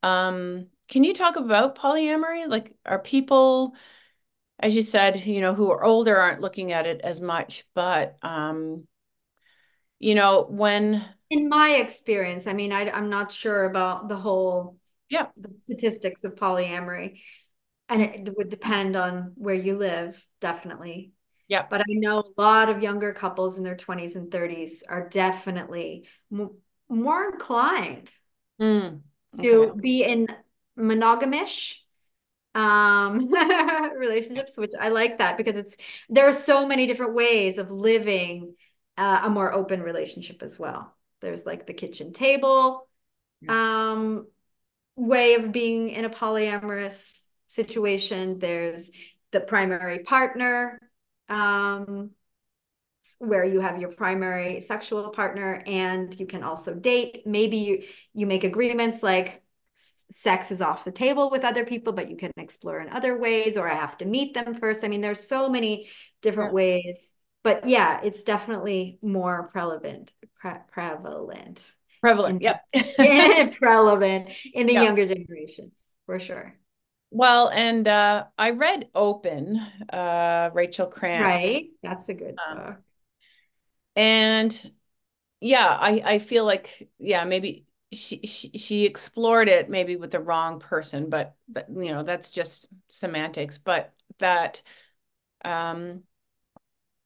um, 0.01 0.65
can 0.87 1.03
you 1.03 1.13
talk 1.13 1.35
about 1.35 1.77
polyamory? 1.77 2.47
Like, 2.47 2.73
are 2.87 2.97
people, 2.97 3.75
as 4.61 4.75
you 4.75 4.81
said, 4.81 5.25
you 5.25 5.41
know, 5.41 5.53
who 5.53 5.71
are 5.71 5.83
older 5.83 6.17
aren't 6.17 6.41
looking 6.41 6.71
at 6.71 6.85
it 6.85 7.01
as 7.01 7.21
much, 7.21 7.65
but 7.73 8.17
um, 8.21 8.87
you 9.99 10.15
know, 10.15 10.45
when 10.49 11.05
in 11.29 11.47
my 11.47 11.71
experience, 11.71 12.47
I 12.47 12.53
mean, 12.53 12.71
I, 12.71 12.89
I'm 12.89 13.09
not 13.09 13.31
sure 13.31 13.65
about 13.65 14.09
the 14.09 14.17
whole 14.17 14.77
yeah 15.09 15.27
the 15.37 15.49
statistics 15.65 16.23
of 16.23 16.35
polyamory, 16.35 17.21
and 17.89 18.01
it 18.01 18.29
would 18.37 18.49
depend 18.49 18.95
on 18.95 19.33
where 19.35 19.55
you 19.55 19.77
live, 19.77 20.25
definitely. 20.41 21.13
Yeah. 21.47 21.67
But 21.69 21.81
I 21.81 21.85
know 21.93 22.19
a 22.19 22.41
lot 22.41 22.69
of 22.69 22.83
younger 22.83 23.13
couples 23.13 23.57
in 23.57 23.63
their 23.63 23.75
20s 23.77 24.15
and 24.15 24.31
30s 24.31 24.83
are 24.87 25.07
definitely 25.07 26.05
m- 26.31 26.57
more 26.89 27.31
inclined 27.31 28.09
mm, 28.59 29.01
to 29.33 29.41
okay. 29.41 29.81
be 29.81 30.03
in 30.03 30.27
monogamish 30.77 31.77
um 32.53 33.29
relationships 33.97 34.57
which 34.57 34.71
i 34.79 34.89
like 34.89 35.19
that 35.19 35.37
because 35.37 35.55
it's 35.55 35.77
there 36.09 36.27
are 36.27 36.33
so 36.33 36.67
many 36.67 36.85
different 36.85 37.13
ways 37.13 37.57
of 37.57 37.71
living 37.71 38.53
uh, 38.97 39.21
a 39.23 39.29
more 39.29 39.51
open 39.51 39.81
relationship 39.81 40.43
as 40.43 40.59
well. 40.59 40.93
There's 41.21 41.45
like 41.45 41.65
the 41.65 41.73
kitchen 41.73 42.13
table 42.13 42.87
um 43.47 44.27
way 44.95 45.33
of 45.33 45.51
being 45.51 45.89
in 45.89 46.05
a 46.05 46.09
polyamorous 46.09 47.25
situation. 47.47 48.37
There's 48.37 48.91
the 49.31 49.39
primary 49.39 49.99
partner 49.99 50.79
um, 51.29 52.11
where 53.17 53.43
you 53.43 53.61
have 53.61 53.79
your 53.81 53.91
primary 53.91 54.61
sexual 54.61 55.09
partner 55.09 55.63
and 55.65 56.17
you 56.19 56.27
can 56.27 56.43
also 56.43 56.75
date. 56.75 57.23
Maybe 57.25 57.57
you, 57.57 57.83
you 58.13 58.27
make 58.27 58.43
agreements 58.43 59.01
like 59.01 59.41
sex 60.11 60.51
is 60.51 60.61
off 60.61 60.85
the 60.85 60.91
table 60.91 61.29
with 61.29 61.43
other 61.43 61.65
people, 61.65 61.93
but 61.93 62.09
you 62.09 62.15
can 62.15 62.31
explore 62.37 62.79
in 62.79 62.89
other 62.89 63.17
ways, 63.17 63.57
or 63.57 63.69
I 63.69 63.75
have 63.75 63.97
to 63.99 64.05
meet 64.05 64.33
them 64.33 64.55
first. 64.55 64.83
I 64.83 64.87
mean, 64.87 65.01
there's 65.01 65.23
so 65.23 65.49
many 65.49 65.89
different 66.21 66.51
yeah. 66.51 66.55
ways. 66.55 67.13
But 67.43 67.67
yeah, 67.67 67.99
it's 68.03 68.23
definitely 68.23 68.99
more 69.01 69.49
prevalent, 69.51 70.13
pre 70.39 70.51
prevalent. 70.71 71.73
Prevalent, 71.99 72.41
in, 72.41 72.53
yeah. 72.99 73.49
prevalent 73.57 74.29
in 74.53 74.67
the 74.67 74.73
yeah. 74.73 74.83
younger 74.83 75.07
generations, 75.07 75.93
for 76.05 76.19
sure. 76.19 76.55
Well, 77.11 77.49
and 77.49 77.87
uh, 77.87 78.25
I 78.37 78.51
read 78.51 78.87
Open, 78.95 79.59
uh, 79.91 80.49
Rachel 80.53 80.87
Krantz. 80.87 81.23
Right. 81.23 81.69
That's 81.83 82.09
a 82.09 82.13
good 82.13 82.35
um, 82.49 82.57
book. 82.57 82.75
And 83.95 84.71
yeah, 85.41 85.67
I, 85.67 86.01
I 86.05 86.19
feel 86.19 86.45
like, 86.45 86.89
yeah, 86.99 87.25
maybe 87.25 87.65
she, 87.93 88.21
she 88.25 88.49
she 88.57 88.85
explored 88.85 89.49
it 89.49 89.69
maybe 89.69 89.95
with 89.95 90.11
the 90.11 90.19
wrong 90.19 90.59
person, 90.59 91.09
but, 91.09 91.35
but 91.47 91.67
you 91.69 91.93
know, 91.93 92.03
that's 92.03 92.29
just 92.29 92.67
semantics. 92.89 93.57
But 93.57 93.93
that 94.19 94.61
um 95.43 96.03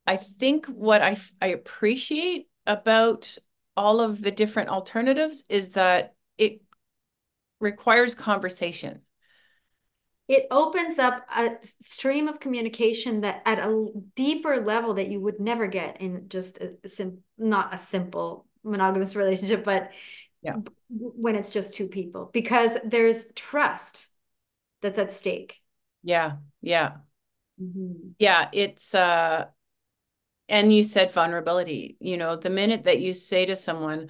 I 0.05 0.17
think 0.17 0.67
what 0.67 1.01
I 1.01 1.17
I 1.41 1.47
appreciate 1.47 2.47
about 2.65 3.38
all 3.75 3.99
of 3.99 4.21
the 4.21 4.31
different 4.31 4.69
alternatives 4.69 5.43
is 5.49 5.71
that 5.71 6.13
it 6.38 6.61
requires 7.59 8.15
conversation 8.15 9.01
it 10.27 10.47
opens 10.49 10.97
up 10.97 11.25
a 11.36 11.51
stream 11.81 12.27
of 12.27 12.39
communication 12.39 13.21
that 13.21 13.41
at 13.45 13.59
a 13.59 13.88
deeper 14.15 14.57
level 14.57 14.95
that 14.95 15.07
you 15.07 15.19
would 15.19 15.39
never 15.39 15.67
get 15.67 16.01
in 16.01 16.27
just 16.29 16.57
a, 16.57 16.73
a 16.83 16.88
sim 16.88 17.19
not 17.38 17.73
a 17.73 17.77
simple 17.77 18.47
monogamous 18.63 19.15
relationship 19.15 19.63
but 19.63 19.91
yeah 20.46 20.56
when 20.89 21.36
it's 21.36 21.54
just 21.54 21.74
two 21.74 21.88
people 21.88 22.30
because 22.34 22.78
there's 22.86 23.32
trust 23.34 24.10
that's 24.82 24.98
at 24.98 25.12
stake 25.12 25.62
yeah 26.04 26.38
yeah 26.62 26.98
mm 27.60 27.74
-hmm. 27.74 28.14
yeah 28.20 28.50
it's 28.52 28.93
uh 28.93 29.46
and 30.48 30.72
you 30.72 30.84
said 30.84 31.12
vulnerability 31.12 31.98
you 32.00 32.18
know 32.18 32.36
the 32.36 32.50
minute 32.50 32.84
that 32.84 33.00
you 33.00 33.14
say 33.14 33.46
to 33.46 33.56
someone 33.56 34.10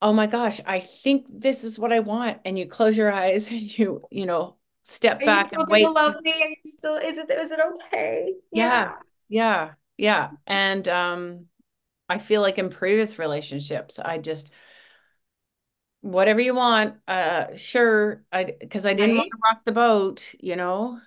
oh 0.00 0.12
my 0.12 0.26
gosh 0.26 0.60
i 0.66 0.80
think 0.80 1.26
this 1.40 1.64
is 1.64 1.78
what 1.78 1.92
i 1.92 2.00
want 2.00 2.40
and 2.44 2.58
you 2.58 2.66
close 2.68 2.96
your 2.96 3.12
eyes 3.12 3.50
and 3.52 3.78
you 3.78 4.02
you 4.10 4.26
know 4.26 4.56
step 4.84 5.22
Are 5.22 5.26
back 5.26 5.52
and 5.52 5.66
wait. 5.68 5.88
Love 5.88 6.16
me? 6.22 6.32
Are 6.32 6.48
you 6.48 6.56
still? 6.64 6.96
Is 6.96 7.18
it? 7.18 7.30
Is 7.30 7.50
it 7.50 7.60
okay? 7.60 8.34
Yeah. 8.52 8.92
yeah, 9.28 9.70
yeah, 9.96 10.30
yeah. 10.30 10.30
And 10.46 10.86
um, 10.88 11.46
I 12.08 12.18
feel 12.18 12.40
like 12.40 12.58
in 12.58 12.70
previous 12.70 13.18
relationships, 13.18 13.98
I 13.98 14.18
just 14.18 14.50
whatever 16.04 16.40
you 16.40 16.54
want. 16.54 16.96
Uh, 17.08 17.54
sure. 17.54 18.24
I 18.30 18.54
because 18.60 18.86
I 18.86 18.94
didn't 18.94 19.16
right? 19.16 19.22
want 19.22 19.30
to 19.32 19.38
rock 19.42 19.64
the 19.64 19.72
boat. 19.72 20.34
You 20.38 20.56
know. 20.56 21.00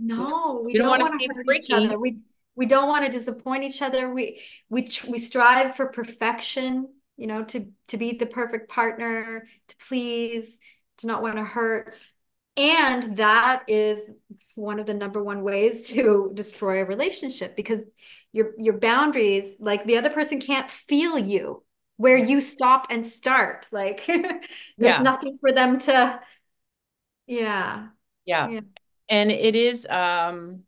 No, 0.00 0.62
we, 0.64 0.74
don't, 0.74 0.88
don't 0.88 1.00
want 1.00 1.20
to 1.20 1.34
hurt 1.34 1.44
freaky. 1.44 1.64
each 1.64 1.70
other. 1.70 1.98
We 1.98 2.20
we 2.54 2.66
don't 2.66 2.88
want 2.88 3.04
to 3.04 3.12
disappoint 3.12 3.64
each 3.64 3.82
other. 3.82 4.12
We 4.12 4.40
we 4.68 4.88
we 5.08 5.18
strive 5.18 5.74
for 5.74 5.86
perfection. 5.86 6.88
You 7.16 7.26
know, 7.26 7.44
to 7.44 7.68
to 7.88 7.96
be 7.96 8.12
the 8.12 8.26
perfect 8.26 8.70
partner, 8.70 9.46
to 9.68 9.76
please, 9.86 10.60
to 10.98 11.06
not 11.06 11.22
want 11.22 11.36
to 11.36 11.44
hurt. 11.44 11.94
And 12.56 13.16
that 13.18 13.62
is 13.68 14.00
one 14.56 14.80
of 14.80 14.86
the 14.86 14.94
number 14.94 15.22
one 15.22 15.42
ways 15.42 15.90
to 15.92 16.30
destroy 16.34 16.80
a 16.80 16.86
relationship 16.86 17.54
because 17.54 17.80
your 18.32 18.52
your 18.56 18.78
boundaries, 18.78 19.56
like 19.60 19.84
the 19.84 19.98
other 19.98 20.10
person 20.10 20.40
can't 20.40 20.70
feel 20.70 21.18
you 21.18 21.64
where 21.98 22.16
you 22.16 22.40
stop 22.40 22.86
and 22.88 23.06
start. 23.06 23.68
Like 23.70 24.06
there's 24.06 24.46
yeah. 24.78 25.02
nothing 25.02 25.38
for 25.40 25.52
them 25.52 25.78
to 25.80 26.20
yeah. 27.26 27.88
yeah. 28.24 28.48
Yeah. 28.48 28.60
And 29.10 29.30
it 29.30 29.54
is 29.54 29.86
um 29.86 30.62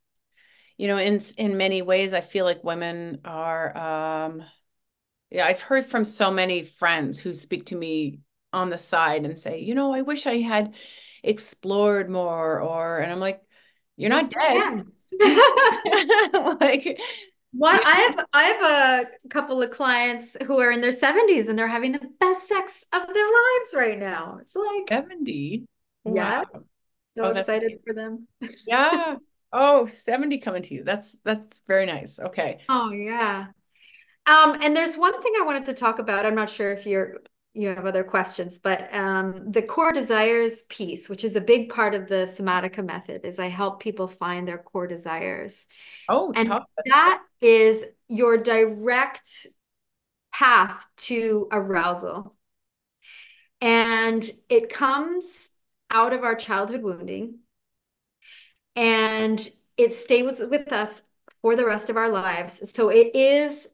you 0.77 0.89
know 0.89 0.99
in 0.99 1.21
in 1.39 1.57
many 1.57 1.81
ways 1.81 2.13
I 2.13 2.21
feel 2.21 2.45
like 2.45 2.63
women 2.63 3.21
are 3.25 3.77
um 3.77 4.43
yeah, 5.31 5.47
I've 5.47 5.63
heard 5.63 5.87
from 5.87 6.05
so 6.05 6.31
many 6.31 6.65
friends 6.65 7.19
who 7.19 7.33
speak 7.33 7.67
to 7.67 7.77
me 7.77 8.19
on 8.53 8.69
the 8.69 8.79
side 8.79 9.25
and 9.25 9.39
say, 9.39 9.61
you 9.61 9.77
know, 9.77 9.95
I 9.95 10.03
wish 10.03 10.27
I 10.27 10.39
had 10.39 10.75
explored 11.23 12.09
more 12.09 12.61
or 12.61 12.99
and 12.99 13.13
i'm 13.13 13.21
like 13.21 13.41
you're 13.97 14.11
not 14.11 14.31
dead 14.31 14.85
like 16.61 17.01
what 17.53 17.83
I 17.85 17.91
have 17.91 18.27
I 18.33 18.43
have 18.45 19.07
a 19.07 19.29
couple 19.29 19.63
of 19.63 19.71
clients 19.71 20.37
who 20.47 20.61
are 20.61 20.71
in 20.71 20.81
their 20.81 20.93
70s 20.93 21.49
and 21.49 21.59
they're 21.59 21.67
having 21.67 21.93
the 21.93 22.09
best 22.21 22.49
sex 22.49 22.87
of 22.93 23.07
their 23.07 23.25
lives 23.25 23.75
right 23.75 23.99
now. 23.99 24.39
It's 24.41 24.55
like 24.55 24.89
70. 24.89 25.65
Yeah. 26.05 26.45
Wow. 26.53 26.63
So 27.17 27.25
oh, 27.25 27.31
excited 27.31 27.81
for 27.87 27.95
them. 27.95 28.27
yeah. 28.67 29.17
Oh, 29.53 29.89
70 29.89 30.39
coming 30.39 30.63
to 30.63 30.75
you. 30.75 30.85
That's 30.85 31.17
that's 31.25 31.61
very 31.67 31.85
nice. 31.85 32.21
Okay. 32.21 32.61
Oh 32.69 32.93
yeah. 32.93 33.47
Um, 34.27 34.57
and 34.63 34.77
there's 34.77 34.97
one 34.97 35.21
thing 35.21 35.33
I 35.41 35.45
wanted 35.45 35.67
to 35.67 35.75
talk 35.75 35.99
about. 35.99 36.25
I'm 36.25 36.37
not 36.37 36.49
sure 36.49 36.71
if 36.71 36.87
you're 36.87 37.17
you 37.53 37.69
have 37.69 37.85
other 37.85 38.05
questions, 38.05 38.59
but 38.59 38.95
um, 38.95 39.51
the 39.51 39.63
core 39.63 39.93
desires 39.93 40.63
piece, 40.69 41.09
which 41.09 41.25
is 41.25 41.35
a 41.35 41.41
big 41.41 41.69
part 41.73 41.95
of 41.95 42.09
the 42.09 42.27
somatica 42.27 42.85
method, 42.85 43.25
is 43.25 43.39
I 43.39 43.49
help 43.49 43.81
people 43.81 44.07
find 44.07 44.47
their 44.47 44.59
core 44.59 44.87
desires. 44.87 45.67
Oh, 46.09 46.33
and 46.35 46.53
that 46.87 47.23
is 47.41 47.85
your 48.09 48.37
direct 48.39 49.47
path 50.33 50.87
to 50.97 51.49
arousal. 51.51 52.37
And 53.61 54.25
it 54.49 54.73
comes 54.73 55.51
out 55.91 56.13
of 56.13 56.23
our 56.23 56.35
childhood 56.35 56.83
wounding 56.83 57.41
and 58.77 59.51
it 59.77 59.93
stays 59.93 60.41
with 60.49 60.73
us 60.73 61.03
for 61.43 61.57
the 61.57 61.67
rest 61.67 61.91
of 61.91 61.97
our 61.97 62.09
lives. 62.09 62.71
So 62.73 62.91
it 62.91 63.15
is 63.15 63.69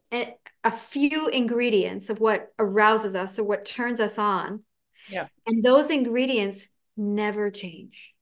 a 0.66 0.70
few 0.72 1.28
ingredients 1.28 2.10
of 2.10 2.18
what 2.18 2.52
arouses 2.58 3.14
us 3.14 3.38
or 3.38 3.44
what 3.44 3.64
turns 3.64 4.00
us 4.00 4.18
on. 4.18 4.64
Yeah. 5.08 5.28
And 5.46 5.62
those 5.62 5.90
ingredients 5.90 6.66
never 6.96 7.52
change. 7.52 8.12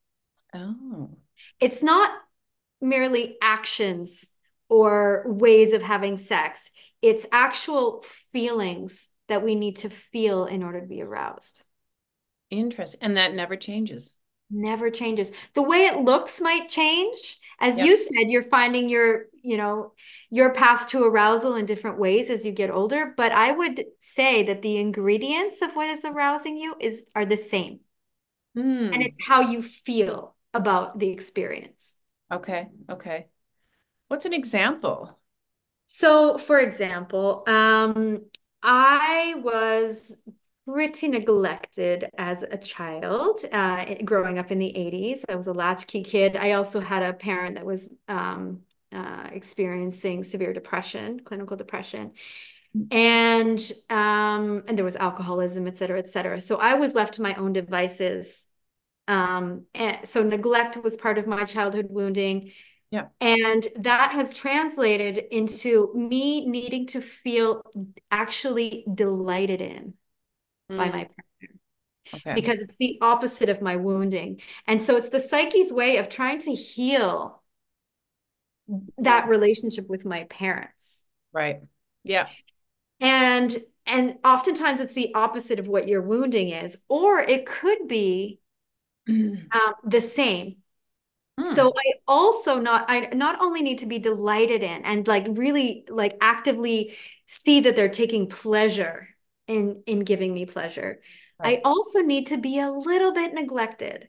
Oh. 0.53 1.17
It's 1.59 1.81
not 1.81 2.11
merely 2.79 3.37
actions 3.41 4.31
or 4.69 5.23
ways 5.25 5.73
of 5.73 5.81
having 5.81 6.17
sex, 6.17 6.69
it's 7.01 7.25
actual 7.31 8.03
feelings 8.31 9.07
that 9.27 9.43
we 9.43 9.55
need 9.55 9.77
to 9.77 9.89
feel 9.89 10.45
in 10.45 10.61
order 10.61 10.81
to 10.81 10.87
be 10.87 11.01
aroused. 11.01 11.63
Interesting. 12.51 12.99
And 13.01 13.17
that 13.17 13.33
never 13.33 13.55
changes. 13.55 14.15
Never 14.51 14.91
changes. 14.91 15.31
The 15.55 15.63
way 15.63 15.87
it 15.87 15.97
looks 15.97 16.39
might 16.39 16.69
change. 16.69 17.39
As 17.59 17.79
yep. 17.79 17.87
you 17.87 17.97
said, 17.97 18.29
you're 18.29 18.43
finding 18.43 18.87
your, 18.87 19.25
you 19.45 19.57
know, 19.57 19.93
your 20.29 20.51
path 20.53 20.87
to 20.89 21.03
arousal 21.03 21.55
in 21.55 21.65
different 21.65 21.99
ways 21.99 22.29
as 22.29 22.45
you 22.45 22.51
get 22.51 22.69
older 22.69 23.13
but 23.15 23.31
i 23.31 23.51
would 23.51 23.85
say 23.99 24.43
that 24.43 24.61
the 24.61 24.77
ingredients 24.77 25.61
of 25.61 25.75
what 25.75 25.89
is 25.89 26.03
arousing 26.03 26.57
you 26.57 26.75
is 26.79 27.03
are 27.15 27.25
the 27.25 27.37
same. 27.37 27.79
Mm. 28.57 28.93
and 28.93 29.01
it's 29.01 29.25
how 29.25 29.41
you 29.41 29.61
feel 29.61 30.35
about 30.53 30.97
the 30.99 31.09
experience. 31.09 31.97
Okay 32.31 32.67
okay. 32.89 33.27
What's 34.07 34.25
an 34.25 34.33
example? 34.33 35.19
So 35.87 36.37
for 36.37 36.59
example 36.59 37.43
um 37.47 38.25
i 38.63 39.35
was 39.43 40.17
pretty 40.67 41.07
neglected 41.07 42.09
as 42.17 42.43
a 42.43 42.57
child 42.57 43.39
uh, 43.51 43.85
growing 44.03 44.39
up 44.39 44.51
in 44.51 44.57
the 44.57 44.73
80s 44.75 45.23
i 45.29 45.35
was 45.35 45.47
a 45.47 45.53
latchkey 45.53 46.03
kid. 46.03 46.35
I 46.35 46.53
also 46.53 46.79
had 46.79 47.03
a 47.03 47.13
parent 47.13 47.55
that 47.55 47.65
was 47.65 47.93
um, 48.07 48.61
uh, 48.95 49.27
experiencing 49.31 50.23
severe 50.23 50.53
depression, 50.53 51.19
clinical 51.19 51.57
depression. 51.57 52.11
And 52.91 53.59
um, 53.89 54.63
and 54.67 54.77
there 54.77 54.83
was 54.83 54.95
alcoholism, 54.95 55.67
et 55.67 55.77
cetera, 55.77 55.99
et 55.99 56.09
cetera. 56.09 56.41
So 56.41 56.57
I 56.57 56.73
was 56.75 56.93
left 56.93 57.13
to 57.15 57.21
my 57.21 57.33
own 57.35 57.53
devices. 57.53 58.47
Um, 59.07 59.65
and 59.73 60.07
so 60.07 60.23
neglect 60.23 60.77
was 60.83 60.97
part 60.97 61.17
of 61.17 61.27
my 61.27 61.43
childhood 61.45 61.87
wounding. 61.89 62.51
Yeah. 62.91 63.05
And 63.21 63.67
that 63.77 64.11
has 64.11 64.33
translated 64.33 65.17
into 65.17 65.91
me 65.95 66.47
needing 66.47 66.87
to 66.87 67.01
feel 67.01 67.61
actually 68.09 68.85
delighted 68.93 69.61
in 69.61 69.93
mm. 70.71 70.77
by 70.77 70.87
my 70.89 71.07
partner. 71.07 71.51
Okay. 72.13 72.33
Because 72.35 72.59
it's 72.59 72.75
the 72.79 72.97
opposite 73.01 73.49
of 73.49 73.61
my 73.61 73.75
wounding. 73.77 74.41
And 74.67 74.81
so 74.81 74.95
it's 74.97 75.09
the 75.09 75.19
psyche's 75.19 75.71
way 75.71 75.97
of 75.97 76.09
trying 76.09 76.39
to 76.39 76.51
heal 76.51 77.41
that 78.97 79.27
relationship 79.27 79.89
with 79.89 80.05
my 80.05 80.23
parents. 80.25 81.03
Right. 81.33 81.61
Yeah. 82.03 82.27
And 82.99 83.55
and 83.85 84.15
oftentimes 84.23 84.81
it's 84.81 84.93
the 84.93 85.13
opposite 85.13 85.59
of 85.59 85.67
what 85.67 85.87
your 85.87 86.01
wounding 86.01 86.49
is, 86.49 86.83
or 86.89 87.19
it 87.19 87.45
could 87.45 87.87
be 87.87 88.39
um, 89.09 89.39
the 89.83 90.01
same. 90.01 90.57
So 91.43 91.73
I 91.75 91.91
also 92.07 92.61
not 92.61 92.85
I 92.87 93.09
not 93.13 93.41
only 93.41 93.61
need 93.61 93.79
to 93.79 93.85
be 93.85 93.99
delighted 93.99 94.63
in 94.63 94.83
and 94.85 95.05
like 95.05 95.27
really 95.29 95.85
like 95.89 96.15
actively 96.21 96.95
see 97.25 97.59
that 97.59 97.75
they're 97.75 97.89
taking 97.89 98.29
pleasure 98.29 99.09
in 99.47 99.83
in 99.85 99.99
giving 99.99 100.33
me 100.33 100.45
pleasure. 100.45 101.01
Right. 101.37 101.59
I 101.59 101.61
also 101.65 101.99
need 101.99 102.27
to 102.27 102.37
be 102.37 102.59
a 102.59 102.71
little 102.71 103.11
bit 103.11 103.33
neglected. 103.33 104.07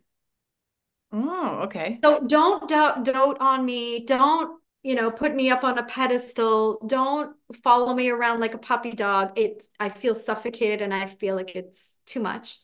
Oh, 1.18 1.60
okay. 1.64 1.98
So 2.04 2.20
don't 2.26 2.68
dote, 2.68 3.04
dote 3.04 3.38
on 3.40 3.64
me. 3.64 4.04
Don't, 4.04 4.60
you 4.82 4.94
know, 4.94 5.10
put 5.10 5.34
me 5.34 5.48
up 5.50 5.64
on 5.64 5.78
a 5.78 5.84
pedestal. 5.84 6.78
Don't 6.86 7.34
follow 7.64 7.94
me 7.94 8.10
around 8.10 8.40
like 8.40 8.54
a 8.54 8.58
puppy 8.58 8.92
dog. 8.92 9.32
It 9.38 9.64
I 9.80 9.88
feel 9.88 10.14
suffocated 10.14 10.82
and 10.82 10.92
I 10.92 11.06
feel 11.06 11.34
like 11.34 11.56
it's 11.56 11.96
too 12.06 12.20
much. 12.20 12.58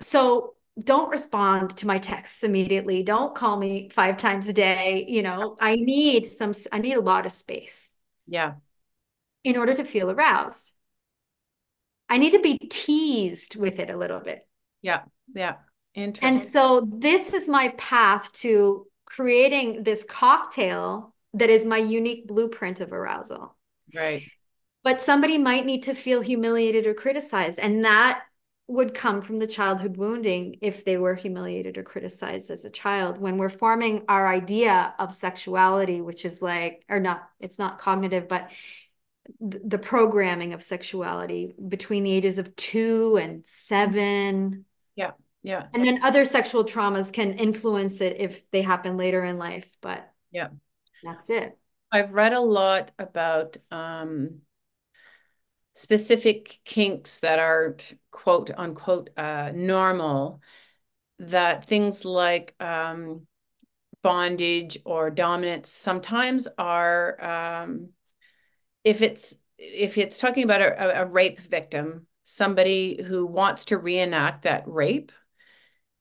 So 0.00 0.54
don't 0.78 1.10
respond 1.10 1.76
to 1.78 1.86
my 1.86 1.98
texts 1.98 2.44
immediately. 2.44 3.02
Don't 3.02 3.34
call 3.34 3.56
me 3.56 3.88
five 3.90 4.18
times 4.18 4.48
a 4.48 4.52
day. 4.52 5.06
You 5.08 5.22
know, 5.22 5.56
I 5.60 5.76
need 5.76 6.26
some, 6.26 6.52
I 6.72 6.78
need 6.78 6.94
a 6.94 7.00
lot 7.00 7.24
of 7.24 7.32
space 7.32 7.92
Yeah. 8.26 8.56
in 9.44 9.56
order 9.56 9.74
to 9.74 9.84
feel 9.84 10.10
aroused. 10.10 10.72
I 12.08 12.18
need 12.18 12.30
to 12.32 12.40
be 12.40 12.58
teased 12.58 13.56
with 13.56 13.78
it 13.78 13.90
a 13.90 13.96
little 13.96 14.20
bit. 14.20 14.46
Yeah. 14.82 15.02
Yeah. 15.34 15.56
And 15.96 16.38
so 16.38 16.86
this 16.86 17.32
is 17.32 17.48
my 17.48 17.68
path 17.78 18.30
to 18.34 18.86
creating 19.06 19.82
this 19.82 20.04
cocktail 20.04 21.14
that 21.32 21.50
is 21.50 21.64
my 21.64 21.78
unique 21.78 22.26
blueprint 22.26 22.80
of 22.80 22.92
arousal. 22.92 23.56
Right. 23.94 24.24
But 24.84 25.02
somebody 25.02 25.38
might 25.38 25.66
need 25.66 25.82
to 25.84 25.94
feel 25.94 26.20
humiliated 26.20 26.86
or 26.86 26.94
criticized. 26.94 27.58
And 27.58 27.84
that 27.84 28.22
would 28.68 28.94
come 28.94 29.22
from 29.22 29.38
the 29.38 29.46
childhood 29.46 29.96
wounding 29.96 30.56
if 30.60 30.84
they 30.84 30.96
were 30.96 31.14
humiliated 31.14 31.78
or 31.78 31.82
criticized 31.82 32.50
as 32.50 32.64
a 32.64 32.70
child. 32.70 33.18
When 33.18 33.38
we're 33.38 33.48
forming 33.48 34.04
our 34.08 34.26
idea 34.26 34.94
of 34.98 35.14
sexuality, 35.14 36.00
which 36.00 36.24
is 36.24 36.42
like, 36.42 36.84
or 36.88 37.00
not, 37.00 37.28
it's 37.40 37.58
not 37.58 37.78
cognitive, 37.78 38.28
but 38.28 38.50
the 39.40 39.78
programming 39.78 40.52
of 40.52 40.62
sexuality 40.62 41.54
between 41.68 42.04
the 42.04 42.12
ages 42.12 42.38
of 42.38 42.54
two 42.56 43.18
and 43.20 43.46
seven. 43.46 44.64
Yeah. 44.94 45.12
Yeah. 45.46 45.68
And 45.72 45.84
then 45.84 46.02
other 46.02 46.24
sexual 46.24 46.64
traumas 46.64 47.12
can 47.12 47.34
influence 47.34 48.00
it 48.00 48.16
if 48.18 48.50
they 48.50 48.62
happen 48.62 48.96
later 48.96 49.22
in 49.22 49.38
life, 49.38 49.70
but 49.80 50.12
yeah, 50.32 50.48
that's 51.04 51.30
it. 51.30 51.56
I've 51.92 52.12
read 52.12 52.32
a 52.32 52.40
lot 52.40 52.90
about 52.98 53.56
um, 53.70 54.40
specific 55.72 56.58
kinks 56.64 57.20
that 57.20 57.38
aren't 57.38 57.96
quote 58.10 58.50
unquote 58.56 59.10
uh, 59.16 59.52
normal, 59.54 60.40
that 61.20 61.64
things 61.64 62.04
like 62.04 62.56
um, 62.58 63.28
bondage 64.02 64.78
or 64.84 65.10
dominance 65.10 65.70
sometimes 65.70 66.48
are 66.58 67.22
um, 67.62 67.90
if 68.82 69.00
it's 69.00 69.36
if 69.58 69.96
it's 69.96 70.18
talking 70.18 70.42
about 70.42 70.60
a, 70.60 71.02
a 71.02 71.06
rape 71.06 71.38
victim, 71.38 72.08
somebody 72.24 73.00
who 73.00 73.24
wants 73.24 73.66
to 73.66 73.78
reenact 73.78 74.42
that 74.42 74.64
rape, 74.66 75.12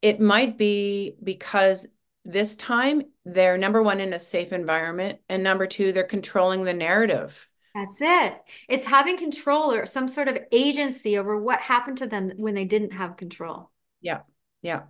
it 0.06 0.20
might 0.20 0.56
be 0.56 1.16
because 1.24 1.88
this 2.24 2.56
time 2.56 3.01
they're 3.26 3.58
number 3.58 3.82
one 3.82 3.99
in 3.99 4.14
a 4.14 4.20
safe 4.20 4.53
environment 4.53 5.20
and 5.30 5.43
number 5.43 5.66
two 5.66 5.91
they're 5.91 6.03
controlling 6.03 6.64
the 6.64 6.74
narrative 6.74 7.47
that's 7.76 7.99
it. 7.99 8.41
It's 8.70 8.86
having 8.86 9.18
control 9.18 9.74
or 9.74 9.86
some 9.86 10.08
sort 10.08 10.30
of 10.30 10.39
agency 10.53 11.18
over 11.18 11.38
what 11.38 11.60
happened 11.60 11.97
to 11.97 12.08
them 12.08 12.32
when 12.38 12.56
they 12.56 12.64
didn't 12.64 12.93
have 12.93 13.18
control. 13.18 13.70
Yeah. 13.99 14.22
Yeah. 14.62 14.84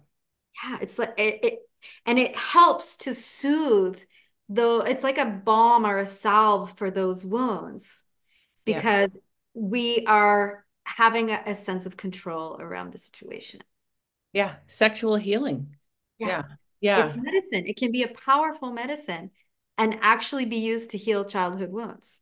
Yeah. 0.64 0.78
It's 0.82 1.00
like 1.00 1.16
it, 1.18 1.44
it 1.44 1.60
and 2.06 2.20
it 2.20 2.36
helps 2.36 2.98
to 2.98 3.16
soothe 3.16 4.00
though 4.50 4.82
it's 4.82 5.04
like 5.04 5.18
a 5.18 5.26
balm 5.26 5.84
or 5.84 5.98
a 5.98 6.06
salve 6.06 6.78
for 6.78 6.92
those 6.92 7.26
wounds 7.26 8.06
because 8.66 9.10
yeah. 9.12 9.22
we 9.56 10.06
are 10.06 10.64
having 10.84 11.32
a, 11.32 11.42
a, 11.48 11.56
sense 11.56 11.88
of 11.88 11.98
control 11.98 12.58
around 12.60 12.92
the 12.92 13.00
situation. 13.00 13.62
Yeah. 14.36 14.56
Sexual 14.68 15.16
healing. 15.16 15.78
Yeah. 16.20 16.28
yeah. 16.28 16.44
Yeah. 16.82 17.06
It's 17.06 17.18
medicine. 17.18 17.66
It 17.66 17.78
can 17.78 17.94
be 17.94 18.04
a 18.04 18.10
powerful 18.10 18.74
medicine 18.74 19.32
and 19.78 19.98
actually 20.02 20.44
be 20.44 20.58
used 20.58 20.92
to 20.92 20.98
heal 20.98 21.24
childhood 21.24 21.72
wounds. 21.72 22.22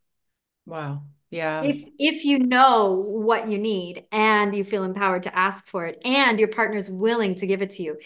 Wow. 0.67 1.05
Yeah. 1.31 1.63
If 1.63 1.89
if 1.97 2.23
you 2.23 2.37
know 2.37 2.91
what 2.91 3.49
you 3.49 3.57
need 3.57 4.05
and 4.11 4.55
you 4.55 4.63
feel 4.63 4.83
empowered 4.83 5.23
to 5.23 5.35
ask 5.35 5.65
for 5.65 5.87
it 5.87 5.99
and 6.05 6.39
your 6.39 6.49
partner 6.49 6.77
is 6.77 6.89
willing 6.89 7.33
to 7.35 7.47
give 7.47 7.63
it 7.63 7.71
to 7.71 7.83
you. 7.83 7.97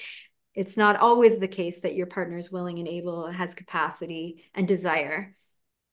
It's 0.56 0.78
not 0.78 0.96
always 0.96 1.38
the 1.38 1.50
case 1.50 1.82
that 1.82 1.94
your 1.94 2.08
partner 2.08 2.38
is 2.38 2.50
willing 2.50 2.80
and 2.80 2.88
able 2.88 3.26
and 3.26 3.36
has 3.36 3.54
capacity 3.54 4.46
and 4.56 4.66
desire 4.68 5.36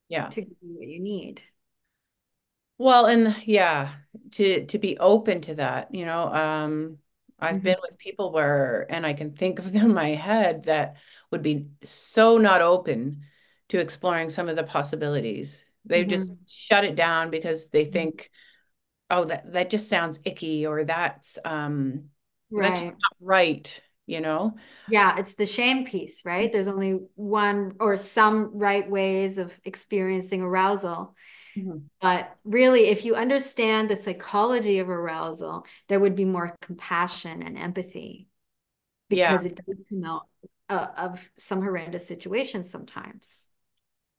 yeah. 0.08 0.28
to 0.28 0.40
give 0.40 0.56
you 0.62 0.76
what 0.76 0.86
you 0.86 1.00
need. 1.00 1.42
Well, 2.78 3.06
and 3.06 3.36
yeah, 3.44 3.92
to 4.32 4.66
to 4.66 4.78
be 4.78 4.98
open 4.98 5.40
to 5.42 5.56
that, 5.56 5.92
you 5.92 6.06
know, 6.06 6.32
um 6.32 6.98
I've 7.44 7.56
mm-hmm. 7.56 7.64
been 7.64 7.76
with 7.82 7.98
people 7.98 8.32
where 8.32 8.86
and 8.88 9.06
I 9.06 9.12
can 9.12 9.32
think 9.32 9.58
of 9.58 9.72
them 9.72 9.86
in 9.90 9.94
my 9.94 10.10
head 10.10 10.64
that 10.64 10.96
would 11.30 11.42
be 11.42 11.68
so 11.82 12.38
not 12.38 12.62
open 12.62 13.22
to 13.68 13.78
exploring 13.78 14.28
some 14.28 14.48
of 14.48 14.56
the 14.56 14.64
possibilities 14.64 15.64
they 15.84 16.00
mm-hmm. 16.00 16.10
just 16.10 16.32
shut 16.46 16.84
it 16.84 16.96
down 16.96 17.30
because 17.30 17.68
they 17.68 17.82
mm-hmm. 17.82 17.92
think, 17.92 18.30
oh, 19.10 19.24
that 19.24 19.52
that 19.52 19.70
just 19.70 19.88
sounds 19.88 20.20
icky 20.24 20.66
or 20.66 20.84
that's 20.84 21.38
um 21.44 22.04
right. 22.50 22.70
that's 22.70 22.84
not 22.84 23.16
right, 23.20 23.80
you 24.06 24.20
know? 24.20 24.54
Yeah, 24.88 25.14
it's 25.18 25.34
the 25.34 25.46
shame 25.46 25.84
piece, 25.84 26.24
right? 26.24 26.52
There's 26.52 26.68
only 26.68 27.00
one 27.14 27.74
or 27.80 27.96
some 27.96 28.56
right 28.56 28.88
ways 28.88 29.38
of 29.38 29.58
experiencing 29.64 30.42
arousal. 30.42 31.14
Mm-hmm. 31.56 31.78
But 32.00 32.36
really, 32.44 32.86
if 32.86 33.04
you 33.04 33.14
understand 33.14 33.88
the 33.88 33.96
psychology 33.96 34.78
of 34.78 34.88
arousal, 34.88 35.66
there 35.88 36.00
would 36.00 36.16
be 36.16 36.24
more 36.24 36.56
compassion 36.60 37.42
and 37.42 37.58
empathy 37.58 38.28
because 39.08 39.44
yeah. 39.44 39.50
it 39.50 39.60
does 39.66 39.76
come 39.88 40.04
out 40.04 40.26
uh, 40.68 40.86
of 40.96 41.30
some 41.38 41.62
horrendous 41.62 42.06
situations 42.06 42.70
sometimes. 42.70 43.48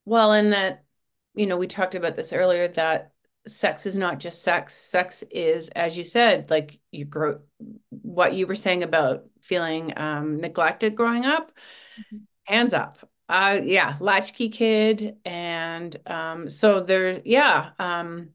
Well, 0.06 0.32
and 0.32 0.54
that 0.54 0.84
you 1.36 1.46
know, 1.46 1.58
we 1.58 1.68
talked 1.68 1.96
about 1.96 2.16
this 2.16 2.34
earlier 2.34 2.68
that 2.70 3.12
sex 3.46 3.86
is 3.86 3.98
not 3.98 4.20
just 4.20 4.42
sex. 4.42 4.74
Sex 4.74 5.24
is, 5.30 5.70
as 5.70 5.98
you 5.98 6.04
said, 6.04 6.50
like 6.50 6.80
you 6.92 7.06
grow 7.06 7.40
what 7.90 8.34
you 8.34 8.48
were 8.48 8.56
saying 8.56 8.84
about 8.84 9.26
feeling 9.42 9.94
um, 9.98 10.40
neglected 10.40 10.96
growing 10.96 11.26
up. 11.26 11.52
Mm-hmm. 12.00 12.18
Hands 12.46 12.74
up. 12.74 12.98
Uh, 13.28 13.60
yeah, 13.64 13.98
latchkey 14.00 14.50
kid, 14.50 15.18
and 15.26 15.96
um, 16.08 16.50
so 16.50 16.82
there, 16.82 17.22
yeah. 17.26 17.72
Um, 17.80 18.30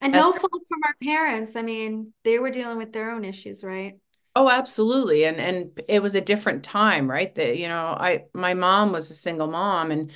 and 0.00 0.12
no 0.12 0.32
fault 0.32 0.62
from 0.68 0.80
our 0.84 0.94
parents. 1.02 1.56
I 1.56 1.62
mean, 1.62 2.12
they 2.24 2.38
were 2.38 2.50
dealing 2.50 2.78
with 2.78 2.92
their 2.92 3.10
own 3.10 3.24
issues, 3.24 3.62
right? 3.62 3.98
Oh, 4.34 4.48
absolutely. 4.48 5.24
And 5.24 5.38
and 5.38 5.80
it 5.88 6.00
was 6.02 6.14
a 6.14 6.20
different 6.20 6.64
time, 6.64 7.10
right? 7.10 7.34
That 7.34 7.58
you 7.58 7.68
know, 7.68 7.86
I 7.86 8.24
my 8.32 8.54
mom 8.54 8.92
was 8.92 9.10
a 9.10 9.14
single 9.14 9.48
mom, 9.48 9.90
and 9.90 10.12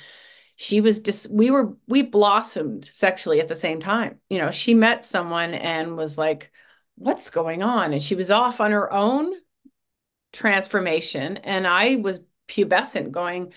she 0.55 0.81
was 0.81 0.99
just 0.99 1.29
we 1.29 1.51
were 1.51 1.75
we 1.87 2.01
blossomed 2.01 2.85
sexually 2.85 3.39
at 3.41 3.47
the 3.47 3.55
same 3.55 3.79
time 3.81 4.19
you 4.29 4.37
know 4.37 4.51
she 4.51 4.73
met 4.73 5.03
someone 5.03 5.53
and 5.53 5.97
was 5.97 6.17
like 6.17 6.51
what's 6.95 7.29
going 7.29 7.61
on 7.61 7.91
and 7.93 8.01
she 8.01 8.15
was 8.15 8.31
off 8.31 8.61
on 8.61 8.71
her 8.71 8.91
own 8.91 9.33
transformation 10.33 11.37
and 11.37 11.65
i 11.67 11.95
was 11.95 12.21
pubescent 12.47 13.11
going 13.11 13.53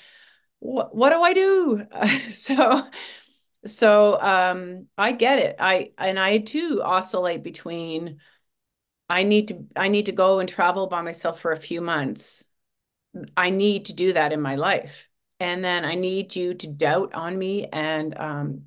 what, 0.61 1.11
do 1.11 1.23
i 1.23 1.33
do 1.33 1.87
so 2.31 2.87
so 3.67 4.21
um 4.21 4.87
i 4.97 5.13
get 5.13 5.39
it 5.39 5.57
i 5.59 5.91
and 5.99 6.19
i 6.19 6.39
too 6.39 6.81
oscillate 6.83 7.43
between 7.43 8.19
i 9.09 9.23
need 9.23 9.49
to 9.49 9.65
i 9.77 9.89
need 9.89 10.07
to 10.07 10.13
go 10.13 10.39
and 10.39 10.49
travel 10.49 10.87
by 10.87 11.03
myself 11.03 11.41
for 11.41 11.53
a 11.53 11.61
few 11.61 11.81
months 11.81 12.45
i 13.37 13.51
need 13.51 13.87
to 13.87 13.93
do 13.93 14.13
that 14.13 14.33
in 14.33 14.41
my 14.41 14.57
life 14.57 15.09
and 15.41 15.65
then 15.65 15.85
I 15.85 15.95
need 15.95 16.35
you 16.35 16.55
to 16.55 16.67
doubt 16.67 17.15
on 17.15 17.39
me 17.39 17.67
and 17.67 18.17
um, 18.19 18.63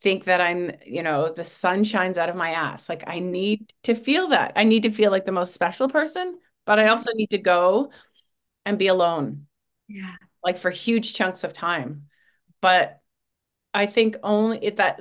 think 0.00 0.24
that 0.24 0.40
I'm, 0.40 0.72
you 0.84 1.02
know, 1.02 1.32
the 1.32 1.44
sun 1.44 1.84
shines 1.84 2.18
out 2.18 2.28
of 2.28 2.36
my 2.36 2.50
ass. 2.50 2.88
Like 2.88 3.04
I 3.06 3.18
need 3.18 3.72
to 3.84 3.94
feel 3.94 4.28
that. 4.28 4.52
I 4.56 4.64
need 4.64 4.84
to 4.84 4.92
feel 4.92 5.10
like 5.10 5.26
the 5.26 5.32
most 5.32 5.54
special 5.54 5.88
person, 5.88 6.38
but 6.66 6.78
I 6.78 6.88
also 6.88 7.10
need 7.14 7.30
to 7.30 7.38
go 7.38 7.90
and 8.64 8.78
be 8.78 8.86
alone. 8.86 9.46
Yeah. 9.88 10.14
Like 10.42 10.58
for 10.58 10.70
huge 10.70 11.14
chunks 11.14 11.44
of 11.44 11.52
time. 11.52 12.08
But 12.60 13.00
I 13.72 13.86
think 13.86 14.16
only 14.22 14.58
it 14.62 14.76
that 14.76 15.00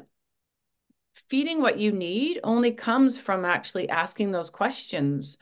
feeding 1.13 1.61
what 1.61 1.77
you 1.77 1.91
need 1.91 2.39
only 2.43 2.71
comes 2.71 3.19
from 3.19 3.45
actually 3.45 3.89
asking 3.89 4.31
those 4.31 4.49
questions 4.49 5.37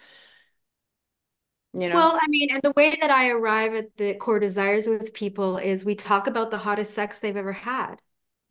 you 1.74 1.88
know 1.88 1.96
well 1.96 2.20
i 2.22 2.28
mean 2.28 2.50
and 2.52 2.62
the 2.62 2.74
way 2.76 2.98
that 3.00 3.10
i 3.10 3.30
arrive 3.30 3.74
at 3.74 3.96
the 3.98 4.14
core 4.16 4.40
desires 4.40 4.88
with 4.88 5.14
people 5.14 5.58
is 5.58 5.86
we 5.86 5.96
talk 5.96 6.28
about 6.28 6.52
the 6.52 6.58
hottest 6.58 6.94
sex 6.94 7.20
they've 7.20 7.38
ever 7.38 7.54
had 7.54 8.02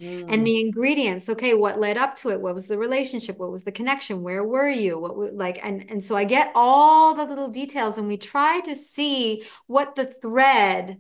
mm. 0.01 0.25
and 0.29 0.47
the 0.47 0.61
ingredients 0.61 1.29
okay 1.29 1.55
what 1.55 1.79
led 1.79 1.97
up 1.97 2.15
to 2.15 2.31
it 2.31 2.41
what 2.41 2.55
was 2.55 2.67
the 2.67 2.79
relationship 2.79 3.39
what 3.39 3.53
was 3.53 3.65
the 3.65 3.73
connection 3.73 4.23
where 4.23 4.45
were 4.45 4.69
you 4.69 4.99
what 4.99 5.17
was 5.17 5.31
like 5.33 5.59
and 5.63 5.91
and 5.91 6.03
so 6.03 6.17
i 6.17 6.25
get 6.25 6.51
all 6.55 7.15
the 7.15 7.25
little 7.25 7.49
details 7.49 7.99
and 7.99 8.09
we 8.09 8.17
try 8.17 8.61
to 8.61 8.75
see 8.75 9.43
what 9.67 9.95
the 9.95 10.05
thread 10.05 10.99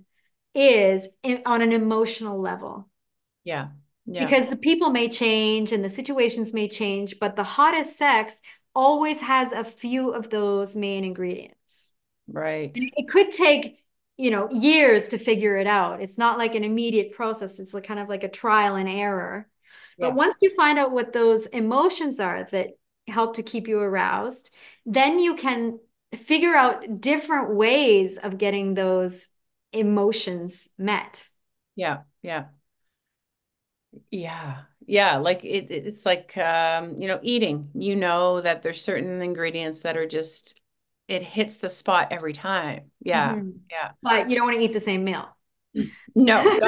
is 0.54 1.08
in, 1.22 1.42
on 1.46 1.62
an 1.62 1.72
emotional 1.72 2.40
level. 2.40 2.88
Yeah. 3.44 3.68
Yeah. 4.06 4.24
Because 4.24 4.48
the 4.48 4.56
people 4.56 4.90
may 4.90 5.08
change 5.08 5.72
and 5.72 5.84
the 5.84 5.90
situations 5.90 6.52
may 6.52 6.68
change, 6.68 7.16
but 7.20 7.36
the 7.36 7.44
hottest 7.44 7.96
sex 7.96 8.40
always 8.74 9.20
has 9.20 9.52
a 9.52 9.64
few 9.64 10.10
of 10.10 10.30
those 10.30 10.74
main 10.74 11.04
ingredients. 11.04 11.92
Right. 12.26 12.72
It 12.74 13.08
could 13.08 13.30
take, 13.32 13.82
you 14.20 14.30
know, 14.30 14.50
years 14.50 15.08
to 15.08 15.18
figure 15.18 15.56
it 15.56 15.66
out. 15.66 16.02
It's 16.02 16.18
not 16.18 16.36
like 16.36 16.54
an 16.54 16.62
immediate 16.62 17.12
process. 17.12 17.58
It's 17.58 17.72
like 17.72 17.84
kind 17.84 17.98
of 17.98 18.10
like 18.10 18.22
a 18.22 18.28
trial 18.28 18.76
and 18.76 18.86
error. 18.86 19.48
Yeah. 19.96 20.08
But 20.08 20.14
once 20.16 20.34
you 20.42 20.54
find 20.54 20.78
out 20.78 20.92
what 20.92 21.14
those 21.14 21.46
emotions 21.46 22.20
are 22.20 22.46
that 22.50 22.72
help 23.08 23.36
to 23.36 23.42
keep 23.42 23.66
you 23.66 23.80
aroused, 23.80 24.54
then 24.84 25.18
you 25.18 25.36
can 25.36 25.80
figure 26.14 26.54
out 26.54 27.00
different 27.00 27.54
ways 27.54 28.18
of 28.18 28.36
getting 28.36 28.74
those 28.74 29.28
emotions 29.72 30.68
met. 30.76 31.26
Yeah. 31.74 32.00
Yeah. 32.20 32.48
Yeah. 34.10 34.58
Yeah. 34.86 35.16
Like 35.16 35.44
it, 35.44 35.70
it's 35.70 36.04
like, 36.04 36.36
um, 36.36 37.00
you 37.00 37.08
know, 37.08 37.20
eating, 37.22 37.70
you 37.74 37.96
know, 37.96 38.42
that 38.42 38.62
there's 38.62 38.82
certain 38.82 39.22
ingredients 39.22 39.80
that 39.80 39.96
are 39.96 40.06
just, 40.06 40.59
it 41.10 41.22
hits 41.22 41.56
the 41.56 41.68
spot 41.68 42.08
every 42.12 42.32
time. 42.32 42.90
Yeah. 43.00 43.34
Mm-hmm. 43.34 43.50
Yeah. 43.70 43.90
But 44.00 44.30
you 44.30 44.36
don't 44.36 44.46
want 44.46 44.56
to 44.56 44.62
eat 44.62 44.72
the 44.72 44.80
same 44.80 45.04
meal. 45.04 45.36
No. 46.16 46.42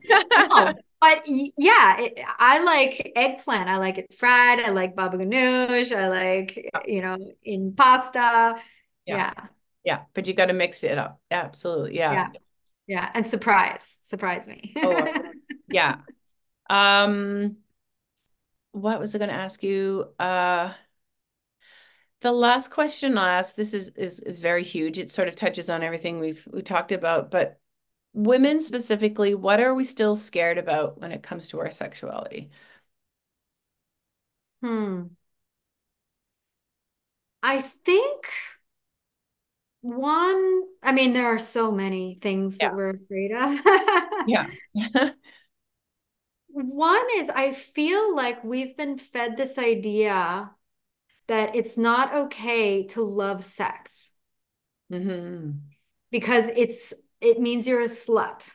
no. 0.00 0.74
But 1.00 1.22
yeah, 1.26 2.00
it, 2.00 2.18
I 2.38 2.64
like 2.64 3.12
eggplant. 3.14 3.68
I 3.68 3.76
like 3.76 3.98
it 3.98 4.14
fried. 4.14 4.60
I 4.60 4.70
like 4.70 4.96
baba 4.96 5.18
ganoush. 5.18 5.94
I 5.94 6.08
like, 6.08 6.70
you 6.86 7.02
know, 7.02 7.18
in 7.42 7.74
pasta. 7.74 8.56
Yeah. 9.04 9.16
Yeah. 9.16 9.32
yeah. 9.84 10.00
But 10.14 10.26
you 10.26 10.32
got 10.32 10.46
to 10.46 10.54
mix 10.54 10.82
it 10.82 10.96
up. 10.96 11.20
Absolutely. 11.30 11.98
Yeah. 11.98 12.12
Yeah. 12.12 12.28
Yeah. 12.86 13.10
And 13.12 13.26
surprise, 13.26 13.98
surprise 14.02 14.48
me. 14.48 14.74
oh, 14.76 15.22
yeah. 15.68 15.96
Um, 16.70 17.56
what 18.72 19.00
was 19.00 19.14
I 19.14 19.18
going 19.18 19.30
to 19.30 19.36
ask 19.36 19.62
you? 19.62 20.08
Uh, 20.18 20.72
the 22.20 22.32
last 22.32 22.70
question 22.70 23.16
I'll 23.16 23.24
ask, 23.24 23.54
this 23.54 23.74
is 23.74 23.90
is 23.90 24.22
very 24.26 24.64
huge. 24.64 24.98
It 24.98 25.10
sort 25.10 25.28
of 25.28 25.36
touches 25.36 25.70
on 25.70 25.82
everything 25.82 26.18
we've 26.18 26.46
we 26.50 26.62
talked 26.62 26.92
about, 26.92 27.30
but 27.30 27.60
women 28.12 28.60
specifically, 28.60 29.34
what 29.34 29.60
are 29.60 29.74
we 29.74 29.84
still 29.84 30.16
scared 30.16 30.58
about 30.58 31.00
when 31.00 31.12
it 31.12 31.22
comes 31.22 31.48
to 31.48 31.60
our 31.60 31.70
sexuality? 31.70 32.50
Hmm. 34.62 35.08
I 37.42 37.62
think 37.62 38.26
one, 39.80 40.62
I 40.82 40.92
mean, 40.92 41.12
there 41.12 41.26
are 41.28 41.38
so 41.38 41.70
many 41.70 42.18
things 42.20 42.56
yeah. 42.60 42.68
that 42.68 42.76
we're 42.76 42.90
afraid 42.90 43.32
of. 43.32 43.60
yeah. 44.26 44.48
One 46.50 47.06
is 47.16 47.30
I 47.30 47.52
feel 47.52 48.14
like 48.16 48.42
we've 48.42 48.76
been 48.76 48.98
fed 48.98 49.36
this 49.36 49.58
idea 49.58 50.50
that 51.28 51.54
it's 51.54 51.78
not 51.78 52.14
okay 52.14 52.86
to 52.88 53.02
love 53.02 53.44
sex 53.44 54.12
mm-hmm. 54.92 55.52
because 56.10 56.48
it's 56.56 56.94
it 57.20 57.40
means 57.40 57.66
you're 57.66 57.80
a 57.80 57.84
slut. 57.84 58.50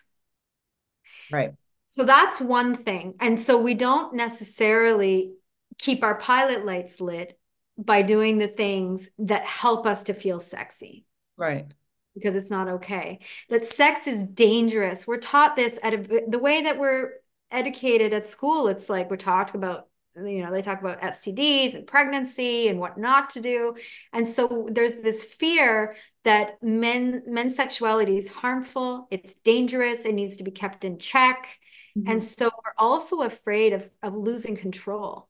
Right. 1.32 1.54
So 1.88 2.04
that's 2.04 2.42
one 2.42 2.76
thing. 2.76 3.16
And 3.20 3.40
so 3.40 3.62
we 3.62 3.74
don't 3.74 4.16
necessarily 4.16 5.34
keep 5.78 6.04
our 6.04 6.16
pilot 6.16 6.66
lights 6.66 7.00
lit 7.00 7.38
by 7.78 8.02
doing 8.02 8.38
the 8.38 8.48
things 8.48 9.10
that 9.20 9.44
help 9.44 9.86
us 9.86 10.04
to 10.04 10.14
feel 10.14 10.40
sexy. 10.40 11.06
Right. 11.38 11.68
Because 12.16 12.36
it's 12.36 12.52
not 12.52 12.68
okay. 12.68 13.20
That 13.50 13.66
sex 13.66 14.08
is 14.08 14.24
dangerous. 14.24 15.08
We're 15.08 15.18
taught 15.18 15.56
this 15.56 15.80
at 15.84 15.94
a, 15.94 16.24
the 16.28 16.40
way 16.40 16.62
that 16.62 16.80
we're 16.80 17.12
educated 17.54 18.14
at 18.14 18.26
school, 18.26 18.68
it's 18.68 18.90
like 18.90 19.10
we're 19.10 19.18
talked 19.18 19.56
about 19.56 19.88
you 20.16 20.44
know 20.44 20.52
they 20.52 20.62
talk 20.62 20.80
about 20.80 21.02
STDs 21.02 21.76
and 21.76 21.88
pregnancy 21.88 22.68
and 22.68 22.80
what 22.80 22.98
not 22.98 23.32
to 23.32 23.42
do. 23.42 23.76
And 24.12 24.28
so 24.28 24.68
there's 24.72 24.96
this 24.98 25.24
fear 25.24 25.96
that 26.24 26.62
men 26.64 27.24
men's 27.28 27.56
sexuality 27.56 28.18
is 28.18 28.32
harmful 28.32 29.08
it's 29.12 29.36
dangerous 29.38 30.06
it 30.06 30.14
needs 30.14 30.38
to 30.38 30.44
be 30.44 30.52
kept 30.52 30.86
in 30.86 30.98
check. 30.98 31.60
Mm-hmm. 31.98 32.12
and 32.12 32.24
so 32.24 32.46
we're 32.46 32.74
also 32.78 33.22
afraid 33.22 33.74
of 33.74 33.90
of 34.02 34.16
losing 34.16 34.56
control 34.56 35.30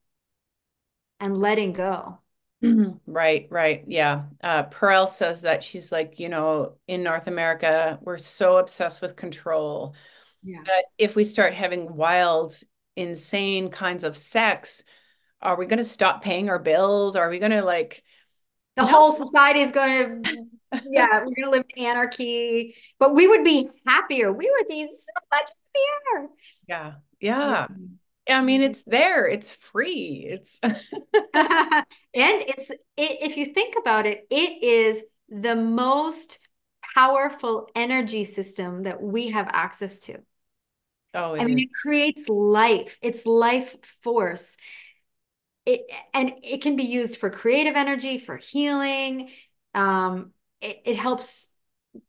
and 1.20 1.38
letting 1.38 1.74
go. 1.74 2.20
Right 3.06 3.48
right. 3.50 3.84
Yeah. 3.88 4.24
Uh 4.42 4.64
Perel 4.64 5.08
says 5.08 5.42
that 5.42 5.64
she's 5.64 5.92
like 5.92 6.20
you 6.20 6.30
know 6.30 6.76
in 6.88 7.04
North 7.04 7.28
America 7.28 8.00
we're 8.02 8.18
so 8.18 8.58
obsessed 8.58 9.02
with 9.02 9.16
control. 9.16 9.96
Yeah. 10.44 10.60
But 10.64 10.86
if 10.98 11.16
we 11.16 11.24
start 11.24 11.54
having 11.54 11.96
wild, 11.96 12.56
insane 12.96 13.70
kinds 13.70 14.04
of 14.04 14.18
sex, 14.18 14.84
are 15.42 15.58
we 15.58 15.66
going 15.66 15.78
to 15.78 15.84
stop 15.84 16.24
paying 16.24 16.50
our 16.50 16.60
bills? 16.60 17.16
Are 17.16 17.30
we 17.30 17.40
going 17.40 17.52
to 17.52 17.64
like 17.64 18.04
the 18.76 18.84
no. 18.84 18.88
whole 18.88 19.12
society 19.12 19.60
is 19.60 19.72
going 19.72 20.24
to 20.24 20.46
yeah, 20.90 21.20
we're 21.20 21.26
going 21.26 21.44
to 21.44 21.50
live 21.50 21.66
in 21.76 21.86
anarchy, 21.86 22.76
but 23.00 23.14
we 23.14 23.28
would 23.28 23.44
be 23.44 23.70
happier. 23.86 24.32
We 24.32 24.50
would 24.50 24.68
be 24.68 24.88
so 24.88 25.28
much 25.32 25.50
happier. 25.76 26.30
Yeah. 26.68 26.94
Yeah. 27.20 27.68
I 28.30 28.42
mean, 28.42 28.62
mm-hmm. 28.62 28.72
it's 28.72 28.84
there. 28.84 29.28
It's 29.28 29.52
free. 29.52 30.28
It's 30.30 30.60
and 30.64 30.76
it's 32.14 32.70
it, 32.70 32.80
if 32.98 33.38
you 33.38 33.46
think 33.48 33.76
about 33.80 34.06
it, 34.06 34.26
it 34.30 34.64
is 34.64 35.04
the 35.30 35.56
most 35.56 36.40
powerful 36.96 37.70
energy 37.76 38.24
system 38.24 38.84
that 38.84 39.02
we 39.02 39.30
have 39.30 39.48
access 39.52 40.00
to. 40.00 40.20
Oh, 41.14 41.36
I 41.36 41.46
mean, 41.46 41.60
it 41.60 41.70
creates 41.74 42.28
life. 42.30 42.98
It's 43.02 43.26
life 43.26 43.76
force. 44.02 44.58
It 45.66 45.82
and 46.14 46.34
it 46.44 46.62
can 46.62 46.76
be 46.76 46.84
used 46.84 47.18
for 47.18 47.30
creative 47.30 47.76
energy, 47.76 48.18
for 48.18 48.38
healing. 48.38 49.30
Um, 49.74 50.32
it, 50.62 50.82
it 50.86 50.96
helps 50.98 51.50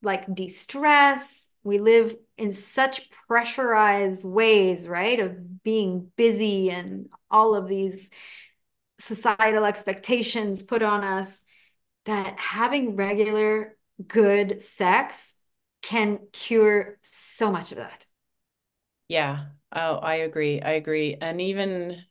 like 0.03 0.33
de-stress. 0.35 1.51
We 1.63 1.79
live 1.79 2.17
in 2.39 2.53
such 2.53 3.11
pressurized 3.11 4.25
ways, 4.25 4.89
right? 4.89 5.21
Of 5.21 5.63
being 5.63 6.11
busy 6.17 6.71
and 6.71 7.09
all 7.31 7.55
of 7.55 7.69
these 7.69 8.11
societal 8.99 9.65
expectations 9.65 10.63
put 10.63 10.83
on 10.83 11.05
us 11.05 11.43
that 12.07 12.39
having 12.39 12.97
regular 12.97 13.77
good 14.07 14.63
sex 14.63 15.35
can 15.83 16.21
cure 16.33 16.99
so 17.03 17.51
much 17.51 17.71
of 17.73 17.79
that. 17.79 18.07
Yeah. 19.09 19.47
Oh, 19.73 19.97
I 19.97 20.17
agree. 20.17 20.61
I 20.61 20.73
agree. 20.73 21.17
And 21.21 21.41
even, 21.41 22.03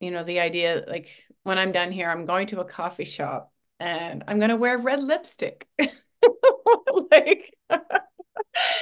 you 0.00 0.10
know, 0.10 0.24
the 0.24 0.40
idea 0.40 0.84
like 0.88 1.10
when 1.44 1.58
I'm 1.58 1.72
done 1.72 1.92
here, 1.92 2.10
I'm 2.10 2.26
going 2.26 2.48
to 2.48 2.60
a 2.60 2.64
coffee 2.64 3.04
shop 3.04 3.52
and 3.80 4.24
I'm 4.28 4.38
going 4.38 4.50
to 4.50 4.56
wear 4.56 4.78
red 4.78 5.02
lipstick. 5.02 5.68
like 7.12 7.54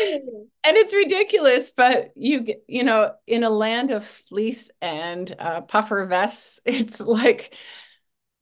and 0.01 0.77
it's 0.77 0.95
ridiculous, 0.95 1.71
but 1.71 2.13
you 2.17 2.47
you 2.69 2.83
know, 2.83 3.15
in 3.27 3.45
a 3.45 3.51
land 3.51 3.91
of 3.91 4.05
fleece 4.05 4.71
and 4.81 5.35
uh, 5.39 5.63
puffer 5.63 6.07
vests, 6.07 6.61
it's 6.65 7.01
like 7.01 7.55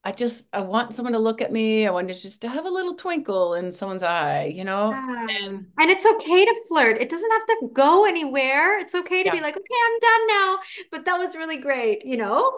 I 0.05 0.11
just 0.11 0.49
I 0.53 0.61
want 0.61 0.95
someone 0.95 1.13
to 1.13 1.21
look 1.21 1.41
at 1.41 1.53
me. 1.53 1.87
I 1.87 1.91
want 1.91 2.09
to 2.09 2.15
just 2.15 2.43
to 2.43 2.49
have 2.49 2.67
a 2.67 2.71
little 2.71 2.95
twinkle 2.95 3.55
in 3.55 3.71
someone's 3.71 4.03
eye, 4.03 4.53
you 4.55 4.65
know. 4.65 4.93
And, 4.93 5.67
and 5.79 5.91
it's 5.91 6.05
okay 6.05 6.45
to 6.45 6.65
flirt. 6.69 7.01
It 7.01 7.09
doesn't 7.09 7.31
have 7.31 7.47
to 7.47 7.71
go 7.73 8.05
anywhere. 8.05 8.79
It's 8.79 8.97
okay 8.97 9.23
to 9.23 9.29
yeah. 9.29 9.33
be 9.33 9.41
like, 9.41 9.57
okay, 9.57 9.75
I'm 9.85 9.99
done 10.01 10.27
now. 10.27 10.59
But 10.91 11.05
that 11.05 11.19
was 11.19 11.37
really 11.37 11.59
great, 11.59 12.05
you 12.05 12.17
know. 12.17 12.53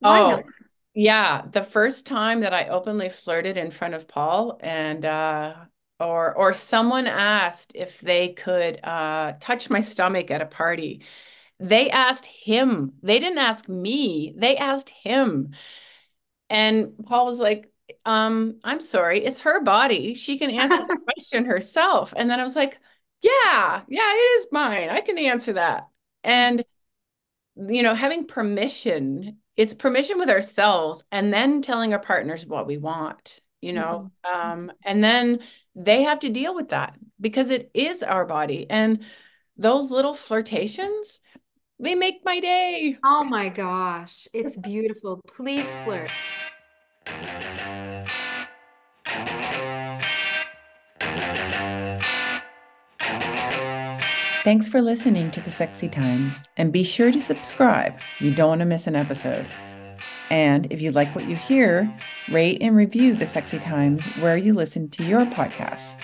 Why 0.00 0.20
oh, 0.20 0.30
not? 0.30 0.44
yeah. 0.94 1.42
The 1.50 1.62
first 1.62 2.06
time 2.06 2.40
that 2.40 2.52
I 2.52 2.68
openly 2.68 3.08
flirted 3.08 3.56
in 3.56 3.70
front 3.70 3.94
of 3.94 4.06
Paul, 4.06 4.58
and 4.60 5.02
uh, 5.06 5.54
or 5.98 6.34
or 6.34 6.52
someone 6.52 7.06
asked 7.06 7.72
if 7.76 7.98
they 8.00 8.34
could 8.34 8.78
uh, 8.84 9.34
touch 9.40 9.70
my 9.70 9.80
stomach 9.80 10.30
at 10.30 10.42
a 10.42 10.46
party. 10.46 11.02
They 11.58 11.88
asked 11.88 12.26
him. 12.26 12.92
They 13.02 13.18
didn't 13.18 13.38
ask 13.38 13.70
me. 13.70 14.34
They 14.36 14.58
asked 14.58 14.90
him 14.90 15.54
and 16.50 16.92
Paul 17.06 17.26
was 17.26 17.38
like, 17.38 17.70
um, 18.04 18.58
I'm 18.64 18.80
sorry, 18.80 19.24
it's 19.24 19.42
her 19.42 19.62
body. 19.62 20.14
She 20.14 20.38
can 20.38 20.50
answer 20.62 20.84
the 20.86 21.00
question 21.04 21.44
herself. 21.44 22.12
And 22.16 22.28
then 22.28 22.40
I 22.40 22.44
was 22.44 22.56
like, 22.56 22.78
yeah, 23.22 23.82
yeah, 23.88 24.12
it 24.12 24.40
is 24.40 24.48
mine. 24.50 24.88
I 24.90 25.00
can 25.00 25.16
answer 25.18 25.54
that. 25.54 25.88
And, 26.24 26.64
you 27.56 27.82
know, 27.82 27.94
having 27.94 28.26
permission, 28.26 29.38
it's 29.56 29.74
permission 29.74 30.18
with 30.18 30.30
ourselves 30.30 31.04
and 31.12 31.32
then 31.32 31.62
telling 31.62 31.92
our 31.92 32.00
partners 32.00 32.46
what 32.46 32.66
we 32.66 32.78
want, 32.78 33.40
you 33.60 33.72
know, 33.72 34.10
mm-hmm. 34.26 34.50
um, 34.50 34.72
and 34.84 35.04
then 35.04 35.40
they 35.74 36.02
have 36.02 36.20
to 36.20 36.30
deal 36.30 36.54
with 36.54 36.70
that 36.70 36.96
because 37.20 37.50
it 37.50 37.70
is 37.74 38.02
our 38.02 38.24
body. 38.24 38.66
And 38.68 39.04
those 39.56 39.90
little 39.90 40.14
flirtations, 40.14 41.20
they 41.78 41.94
make 41.94 42.24
my 42.24 42.40
day. 42.40 42.96
Oh 43.04 43.24
my 43.24 43.50
gosh, 43.50 44.26
it's 44.32 44.56
beautiful. 44.56 45.20
Please 45.26 45.72
flirt. 45.84 46.10
Thanks 54.42 54.68
for 54.68 54.80
listening 54.80 55.30
to 55.32 55.40
the 55.42 55.50
Sexy 55.50 55.88
Times, 55.88 56.42
and 56.56 56.72
be 56.72 56.82
sure 56.82 57.12
to 57.12 57.20
subscribe. 57.20 57.92
You 58.20 58.34
don't 58.34 58.48
want 58.48 58.60
to 58.60 58.64
miss 58.64 58.86
an 58.86 58.96
episode. 58.96 59.46
And 60.30 60.66
if 60.72 60.80
you 60.80 60.92
like 60.92 61.14
what 61.14 61.28
you 61.28 61.36
hear, 61.36 61.94
rate 62.30 62.58
and 62.62 62.74
review 62.74 63.14
the 63.14 63.26
Sexy 63.26 63.58
Times 63.58 64.04
where 64.18 64.38
you 64.38 64.54
listen 64.54 64.88
to 64.90 65.04
your 65.04 65.26
podcasts. 65.26 65.94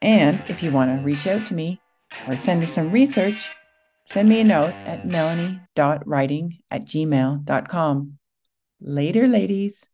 And 0.00 0.42
if 0.48 0.62
you 0.62 0.72
want 0.72 0.96
to 0.96 1.04
reach 1.04 1.26
out 1.26 1.46
to 1.48 1.54
me 1.54 1.80
or 2.26 2.36
send 2.36 2.60
me 2.60 2.66
some 2.66 2.90
research, 2.90 3.50
send 4.06 4.28
me 4.28 4.40
a 4.40 4.44
note 4.44 4.74
at 4.86 5.06
melanie.writing 5.06 6.58
at 6.70 6.84
gmail.com. 6.86 8.18
Later, 8.80 9.28
ladies. 9.28 9.91